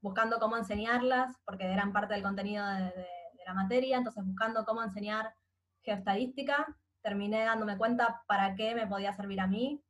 buscando 0.00 0.38
cómo 0.38 0.56
enseñarlas, 0.56 1.36
porque 1.44 1.64
eran 1.64 1.92
parte 1.92 2.14
del 2.14 2.22
contenido 2.22 2.66
de, 2.66 3.06
la 3.46 3.54
materia, 3.54 3.96
entonces 3.96 4.24
buscando 4.24 4.64
cómo 4.64 4.82
enseñar 4.82 5.34
geoestadística, 5.82 6.66
terminé 7.02 7.44
dándome 7.44 7.78
cuenta 7.78 8.22
para 8.28 8.54
qué 8.54 8.74
me 8.74 8.86
podía 8.86 9.12
servir 9.12 9.40
a 9.40 9.48
mí, 9.48 9.82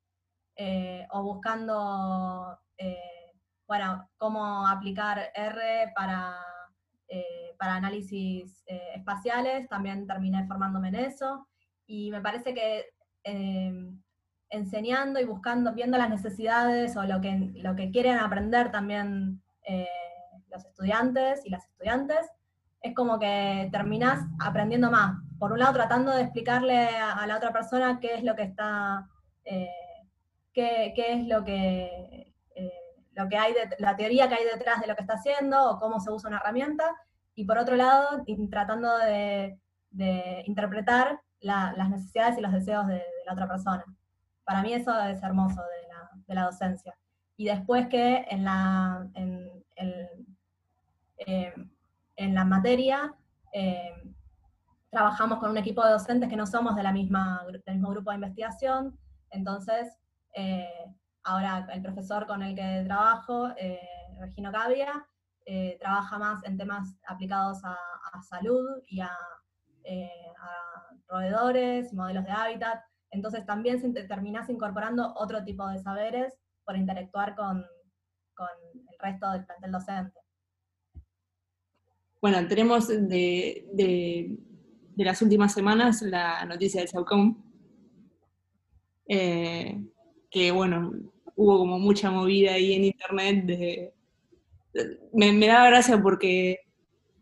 o 1.11 1.23
buscando, 1.23 2.59
bueno, 3.67 4.09
cómo 4.17 4.67
aplicar 4.67 5.31
R 5.35 5.93
para 5.95 6.39
eh, 7.13 7.57
para 7.59 7.75
análisis 7.75 8.63
eh, 8.69 8.93
espaciales, 8.95 9.69
también 9.69 10.07
terminé 10.07 10.47
formándome 10.47 10.91
en 10.91 10.95
eso, 10.95 11.49
y 11.85 12.09
me 12.13 12.21
parece 12.21 12.55
que 12.55 12.85
em, 13.25 14.01
enseñando 14.49 15.19
y 15.19 15.25
buscando, 15.25 15.75
viendo 15.75 15.99
las 15.99 16.09
necesidades 16.09 16.97
o 16.97 17.03
lo 17.03 17.21
que, 17.21 17.51
lo 17.57 17.75
que 17.75 17.91
quieren 17.91 18.17
aprender 18.19 18.71
también 18.71 19.43
eh, 19.67 19.89
los 20.51 20.65
estudiantes 20.65 21.45
y 21.45 21.51
las 21.51 21.65
estudiantes, 21.67 22.27
es 22.83 22.95
como 22.95 23.19
que 23.19 23.69
terminás 23.73 24.27
aprendiendo 24.41 24.91
más. 24.91 25.17
Por 25.39 25.53
un 25.53 25.59
lado, 25.59 25.75
tratando 25.75 26.13
de 26.13 26.23
explicarle 26.23 26.89
a, 26.89 27.27
la 27.27 27.37
otra 27.37 27.53
persona 27.53 27.99
qué 28.01 28.15
es 28.15 28.25
lo 28.25 28.35
que 28.35 28.43
está, 28.43 29.09
qué, 29.45 30.93
qué, 30.95 31.13
es 31.15 31.27
lo 31.27 31.45
que 31.45 32.31
lo 33.15 33.29
que 33.29 33.37
hay, 33.37 33.53
de, 33.53 33.69
la 33.79 33.97
teoría 33.97 34.29
que 34.29 34.37
hay 34.37 34.45
detrás 34.45 34.81
de 34.81 34.87
lo 34.87 34.95
que 34.95 35.03
está 35.03 35.15
haciendo 35.15 35.71
o 35.71 35.79
cómo 35.79 36.01
se 36.01 36.11
usa 36.11 36.29
una 36.29 36.39
herramienta, 36.39 36.85
y 37.35 37.45
por 37.45 37.59
otro 37.59 37.77
lado, 37.77 38.25
tratando 38.51 38.99
de, 38.99 39.59
interpretar 40.47 41.21
las 41.41 41.89
necesidades 41.89 42.39
y 42.39 42.43
los 42.43 42.53
deseos 42.53 42.87
de, 42.87 43.03
la 43.27 43.33
otra 43.33 43.49
persona. 43.49 43.85
Para 44.45 44.63
mí 44.63 44.73
eso 44.73 44.99
es 45.05 45.23
hermoso 45.23 45.61
de 46.27 46.35
la, 46.35 46.45
docencia. 46.45 46.97
Y 47.37 47.47
después 47.47 47.89
que 47.89 48.27
en 48.29 48.45
la, 48.45 49.09
en, 49.15 49.65
eh, 51.27 51.55
la 52.17 52.45
materia 52.45 53.15
eh, 53.53 53.93
trabajamos 54.91 55.39
con 55.39 55.51
un 55.51 55.57
equipo 55.57 55.85
de 55.85 55.93
docentes 55.93 56.29
que 56.29 56.37
no 56.37 56.47
somos 56.47 56.77
de 56.77 56.83
la 56.83 56.93
misma, 56.93 57.45
del 57.65 57.75
mismo 57.77 57.91
grupo 57.91 58.11
de 58.11 58.17
investigación, 58.17 58.99
entonces 59.31 59.97
eh, 60.35 60.67
Ahora 61.25 61.67
el 61.73 61.83
profesor 61.83 62.27
con 62.27 62.43
el 62.43 62.55
que 62.55 62.83
trabajo, 62.87 63.51
eh, 63.57 63.81
Regino 64.19 64.51
Cavia, 64.51 65.07
eh, 65.45 65.77
trabaja 65.79 66.19
más 66.19 66.43
en 66.45 66.57
temas 66.57 66.97
aplicados 67.07 67.63
a, 67.65 67.77
salud 68.29 68.83
y 68.89 69.01
eh, 69.01 70.09
a, 70.39 70.51
roedores, 71.09 71.93
modelos 71.93 72.25
de 72.25 72.31
hábitat. 72.31 72.81
Entonces 73.11 73.45
también 73.45 73.93
terminás 74.09 74.49
incorporando 74.49 75.13
otro 75.15 75.45
tipo 75.45 75.67
de 75.69 75.79
saberes 75.79 76.35
por 76.65 76.77
interactuar 76.77 77.35
con, 77.35 77.59
el 77.59 78.99
resto 78.99 79.31
del 79.33 79.45
plantel 79.45 79.73
docente. 79.73 80.21
Bueno, 82.21 82.47
tenemos 82.49 82.89
de, 82.89 83.67
de, 83.73 84.37
las 84.97 85.23
últimas 85.23 85.55
semanas 85.55 86.03
la 86.03 86.45
noticia 86.45 86.81
del 86.81 86.89
SAUCOM, 86.89 87.43
que 89.07 90.51
bueno, 90.53 90.93
hubo 91.35 91.59
como 91.59 91.79
mucha 91.79 92.11
movida 92.11 92.53
ahí 92.53 92.75
en 92.75 92.85
internet. 92.85 93.47
De, 93.47 93.95
me, 95.13 95.33
me 95.33 95.47
daba 95.47 95.71
gracia 95.71 96.01
porque 96.01 96.61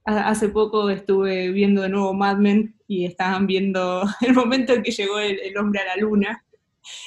hace 0.04 0.48
poco 0.48 0.88
estuve 0.90 1.50
viendo 1.50 1.82
de 1.82 1.90
nuevo 1.90 2.14
Mad 2.14 2.38
Men 2.38 2.74
y 2.86 3.04
estaban 3.04 3.46
viendo 3.46 4.02
el 4.22 4.34
momento 4.34 4.72
en 4.72 4.82
que 4.82 4.90
llegó 4.90 5.18
el, 5.18 5.56
hombre 5.56 5.80
a 5.80 5.96
la 5.96 5.96
luna 5.96 6.44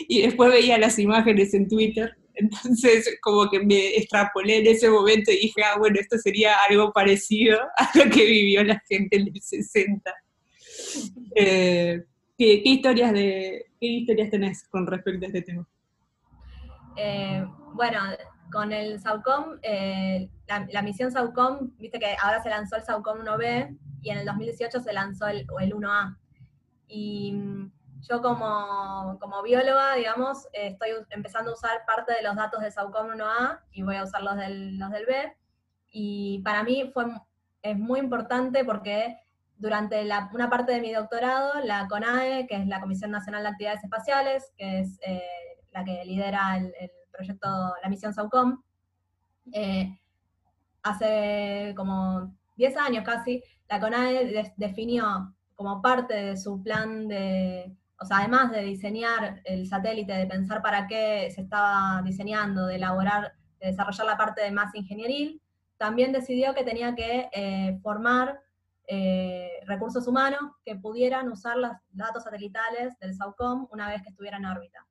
y 0.08 0.22
después 0.22 0.52
veía 0.52 0.78
las 0.78 1.00
imágenes 1.00 1.54
en 1.56 1.68
Twitter, 1.68 2.16
entonces 2.42 3.18
como 3.22 3.50
que 3.50 3.60
me 3.60 3.96
extrapolé 3.98 4.60
en 4.60 4.68
ese 4.68 4.89
momento 4.89 5.32
y 5.32 5.38
dije, 5.38 5.64
ah, 5.64 5.78
bueno, 5.78 6.00
esto 6.00 6.18
sería 6.18 6.56
algo 6.70 6.92
parecido 6.92 7.60
a 7.78 7.89
lo 7.96 8.10
que 8.10 8.26
vivió 8.26 8.64
la 8.64 8.82
gente 8.88 9.18
en 9.18 9.28
el 9.28 9.42
60. 9.42 10.14
Eh, 11.36 12.04
¿qué, 12.38 12.62
historias 12.64 13.14
de, 13.14 13.66
¿Qué 13.80 13.88
historias 13.88 14.30
tenés 14.30 14.68
con 14.70 14.86
respecto 14.88 15.26
a 15.26 15.28
este 15.28 15.42
tema? 15.42 15.68
Eh, 16.98 17.46
bueno, 17.74 18.00
con 18.52 18.72
el 18.74 19.00
SAUCOM, 19.00 19.60
eh, 19.64 20.30
la, 20.48 20.82
misión 20.82 21.12
SAUCOM, 21.12 21.72
viste 21.78 22.00
que 22.00 22.16
ahora 22.22 22.42
se 22.44 22.50
lanzó 22.50 22.76
el 22.76 22.84
SAUCOM 22.84 23.20
1B 23.20 23.78
y 24.02 24.10
en 24.10 24.18
el 24.20 24.26
2018 24.26 24.82
se 24.82 24.94
lanzó 24.94 25.28
el, 25.28 25.46
el 25.62 25.74
1A. 25.74 26.18
Y 26.88 27.32
mm, 27.32 27.72
yo 28.08 28.22
como, 28.22 29.43
bióloga, 29.43 29.95
digamos, 29.95 30.47
estoy 30.54 30.89
empezando 31.10 31.52
a 31.52 31.54
usar 31.54 31.86
parte 31.86 32.14
de 32.14 32.24
los 32.24 32.36
datos 32.36 32.62
del 32.62 32.72
SAUCOM 32.72 33.10
1A 33.10 33.60
y 33.72 33.84
voy 33.84 33.95
a 33.95 34.04
usar 34.04 34.24
los 34.24 34.36
del, 34.38 34.78
los 34.78 34.89
del 34.91 35.06
B. 35.06 35.36
Y 35.91 36.41
para 36.43 36.64
mí 36.64 36.89
fue, 36.93 37.06
es 37.62 37.78
muy 37.78 37.99
importante 37.99 38.66
porque 38.66 39.18
durante 39.58 40.04
una 40.34 40.49
parte 40.49 40.72
de 40.72 40.82
mi 40.82 40.91
doctorado, 40.91 41.60
la 41.64 41.88
CONAE, 41.88 42.47
que 42.47 42.56
es 42.56 42.68
la 42.68 42.80
Comisión 42.80 43.12
Nacional 43.12 43.43
de 43.43 43.49
Actividades 43.49 43.84
Espaciales, 43.84 44.52
que 44.58 44.80
es 44.80 44.99
eh, 45.06 45.22
la 45.72 45.84
que 45.84 46.04
lidera 46.04 46.58
el, 46.58 46.91
proyecto, 47.12 47.47
la 47.84 47.89
misión 47.89 48.14
SAUCOM, 48.14 48.64
eh, 49.54 49.99
hace 50.82 51.74
como 51.76 52.34
10 52.56 52.78
años 52.78 53.04
casi, 53.06 53.43
la 53.70 53.80
CONAE 53.80 54.54
definió 54.56 55.36
como 55.56 55.82
parte 55.82 56.16
de 56.16 56.38
su 56.38 56.64
plan 56.64 57.08
de, 57.08 57.76
o 58.02 58.06
sea, 58.06 58.18
además 58.18 58.52
de 58.52 58.64
diseñar 58.64 59.41
el 59.45 59.68
satélite, 59.68 60.12
de 60.12 60.26
pensar 60.26 60.62
para 60.64 60.88
qué 60.88 61.30
se 61.34 61.41
estaba 61.41 62.02
diseñando, 62.04 62.66
de 62.66 62.76
elaborar, 62.78 63.34
de 63.60 63.68
desarrollar 63.68 64.08
la 64.08 64.18
parte 64.18 64.41
de 64.41 64.52
más 64.52 64.74
ingenieril, 64.74 65.39
también 65.78 66.12
decidió 66.12 66.56
que 66.56 66.64
tenía 66.64 66.95
que 66.95 67.30
eh, 67.32 67.80
formar 67.84 68.41
eh, 68.88 69.62
recursos 69.68 70.08
humanos 70.08 70.41
que 70.66 70.76
pudieran 70.76 71.30
usar 71.30 71.58
los 71.58 71.72
datos 71.91 72.24
satelitales 72.24 72.97
del 72.99 73.14
SAUCOM 73.14 73.68
una 73.72 73.88
vez 73.88 74.02
que 74.02 74.10
estuviera 74.10 74.38
en 74.38 74.45
órbita. 74.45 74.88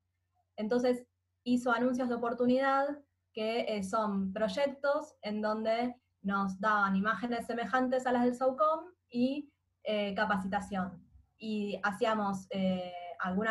Entonces 0.55 1.03
hizo 1.43 1.71
anuncios 1.71 2.07
de 2.07 2.15
oportunidad 2.15 2.97
que 3.33 3.65
eh, 3.67 3.83
son 3.83 4.31
proyectos 4.31 5.15
en 5.21 5.41
donde 5.41 5.95
nos 6.21 6.59
daban 6.59 6.95
imágenes 6.95 7.45
semejantes 7.45 8.05
a 8.05 8.13
las 8.13 8.23
del 8.23 8.35
SOCOM 8.35 8.85
y 9.09 9.51
eh, 9.83 10.13
capacitación. 10.15 11.10
Y 11.41 11.77
hacíamos 11.83 12.47
eh, 12.51 12.93
algún 13.19 13.47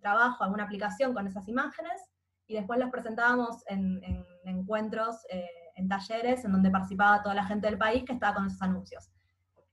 trabajo, 0.00 0.42
alguna 0.42 0.64
aplicación 0.64 1.14
con 1.14 1.26
esas 1.28 1.46
imágenes 1.46 2.02
y 2.48 2.54
después 2.54 2.78
las 2.80 2.90
presentábamos 2.90 3.62
en, 3.68 4.02
en 4.02 4.26
encuentros, 4.44 5.16
en 5.76 5.88
talleres, 5.88 6.44
en 6.44 6.52
donde 6.52 6.70
participaba 6.70 7.22
toda 7.22 7.36
la 7.36 7.44
gente 7.44 7.68
del 7.68 7.78
país 7.78 8.04
que 8.04 8.14
estaba 8.14 8.34
con 8.34 8.46
esos 8.46 8.60
anuncios. 8.60 9.10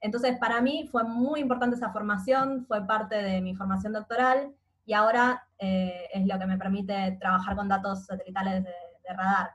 Entonces, 0.00 0.38
para 0.38 0.60
mí 0.60 0.88
fue 0.90 1.04
muy 1.04 1.40
importante 1.40 1.76
esa 1.76 1.92
formación, 1.92 2.64
fue 2.66 2.86
parte 2.86 3.16
de 3.16 3.40
mi 3.40 3.54
formación 3.54 3.92
doctoral, 3.92 4.54
y 4.84 4.94
ahora 4.94 5.46
eh, 5.58 6.08
es 6.12 6.26
lo 6.26 6.38
que 6.38 6.46
me 6.46 6.58
permite 6.58 7.16
trabajar 7.20 7.56
con 7.56 7.68
datos 7.68 8.06
satelitales 8.06 8.64
de, 8.64 8.72
radar. 9.14 9.50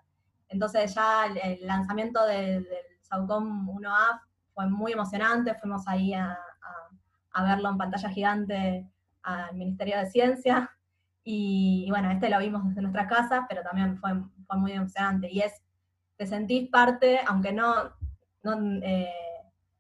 Entonces 0.49 0.93
ya 0.93 1.25
el, 1.25 1.65
lanzamiento 1.65 2.23
del 2.25 2.67
SAUCOM 3.01 3.67
1A 3.69 4.21
fue 4.53 4.69
muy 4.69 4.91
emocionante, 4.91 5.55
fuimos 5.55 5.87
ahí 5.87 6.13
a, 6.13 6.37
verlo 7.43 7.69
en 7.69 7.77
pantalla 7.77 8.09
gigante 8.09 8.89
al 9.23 9.55
Ministerio 9.55 9.97
de 9.97 10.09
Ciencia, 10.09 10.71
y, 11.23 11.87
bueno, 11.89 12.09
este 12.09 12.29
lo 12.29 12.39
vimos 12.39 12.65
desde 12.65 12.81
nuestra 12.81 13.07
casa, 13.07 13.45
pero 13.49 13.61
también 13.61 13.97
fue, 13.97 14.11
fue 14.45 14.57
muy 14.57 14.71
emocionante. 14.71 15.29
Y 15.29 15.41
es, 15.41 15.61
te 16.15 16.25
sentís 16.25 16.69
parte, 16.69 17.19
aunque 17.27 17.51
no, 17.51 17.73
no, 18.43 18.79
eh, 18.81 19.11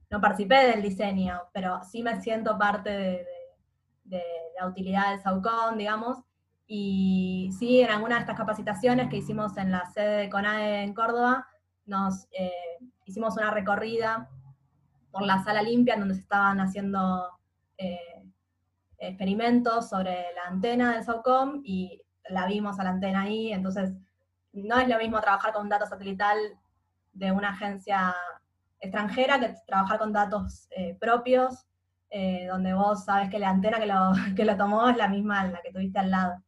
no 0.09 0.19
participé 0.19 0.67
del 0.67 0.81
diseño, 0.81 1.39
pero 1.53 1.81
sí 1.85 2.03
me 2.03 2.19
siento 2.21 2.57
parte 2.57 2.89
de, 2.89 3.25
de 4.03 4.23
la 4.59 4.67
utilidad 4.67 5.11
del 5.11 5.21
SAUCON, 5.21 5.77
digamos, 5.77 6.17
y 6.67 7.49
sí, 7.57 7.79
en 7.79 7.89
alguna 7.91 8.15
de 8.15 8.21
estas 8.21 8.35
capacitaciones 8.35 9.09
que 9.09 9.17
hicimos 9.17 9.55
en 9.55 9.71
la 9.71 9.85
sede 9.85 10.17
de 10.23 10.29
CONAE 10.29 10.83
en 10.83 10.93
Córdoba, 10.93 11.47
nos 11.85 12.27
eh, 12.31 12.51
hicimos 13.05 13.37
una 13.37 13.51
recorrida 13.51 14.29
por 15.11 15.23
la 15.23 15.41
sala 15.45 15.61
limpia 15.61 15.93
en 15.93 16.01
donde 16.01 16.15
se 16.15 16.21
estaban 16.21 16.59
haciendo 16.59 17.36
eh, 17.77 18.23
experimentos 18.97 19.89
sobre 19.89 20.33
la 20.35 20.43
antena 20.47 20.93
del 20.93 21.03
SAUCOM 21.03 21.61
y 21.63 22.01
la 22.29 22.45
vimos 22.47 22.79
a 22.79 22.83
la 22.83 22.89
antena 22.91 23.23
ahí, 23.23 23.51
entonces 23.51 23.93
no 24.53 24.79
es 24.79 24.87
lo 24.87 24.97
mismo 24.97 25.21
trabajar 25.21 25.53
con 25.53 25.63
un 25.63 25.69
dato 25.69 25.85
satelital 25.85 26.37
de 27.13 27.31
una 27.31 27.49
agencia 27.49 28.13
extranjera 28.79 29.39
que 29.39 29.55
trabajar 29.65 29.99
con 29.99 30.11
datos 30.13 30.67
eh, 30.71 30.95
propios, 30.99 31.65
donde 32.49 32.73
vos 32.73 33.03
sabes 33.03 33.29
que 33.29 33.37
la 33.37 33.49
antena 33.49 33.79
que 33.79 33.85
lo, 33.85 34.13
que 34.35 34.45
lo 34.45 34.55
tomó 34.55 34.87
es 34.89 34.95
la 34.95 35.09
misma 35.09 35.45
la 35.47 35.61
que 35.61 35.73
tuviste 35.73 35.99
al 35.99 36.09
lado 36.09 36.41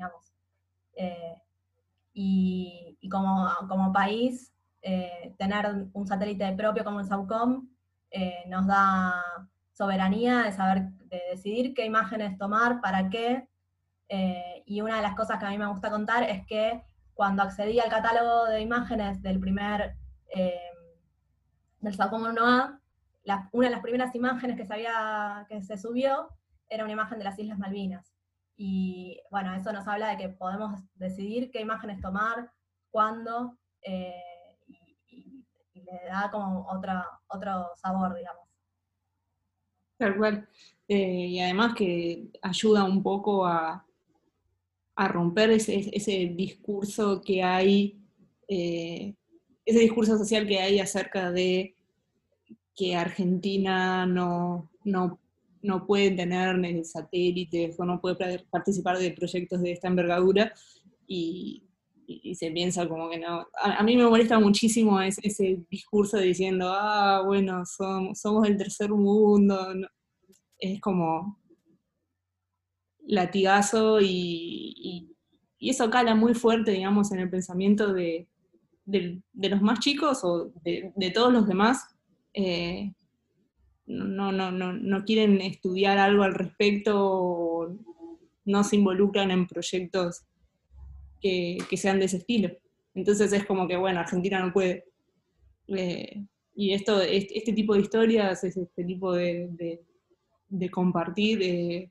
digamos. 0.00 0.32
Eh, 0.94 1.36
y, 2.12 3.08
como, 3.10 3.48
como, 3.68 3.92
país, 3.92 4.52
eh, 4.82 5.34
tener 5.38 5.88
un 5.92 6.06
satélite 6.06 6.52
propio 6.52 6.84
como 6.84 7.00
el 7.00 7.06
SAUCOM 7.06 7.68
eh, 8.10 8.44
nos 8.48 8.66
da 8.66 9.22
soberanía 9.80 10.42
de 10.42 10.52
saber, 10.52 10.90
de 11.12 11.22
decidir 11.30 11.72
qué 11.72 11.86
imágenes 11.86 12.36
tomar, 12.36 12.80
para 12.82 13.08
qué. 13.08 13.48
y 14.66 14.80
una 14.80 14.96
de 14.96 15.02
las 15.02 15.14
cosas 15.14 15.38
que 15.38 15.46
a 15.46 15.50
mí 15.50 15.58
me 15.58 15.72
gusta 15.74 15.88
contar 15.90 16.22
es 16.24 16.44
que 16.46 16.82
cuando 17.14 17.42
accedí 17.42 17.80
al 17.80 17.88
catálogo 17.88 18.46
de 18.46 18.60
imágenes 18.60 19.22
del 19.22 19.38
primer, 19.40 19.94
del 21.80 21.94
SAUCOM 21.94 22.24
1A, 22.24 22.80
una 23.52 23.68
de 23.68 23.74
las 23.74 23.82
primeras 23.82 24.14
imágenes 24.14 24.56
que 24.56 24.66
se, 24.66 24.86
que 25.48 25.62
se 25.62 25.78
subió 25.78 26.28
era 26.68 26.84
una 26.84 26.92
imagen 26.92 27.18
de 27.18 27.24
las 27.24 27.38
Islas 27.38 27.58
Malvinas. 27.58 28.12
Y 28.56 29.20
bueno, 29.30 29.54
eso 29.54 29.72
nos 29.72 29.88
habla 29.88 30.08
de 30.10 30.16
que 30.18 30.28
podemos 30.28 30.80
decidir 30.94 31.50
qué 31.50 31.60
imágenes 31.60 32.00
tomar, 32.00 32.52
cuándo, 32.90 33.56
eh, 33.82 34.14
y, 34.66 35.44
le 35.74 36.06
da 36.06 36.30
como 36.30 36.66
otra, 36.68 37.06
otro 37.28 37.70
sabor, 37.76 38.14
digamos. 38.14 38.49
Tal 40.00 40.16
cual. 40.16 40.48
Eh, 40.88 41.26
y 41.26 41.40
además 41.40 41.74
que 41.74 42.30
ayuda 42.40 42.84
un 42.84 43.02
poco 43.02 43.46
a, 43.46 43.84
romper 44.96 45.50
ese, 45.50 46.32
discurso 46.34 47.22
que 47.22 47.42
hay, 47.42 47.98
eh, 48.48 49.14
ese 49.64 49.78
discurso 49.78 50.16
social 50.16 50.46
que 50.46 50.58
hay 50.58 50.78
acerca 50.78 51.30
de 51.30 51.74
que 52.74 52.96
Argentina 52.96 54.06
no, 54.06 54.70
no 54.84 55.18
no 55.62 55.86
puede 55.86 56.10
tener 56.12 56.84
satélites 56.84 57.78
o 57.78 57.84
no 57.84 58.00
puede 58.00 58.38
participar 58.50 58.98
de 58.98 59.10
proyectos 59.10 59.60
de 59.60 59.72
esta 59.72 59.88
envergadura 59.88 60.54
y, 61.06 61.62
se 62.34 62.50
piensa 62.50 62.88
como 62.88 63.08
que 63.10 63.18
no. 63.18 63.46
A, 63.62 63.82
mí 63.82 63.96
me 63.96 64.04
molesta 64.04 64.38
muchísimo 64.38 65.00
ese, 65.00 65.64
discurso 65.70 66.16
de 66.16 66.24
diciendo, 66.24 66.70
ah, 66.72 67.22
bueno, 67.24 67.64
somos, 67.66 68.20
somos 68.20 68.48
el 68.48 68.56
tercer 68.56 68.90
mundo. 68.90 69.74
Es 70.58 70.80
como 70.80 71.38
latigazo 73.06 74.00
y, 74.00 75.06
eso 75.60 75.90
cala 75.90 76.14
muy 76.14 76.32
fuerte, 76.32 76.70
digamos, 76.70 77.12
en 77.12 77.20
el 77.20 77.28
pensamiento 77.28 77.92
de, 77.92 78.26
los 78.86 79.62
más 79.62 79.78
chicos 79.80 80.24
o 80.24 80.52
de, 80.64 81.10
todos 81.14 81.32
los 81.32 81.46
demás. 81.46 81.84
Eh, 82.32 82.92
no, 83.86 84.32
no, 84.32 84.52
no, 84.52 84.72
no 84.72 85.04
quieren 85.04 85.40
estudiar 85.40 85.98
algo 85.98 86.22
al 86.22 86.34
respecto 86.34 86.96
o 86.96 87.76
no 88.44 88.64
se 88.64 88.76
involucran 88.76 89.30
en 89.30 89.46
proyectos 89.46 90.24
que, 91.20 91.76
sean 91.76 91.98
de 91.98 92.06
ese 92.06 92.18
estilo. 92.18 92.50
Entonces 92.94 93.32
es 93.32 93.44
como 93.46 93.68
que, 93.68 93.76
bueno, 93.76 94.00
Argentina 94.00 94.44
no 94.44 94.52
puede. 94.52 94.86
Eh, 95.68 96.24
y 96.54 96.72
esto, 96.72 97.00
este, 97.00 97.52
tipo 97.52 97.74
de 97.74 97.80
historias, 97.80 98.42
este 98.44 98.84
tipo 98.84 99.12
de, 99.12 99.80
compartir 100.70 101.42
eh, 101.42 101.90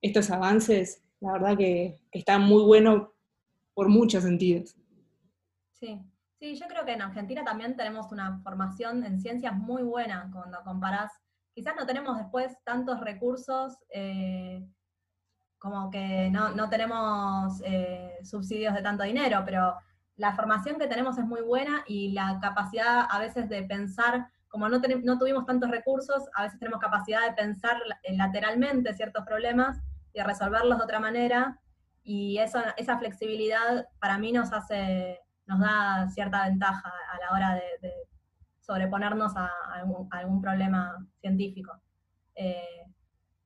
estos 0.00 0.30
avances, 0.30 1.02
la 1.20 1.32
verdad 1.32 1.56
que, 1.56 1.98
que 2.10 2.18
está 2.18 2.38
muy 2.38 2.62
bueno 2.62 3.12
por 3.74 3.88
muchos 3.88 4.22
sentidos. 4.22 4.76
Sí, 5.72 5.98
Sí, 6.42 6.56
yo 6.56 6.66
creo 6.66 6.84
que 6.84 6.90
en 6.90 7.02
Argentina 7.02 7.44
también 7.44 7.76
tenemos 7.76 8.10
una 8.10 8.40
formación 8.40 9.04
en 9.04 9.20
ciencias 9.20 9.54
muy 9.56 9.84
buena 9.84 10.28
cuando 10.32 10.60
comparás. 10.64 11.12
Quizás 11.54 11.76
no 11.76 11.86
tenemos 11.86 12.18
después 12.18 12.56
tantos 12.64 12.98
recursos, 12.98 13.78
eh, 13.90 14.66
como 15.62 15.92
que 15.92 16.28
no, 16.32 16.68
tenemos 16.68 17.62
eh, 17.64 18.18
subsidios 18.24 18.74
de 18.74 18.82
tanto 18.82 19.04
dinero, 19.04 19.42
pero 19.44 19.76
la 20.16 20.34
formación 20.34 20.76
que 20.76 20.88
tenemos 20.88 21.16
es 21.18 21.24
muy 21.24 21.40
buena 21.40 21.84
y 21.86 22.10
la 22.10 22.40
capacidad 22.42 23.06
a 23.08 23.20
veces 23.20 23.48
de 23.48 23.62
pensar, 23.62 24.26
como 24.48 24.68
no, 24.68 24.80
no 24.80 25.18
tuvimos 25.20 25.46
tantos 25.46 25.70
recursos, 25.70 26.24
a 26.34 26.42
veces 26.42 26.58
tenemos 26.58 26.80
capacidad 26.80 27.28
de 27.28 27.34
pensar 27.34 27.80
lateralmente 28.08 28.92
ciertos 28.92 29.24
problemas 29.24 29.78
y 30.12 30.20
resolverlos 30.20 30.78
de 30.78 30.84
otra 30.84 30.98
manera. 30.98 31.60
Y 32.02 32.38
eso, 32.38 32.58
esa 32.76 32.98
flexibilidad 32.98 33.86
para 34.00 34.18
mí 34.18 34.32
nos 34.32 34.52
hace 34.52 35.20
nos 35.46 35.60
da 35.60 36.08
cierta 36.10 36.46
ventaja 36.48 36.92
a 37.12 37.18
la 37.18 37.32
hora 37.36 37.54
de, 37.54 37.92
sobreponernos 38.60 39.36
a, 39.36 39.48
algún, 39.74 40.40
problema 40.40 41.06
científico. 41.20 41.80
Eh, 42.34 42.84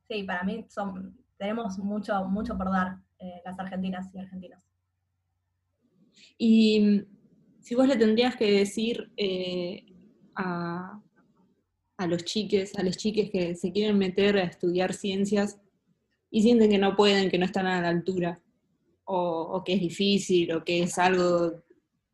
sí, 0.09 0.23
para 0.23 0.43
mí 0.45 0.67
son, 0.69 1.19
tenemos 1.39 1.79
mucho, 1.79 2.25
mucho 2.27 2.57
por 2.57 2.71
dar 2.71 2.99
eh, 3.19 3.41
las 3.45 3.59
argentinas 3.59 4.09
y 4.15 4.19
argentinos. 4.19 4.63
Y 6.39 7.03
si 7.61 7.75
vos 7.75 7.89
le 7.89 7.97
tendrías 7.97 8.37
que 8.37 8.51
decir 8.51 9.11
eh, 9.17 9.85
a, 10.35 11.01
los 12.07 12.25
chiques, 12.25 12.77
a 12.79 12.83
los 12.83 12.97
chiques 12.97 13.31
que 13.31 13.55
se 13.55 13.73
quieren 13.73 13.99
meter 13.99 14.37
a 14.37 14.45
estudiar 14.45 14.93
ciencias 14.93 15.59
y 16.31 16.43
sienten 16.43 16.71
que 16.71 16.79
no 16.79 16.97
pueden, 16.97 17.31
que 17.31 17.39
no 17.39 17.47
están 17.47 17.67
a 17.67 17.81
la 17.81 17.89
altura, 17.89 18.41
o, 19.05 19.43
o 19.53 19.65
que 19.65 19.75
es 19.75 19.81
difícil, 19.81 20.53
o 20.53 20.65
que 20.65 20.83
es 20.83 20.99
algo 20.99 21.63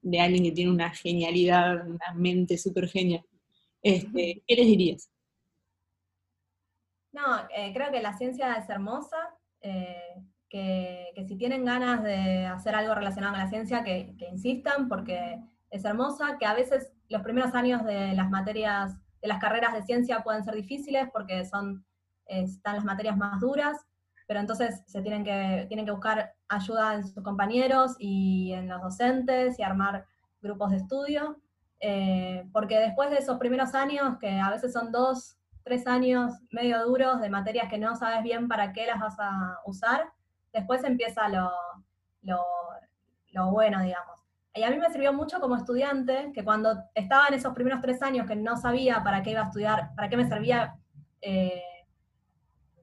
de 0.03 0.21
alguien 0.21 0.45
que 0.45 0.53
tiene 0.53 0.71
una 0.71 0.91
genialidad, 0.91 1.89
una 1.89 2.13
mente 2.15 2.59
súper 2.59 2.89
genial, 2.89 3.25
este, 3.83 4.43
¿qué 4.47 4.55
les 4.55 4.67
dirías? 4.67 5.12
No, 7.13 7.23
eh, 7.55 7.73
creo 7.75 7.91
que 7.91 8.03
la 8.03 8.15
ciencia 8.15 8.55
es 8.55 8.69
hermosa, 8.71 9.17
eh, 9.61 10.23
que, 10.49 11.13
si 11.27 11.37
tienen 11.37 11.65
ganas 11.65 12.03
de 12.03 12.47
hacer 12.47 12.75
algo 12.75 12.95
relacionado 12.95 13.35
con 13.35 13.43
la 13.43 13.49
ciencia, 13.49 13.85
que, 13.85 14.17
insistan, 14.31 14.89
porque 14.89 15.41
es 15.71 15.85
hermosa, 15.85 16.37
que 16.39 16.47
a 16.47 16.55
veces 16.55 16.93
los 17.09 17.23
primeros 17.23 17.55
años 17.55 17.85
de 17.85 18.15
las 18.15 18.31
materias, 18.31 18.97
de 19.21 19.29
las 19.29 19.39
carreras 19.39 19.75
de 19.75 19.83
ciencia 19.83 20.23
pueden 20.23 20.45
ser 20.45 20.55
difíciles 20.55 21.09
porque 21.13 21.45
son, 21.45 21.85
están 22.27 22.77
las 22.77 22.85
materias 22.85 23.17
más 23.17 23.41
duras, 23.41 23.79
pero 24.27 24.41
entonces 24.41 24.83
se 24.87 25.03
tienen 25.03 25.25
que, 25.25 25.67
tienen 25.69 25.85
que 25.85 25.93
buscar 25.93 26.35
ayuda 26.49 26.95
en 26.95 27.07
sus 27.07 27.23
compañeros 27.23 27.97
y 27.99 28.53
en 28.53 28.69
los 28.69 28.81
docentes 28.81 29.59
y 29.59 29.63
armar 29.63 30.07
grupos 30.41 30.71
de 30.71 30.79
estudio, 30.79 31.39
eh, 31.81 32.49
porque 32.53 32.79
después 32.79 33.11
de 33.11 33.19
esos 33.19 33.39
primeros 33.39 33.75
años, 33.75 34.19
que 34.19 34.41
a 34.41 34.51
veces 34.51 34.73
son 34.73 34.93
dos, 34.93 35.37
tres 35.63 35.87
años 35.87 36.33
medio 36.51 36.85
duros 36.85 37.21
de 37.21 37.31
materias 37.31 37.69
que 37.69 37.79
no 37.79 37.97
sabes 37.97 38.23
bien 38.23 38.49
para 38.49 38.73
qué 38.73 38.87
las 38.87 39.01
vas 39.01 39.17
a 39.19 39.59
usar, 39.65 40.13
después 40.53 40.85
empieza 40.85 41.29
lo, 41.29 41.51
lo, 42.23 43.51
bueno, 43.51 43.83
digamos. 43.83 44.21
Y 44.55 44.63
a 44.63 44.71
mí 44.71 44.77
me 44.77 44.91
sirvió 44.91 45.13
mucho 45.13 45.41
como 45.41 45.57
estudiante, 45.57 46.31
que 46.35 46.45
cuando 46.45 46.85
estaba 46.95 47.29
en 47.29 47.35
esos 47.35 47.55
primeros 47.55 47.81
tres 47.81 48.03
años 48.03 48.27
que 48.27 48.37
no 48.37 48.57
sabía 48.57 49.03
para 49.03 49.23
qué 49.23 49.31
iba 49.31 49.41
a 49.41 49.45
estudiar, 49.45 49.95
para 49.95 50.09
qué 50.09 50.17
me 50.17 50.29
servía 50.29 50.77
eh, 51.23 51.63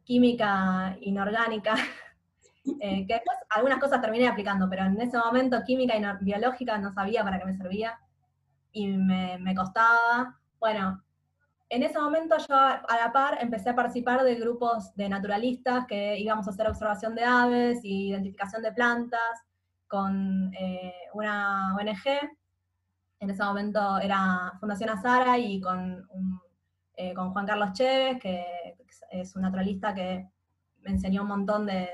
química 0.03 0.97
inorgánica, 1.01 1.75
eh, 2.79 3.05
que 3.05 3.13
después 3.13 3.37
algunas 3.49 3.79
cosas 3.79 4.01
terminé 4.01 4.27
aplicando, 4.27 4.67
pero 4.67 4.85
en 4.85 4.99
ese 4.99 5.17
momento 5.17 5.61
química 5.63 5.95
y 5.95 6.25
biológica 6.25 6.77
no 6.79 6.91
sabía 6.91 7.23
para 7.23 7.37
qué 7.37 7.45
me 7.45 7.55
servía 7.55 7.99
y 8.71 8.87
me, 8.87 9.55
costaba. 9.55 10.39
Bueno, 10.59 11.03
en 11.69 11.83
ese 11.83 11.99
momento 11.99 12.35
yo 12.37 12.55
a 12.55 12.97
la 12.97 13.11
par 13.13 13.37
empecé 13.41 13.69
a 13.69 13.75
participar 13.75 14.23
de 14.23 14.35
grupos 14.35 14.93
de 14.95 15.07
naturalistas 15.07 15.85
que 15.85 16.17
íbamos 16.19 16.47
a 16.47 16.49
hacer 16.49 16.67
observación 16.67 17.13
de 17.13 17.23
aves 17.23 17.79
y 17.83 18.09
identificación 18.09 18.63
de 18.63 18.71
plantas 18.71 19.45
con 19.87 20.51
eh, 20.53 20.93
una 21.13 21.75
ONG. 21.75 22.07
En 23.19 23.29
ese 23.29 23.43
momento 23.43 23.99
era 23.99 24.53
Fundación 24.59 24.89
Azara 24.89 25.37
y 25.37 25.61
con, 25.61 26.07
eh, 26.95 27.13
con 27.13 27.33
Juan 27.33 27.45
Carlos 27.45 27.73
Chévez, 27.73 28.19
que 28.19 28.45
es 29.11 29.35
un 29.35 29.43
naturalista 29.43 29.93
que 29.93 30.27
me 30.81 30.91
enseñó 30.91 31.21
un 31.21 31.27
montón 31.27 31.65
de, 31.65 31.89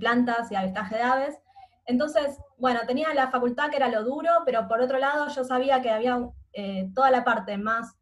plantas 0.00 0.50
y 0.50 0.54
avistaje 0.56 0.96
de 0.96 1.02
aves. 1.02 1.38
Entonces, 1.84 2.38
bueno, 2.56 2.80
tenía 2.86 3.12
la 3.12 3.30
facultad 3.30 3.68
que 3.68 3.76
era 3.76 3.88
lo 3.88 4.04
duro, 4.04 4.30
pero 4.46 4.66
por 4.66 4.80
otro 4.80 4.98
lado 4.98 5.28
yo 5.28 5.44
sabía 5.44 5.82
que 5.82 5.90
había 5.90 6.18
eh, 6.54 6.90
toda 6.94 7.10
la 7.10 7.24
parte 7.24 7.58
más 7.58 7.94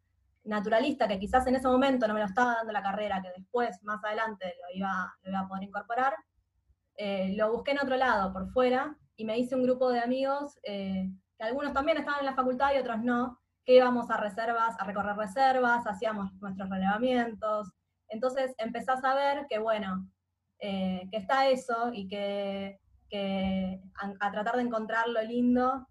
naturalista, 0.43 1.07
que 1.07 1.19
quizás 1.19 1.45
en 1.47 1.55
ese 1.55 1.67
momento 1.67 2.07
no 2.07 2.13
me 2.13 2.19
lo 2.19 2.25
estaba 2.25 2.55
dando 2.55 2.71
la 2.71 2.81
carrera, 2.81 3.21
que 3.21 3.31
después, 3.37 3.81
más 3.83 4.03
adelante, 4.03 4.55
lo 4.61 4.77
iba, 4.77 5.39
a 5.39 5.47
poder 5.47 5.63
incorporar, 5.63 6.15
eh, 6.95 7.33
lo 7.37 7.51
busqué 7.51 7.71
en 7.71 7.79
otro 7.79 7.95
lado, 7.95 8.33
por 8.33 8.49
fuera, 8.51 8.97
y 9.15 9.25
me 9.25 9.37
hice 9.37 9.55
un 9.55 9.63
grupo 9.63 9.91
de 9.91 9.99
amigos, 9.99 10.59
eh, 10.63 11.09
que 11.37 11.43
algunos 11.43 11.73
también 11.73 11.97
estaban 11.97 12.21
en 12.21 12.25
la 12.25 12.35
facultad 12.35 12.73
y 12.73 12.79
otros 12.79 13.01
no, 13.01 13.39
que 13.65 13.75
íbamos 13.75 14.09
a 14.09 14.17
reservas, 14.17 14.75
a 14.79 14.83
recorrer 14.85 15.15
reservas, 15.15 15.85
hacíamos 15.85 16.33
nuestros 16.41 16.69
relevamientos. 16.69 17.71
Entonces 18.07 18.53
empezás 18.57 19.03
a 19.03 19.13
ver 19.13 19.45
que, 19.47 19.59
bueno, 19.59 20.07
que 20.59 21.09
está 21.11 21.47
eso 21.47 21.91
y 21.91 22.07
que 22.07 22.79
que 23.11 23.81
a, 24.19 24.31
tratar 24.31 24.55
de 24.55 24.63
encontrar 24.63 25.07
lo 25.09 25.21
lindo, 25.21 25.85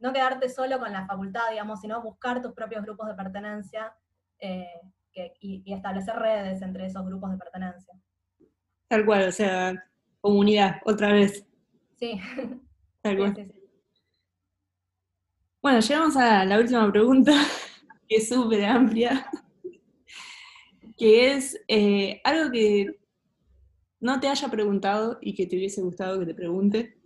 no 0.00 0.12
quedarte 0.12 0.48
solo 0.48 0.78
con 0.78 0.92
la 0.92 1.06
facultad, 1.06 1.50
digamos, 1.50 1.80
sino 1.80 2.02
buscar 2.02 2.42
tus 2.42 2.52
propios 2.52 2.82
grupos 2.82 3.08
de 3.08 3.14
pertenencia 3.14 3.94
eh, 4.38 4.80
y, 5.40 5.72
establecer 5.72 6.16
redes 6.16 6.62
entre 6.62 6.86
esos 6.86 7.04
grupos 7.06 7.30
de 7.32 7.38
pertenencia. 7.38 7.94
Tal 8.88 9.04
cual, 9.04 9.28
o 9.28 9.32
sea, 9.32 9.84
comunidad, 10.20 10.76
otra 10.84 11.12
vez. 11.12 11.46
Sí. 11.96 12.18
Tal 13.02 13.16
cual. 13.16 13.52
Bueno, 15.62 15.80
llegamos 15.80 16.16
a 16.16 16.44
la 16.44 16.58
última 16.58 16.90
pregunta, 16.90 17.32
que 18.08 18.16
es 18.16 18.28
súper 18.28 18.64
amplia, 18.64 19.30
que 20.96 21.32
es 21.32 21.60
eh, 21.68 22.20
algo 22.24 22.50
que 22.50 22.98
no 24.00 24.18
te 24.18 24.28
haya 24.28 24.48
preguntado 24.48 25.18
y 25.20 25.34
que 25.34 25.46
te 25.46 25.56
hubiese 25.56 25.82
gustado 25.82 26.18
que 26.18 26.26
te 26.26 26.34
pregunte? 26.34 26.99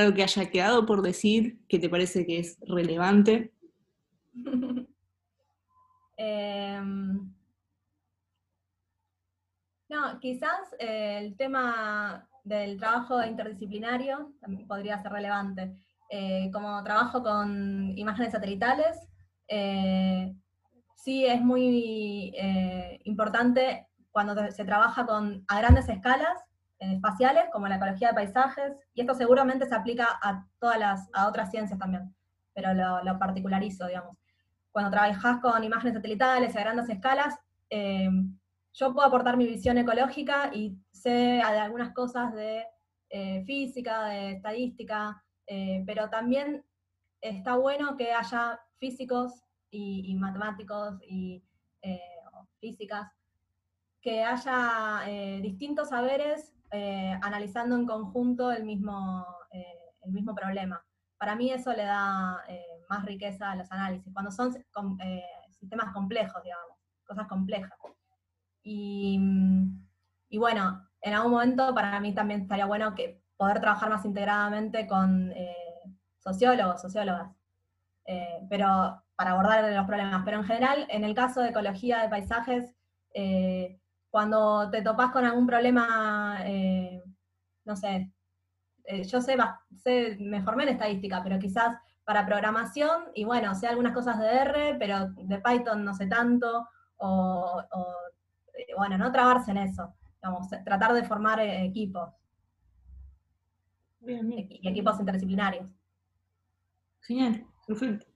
¿Algo 0.00 0.14
que 0.14 0.22
haya 0.22 0.50
quedado 0.50 0.86
por 0.86 1.02
decir 1.02 1.58
que 1.68 1.78
te 1.78 1.90
parece 1.90 2.24
que 2.24 2.38
es 2.38 2.58
relevante? 2.66 3.52
Em, 6.22 7.32
no, 9.88 10.20
quizás 10.20 10.76
eh, 10.78 11.16
el 11.18 11.34
tema 11.34 12.28
del 12.44 12.78
trabajo 12.78 13.24
interdisciplinario 13.24 14.34
podría 14.68 15.00
ser 15.00 15.12
relevante. 15.12 15.72
Eh, 16.10 16.50
como 16.52 16.84
trabajo 16.84 17.22
con 17.22 17.96
imágenes 17.96 18.32
satelitales, 18.32 18.98
eh, 19.48 20.34
sí 20.94 21.24
es 21.24 21.40
muy 21.40 22.34
importante 23.04 23.86
cuando 24.10 24.34
se 24.50 24.64
trabaja 24.66 25.06
con, 25.06 25.42
a 25.48 25.58
grandes 25.58 25.88
escalas 25.88 26.38
espaciales, 26.80 27.44
como 27.52 27.68
la 27.68 27.76
ecología 27.76 28.08
de 28.08 28.14
paisajes, 28.14 28.72
y 28.94 29.02
esto 29.02 29.14
seguramente 29.14 29.66
se 29.66 29.74
aplica 29.74 30.18
a 30.22 30.46
todas 30.58 30.78
las, 30.78 31.08
a 31.12 31.28
otras 31.28 31.50
ciencias 31.50 31.78
también, 31.78 32.14
pero 32.54 32.72
lo, 32.74 33.18
particularizo, 33.18 33.86
digamos. 33.86 34.16
Cuando 34.72 34.90
trabajas 34.90 35.40
con 35.40 35.62
imágenes 35.62 35.94
satelitales 35.94 36.56
a 36.56 36.60
grandes 36.60 36.88
escalas, 36.88 37.38
eh, 37.68 38.08
yo 38.72 38.94
puedo 38.94 39.06
aportar 39.06 39.36
mi 39.36 39.46
visión 39.46 39.78
ecológica 39.78 40.50
y 40.54 40.78
sé 40.92 41.10
de 41.10 41.42
algunas 41.42 41.92
cosas 41.92 42.32
de 42.34 42.64
eh, 43.10 43.44
física, 43.44 44.06
de 44.06 44.32
estadística, 44.32 45.22
pero 45.84 46.08
también 46.08 46.64
está 47.20 47.56
bueno 47.56 47.96
que 47.96 48.12
haya 48.12 48.60
físicos 48.78 49.42
y, 49.68 50.14
matemáticos 50.14 50.94
y 51.02 51.42
físicas 52.60 53.10
que 54.00 54.22
haya 54.22 55.02
eh, 55.08 55.40
distintos 55.42 55.90
saberes 55.90 56.54
eh, 56.70 57.18
analizando 57.22 57.76
en 57.76 57.86
conjunto 57.86 58.52
el 58.52 58.64
mismo, 58.64 59.26
eh, 59.52 59.78
el 60.02 60.12
mismo 60.12 60.34
problema. 60.34 60.84
Para 61.18 61.34
mí 61.34 61.50
eso 61.50 61.72
le 61.72 61.84
da 61.84 62.42
más 62.88 63.04
riqueza 63.04 63.50
a 63.50 63.56
los 63.56 63.70
análisis, 63.70 64.12
cuando 64.12 64.30
son 64.30 64.52
sistemas 65.50 65.92
complejos, 65.92 66.42
digamos, 66.42 66.76
cosas 67.06 67.26
complejas. 67.26 67.72
Y, 68.62 69.20
y, 70.28 70.38
bueno, 70.38 70.88
en 71.02 71.14
algún 71.14 71.32
momento 71.32 71.74
para 71.74 72.00
mí 72.00 72.14
también 72.14 72.42
estaría 72.42 72.64
bueno 72.66 72.94
que 72.94 73.22
poder 73.36 73.60
trabajar 73.60 73.90
más 73.90 74.04
integradamente 74.04 74.86
con 74.86 75.32
sociólogos, 76.18 76.80
sociólogas, 76.80 77.30
pero 78.48 79.02
para 79.14 79.32
abordar 79.32 79.70
los 79.72 79.86
problemas. 79.86 80.22
Pero 80.24 80.38
en 80.38 80.44
general, 80.44 80.86
en 80.88 81.04
el 81.04 81.14
caso 81.14 81.42
de 81.42 81.50
ecología 81.50 82.00
de 82.00 82.08
paisajes, 82.08 82.74
cuando 84.10 84.68
te 84.70 84.82
topas 84.82 85.10
con 85.12 85.24
algún 85.24 85.46
problema, 85.46 86.38
eh, 86.44 87.02
no 87.64 87.76
sé, 87.76 88.12
eh, 88.84 89.04
yo 89.04 89.20
sé, 89.20 89.36
sé, 89.76 90.16
me 90.20 90.42
formé 90.42 90.64
en 90.64 90.70
estadística, 90.70 91.22
pero 91.22 91.38
quizás 91.38 91.76
para 92.04 92.26
programación, 92.26 93.04
y 93.14 93.24
bueno, 93.24 93.54
sé 93.54 93.68
algunas 93.68 93.92
cosas 93.92 94.18
de 94.18 94.26
R, 94.26 94.76
pero 94.78 95.10
de 95.10 95.38
Python 95.38 95.84
no 95.84 95.94
sé 95.94 96.06
tanto, 96.06 96.68
o, 96.96 97.62
eh, 98.54 98.74
bueno, 98.76 98.98
no 98.98 99.12
trabarse 99.12 99.52
en 99.52 99.58
eso, 99.58 99.94
vamos, 100.20 100.48
tratar 100.64 100.92
de 100.92 101.04
formar 101.04 101.40
equipos. 101.40 102.10
Y 104.02 104.68
equipos 104.68 104.98
interdisciplinarios. 104.98 105.70
Genial, 107.02 107.46
perfecto. 107.66 108.06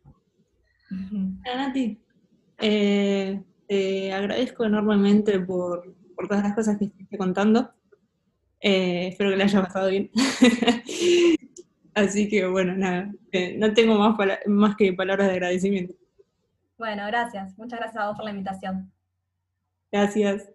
Nati, 1.44 2.02
te 3.66 4.12
agradezco 4.12 4.64
enormemente 4.64 5.38
por, 5.40 5.94
todas 6.28 6.42
las 6.42 6.54
cosas 6.54 6.78
que 6.78 6.86
estás 6.86 7.18
contando. 7.18 7.72
Eh, 8.60 9.08
espero 9.08 9.30
que 9.30 9.36
le 9.36 9.44
haya 9.44 9.62
pasado 9.62 9.88
bien. 9.88 10.10
Así 11.94 12.28
que 12.28 12.46
bueno, 12.46 12.74
nada, 12.74 13.12
eh, 13.30 13.56
no 13.56 13.72
tengo 13.72 13.96
más, 13.96 14.16
más 14.46 14.76
que 14.76 14.92
palabras 14.92 15.28
de 15.28 15.34
agradecimiento. 15.34 15.94
Bueno, 16.76 17.06
gracias. 17.06 17.56
Muchas 17.56 17.78
gracias 17.78 18.02
a 18.02 18.08
vos 18.08 18.16
por 18.16 18.24
la 18.24 18.30
invitación. 18.32 18.92
Gracias. 19.92 20.50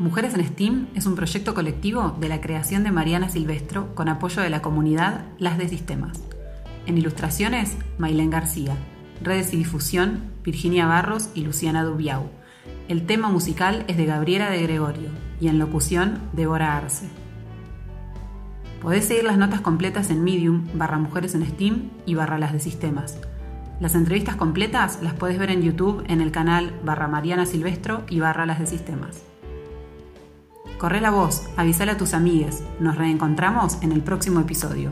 Mujeres 0.00 0.32
en 0.32 0.42
STEAM 0.42 0.86
es 0.94 1.04
un 1.04 1.14
proyecto 1.14 1.52
colectivo 1.52 2.16
de 2.18 2.30
la 2.30 2.40
creación 2.40 2.84
de 2.84 2.90
Mariana 2.90 3.28
Silvestro 3.28 3.94
con 3.94 4.08
apoyo 4.08 4.40
de 4.40 4.48
la 4.48 4.62
comunidad 4.62 5.26
Las 5.36 5.58
de 5.58 5.68
Sistemas. 5.68 6.22
En 6.86 6.96
ilustraciones, 6.96 7.76
Mailén 7.98 8.30
García. 8.30 8.78
Redes 9.22 9.52
y 9.52 9.58
difusión, 9.58 10.32
Virginia 10.42 10.86
Barros 10.86 11.28
y 11.34 11.42
Luciana 11.42 11.84
Dubiau. 11.84 12.30
El 12.88 13.04
tema 13.04 13.28
musical 13.28 13.84
es 13.88 13.98
de 13.98 14.06
Gabriela 14.06 14.48
de 14.48 14.62
Gregorio 14.62 15.10
y 15.38 15.48
en 15.48 15.58
locución, 15.58 16.18
Débora 16.32 16.78
Arce. 16.78 17.06
Podés 18.80 19.04
seguir 19.04 19.24
las 19.24 19.36
notas 19.36 19.60
completas 19.60 20.08
en 20.08 20.24
Medium, 20.24 20.66
barra 20.72 20.96
Mujeres 20.96 21.34
en 21.34 21.44
STEAM 21.44 21.90
y 22.06 22.14
barra 22.14 22.38
Las 22.38 22.54
de 22.54 22.60
Sistemas. 22.60 23.18
Las 23.80 23.94
entrevistas 23.94 24.36
completas 24.36 25.00
las 25.02 25.12
puedes 25.12 25.38
ver 25.38 25.50
en 25.50 25.60
YouTube 25.60 26.02
en 26.08 26.22
el 26.22 26.32
canal 26.32 26.72
barra 26.82 27.06
Mariana 27.06 27.44
Silvestro 27.44 28.04
y 28.08 28.20
barra 28.20 28.46
Las 28.46 28.60
de 28.60 28.66
Sistemas. 28.66 29.29
Corre 30.80 31.02
la 31.02 31.10
voz, 31.10 31.42
avísale 31.58 31.92
a 31.92 31.98
tus 31.98 32.14
amigues. 32.14 32.64
Nos 32.78 32.96
reencontramos 32.96 33.76
en 33.82 33.92
el 33.92 34.00
próximo 34.00 34.40
episodio. 34.40 34.90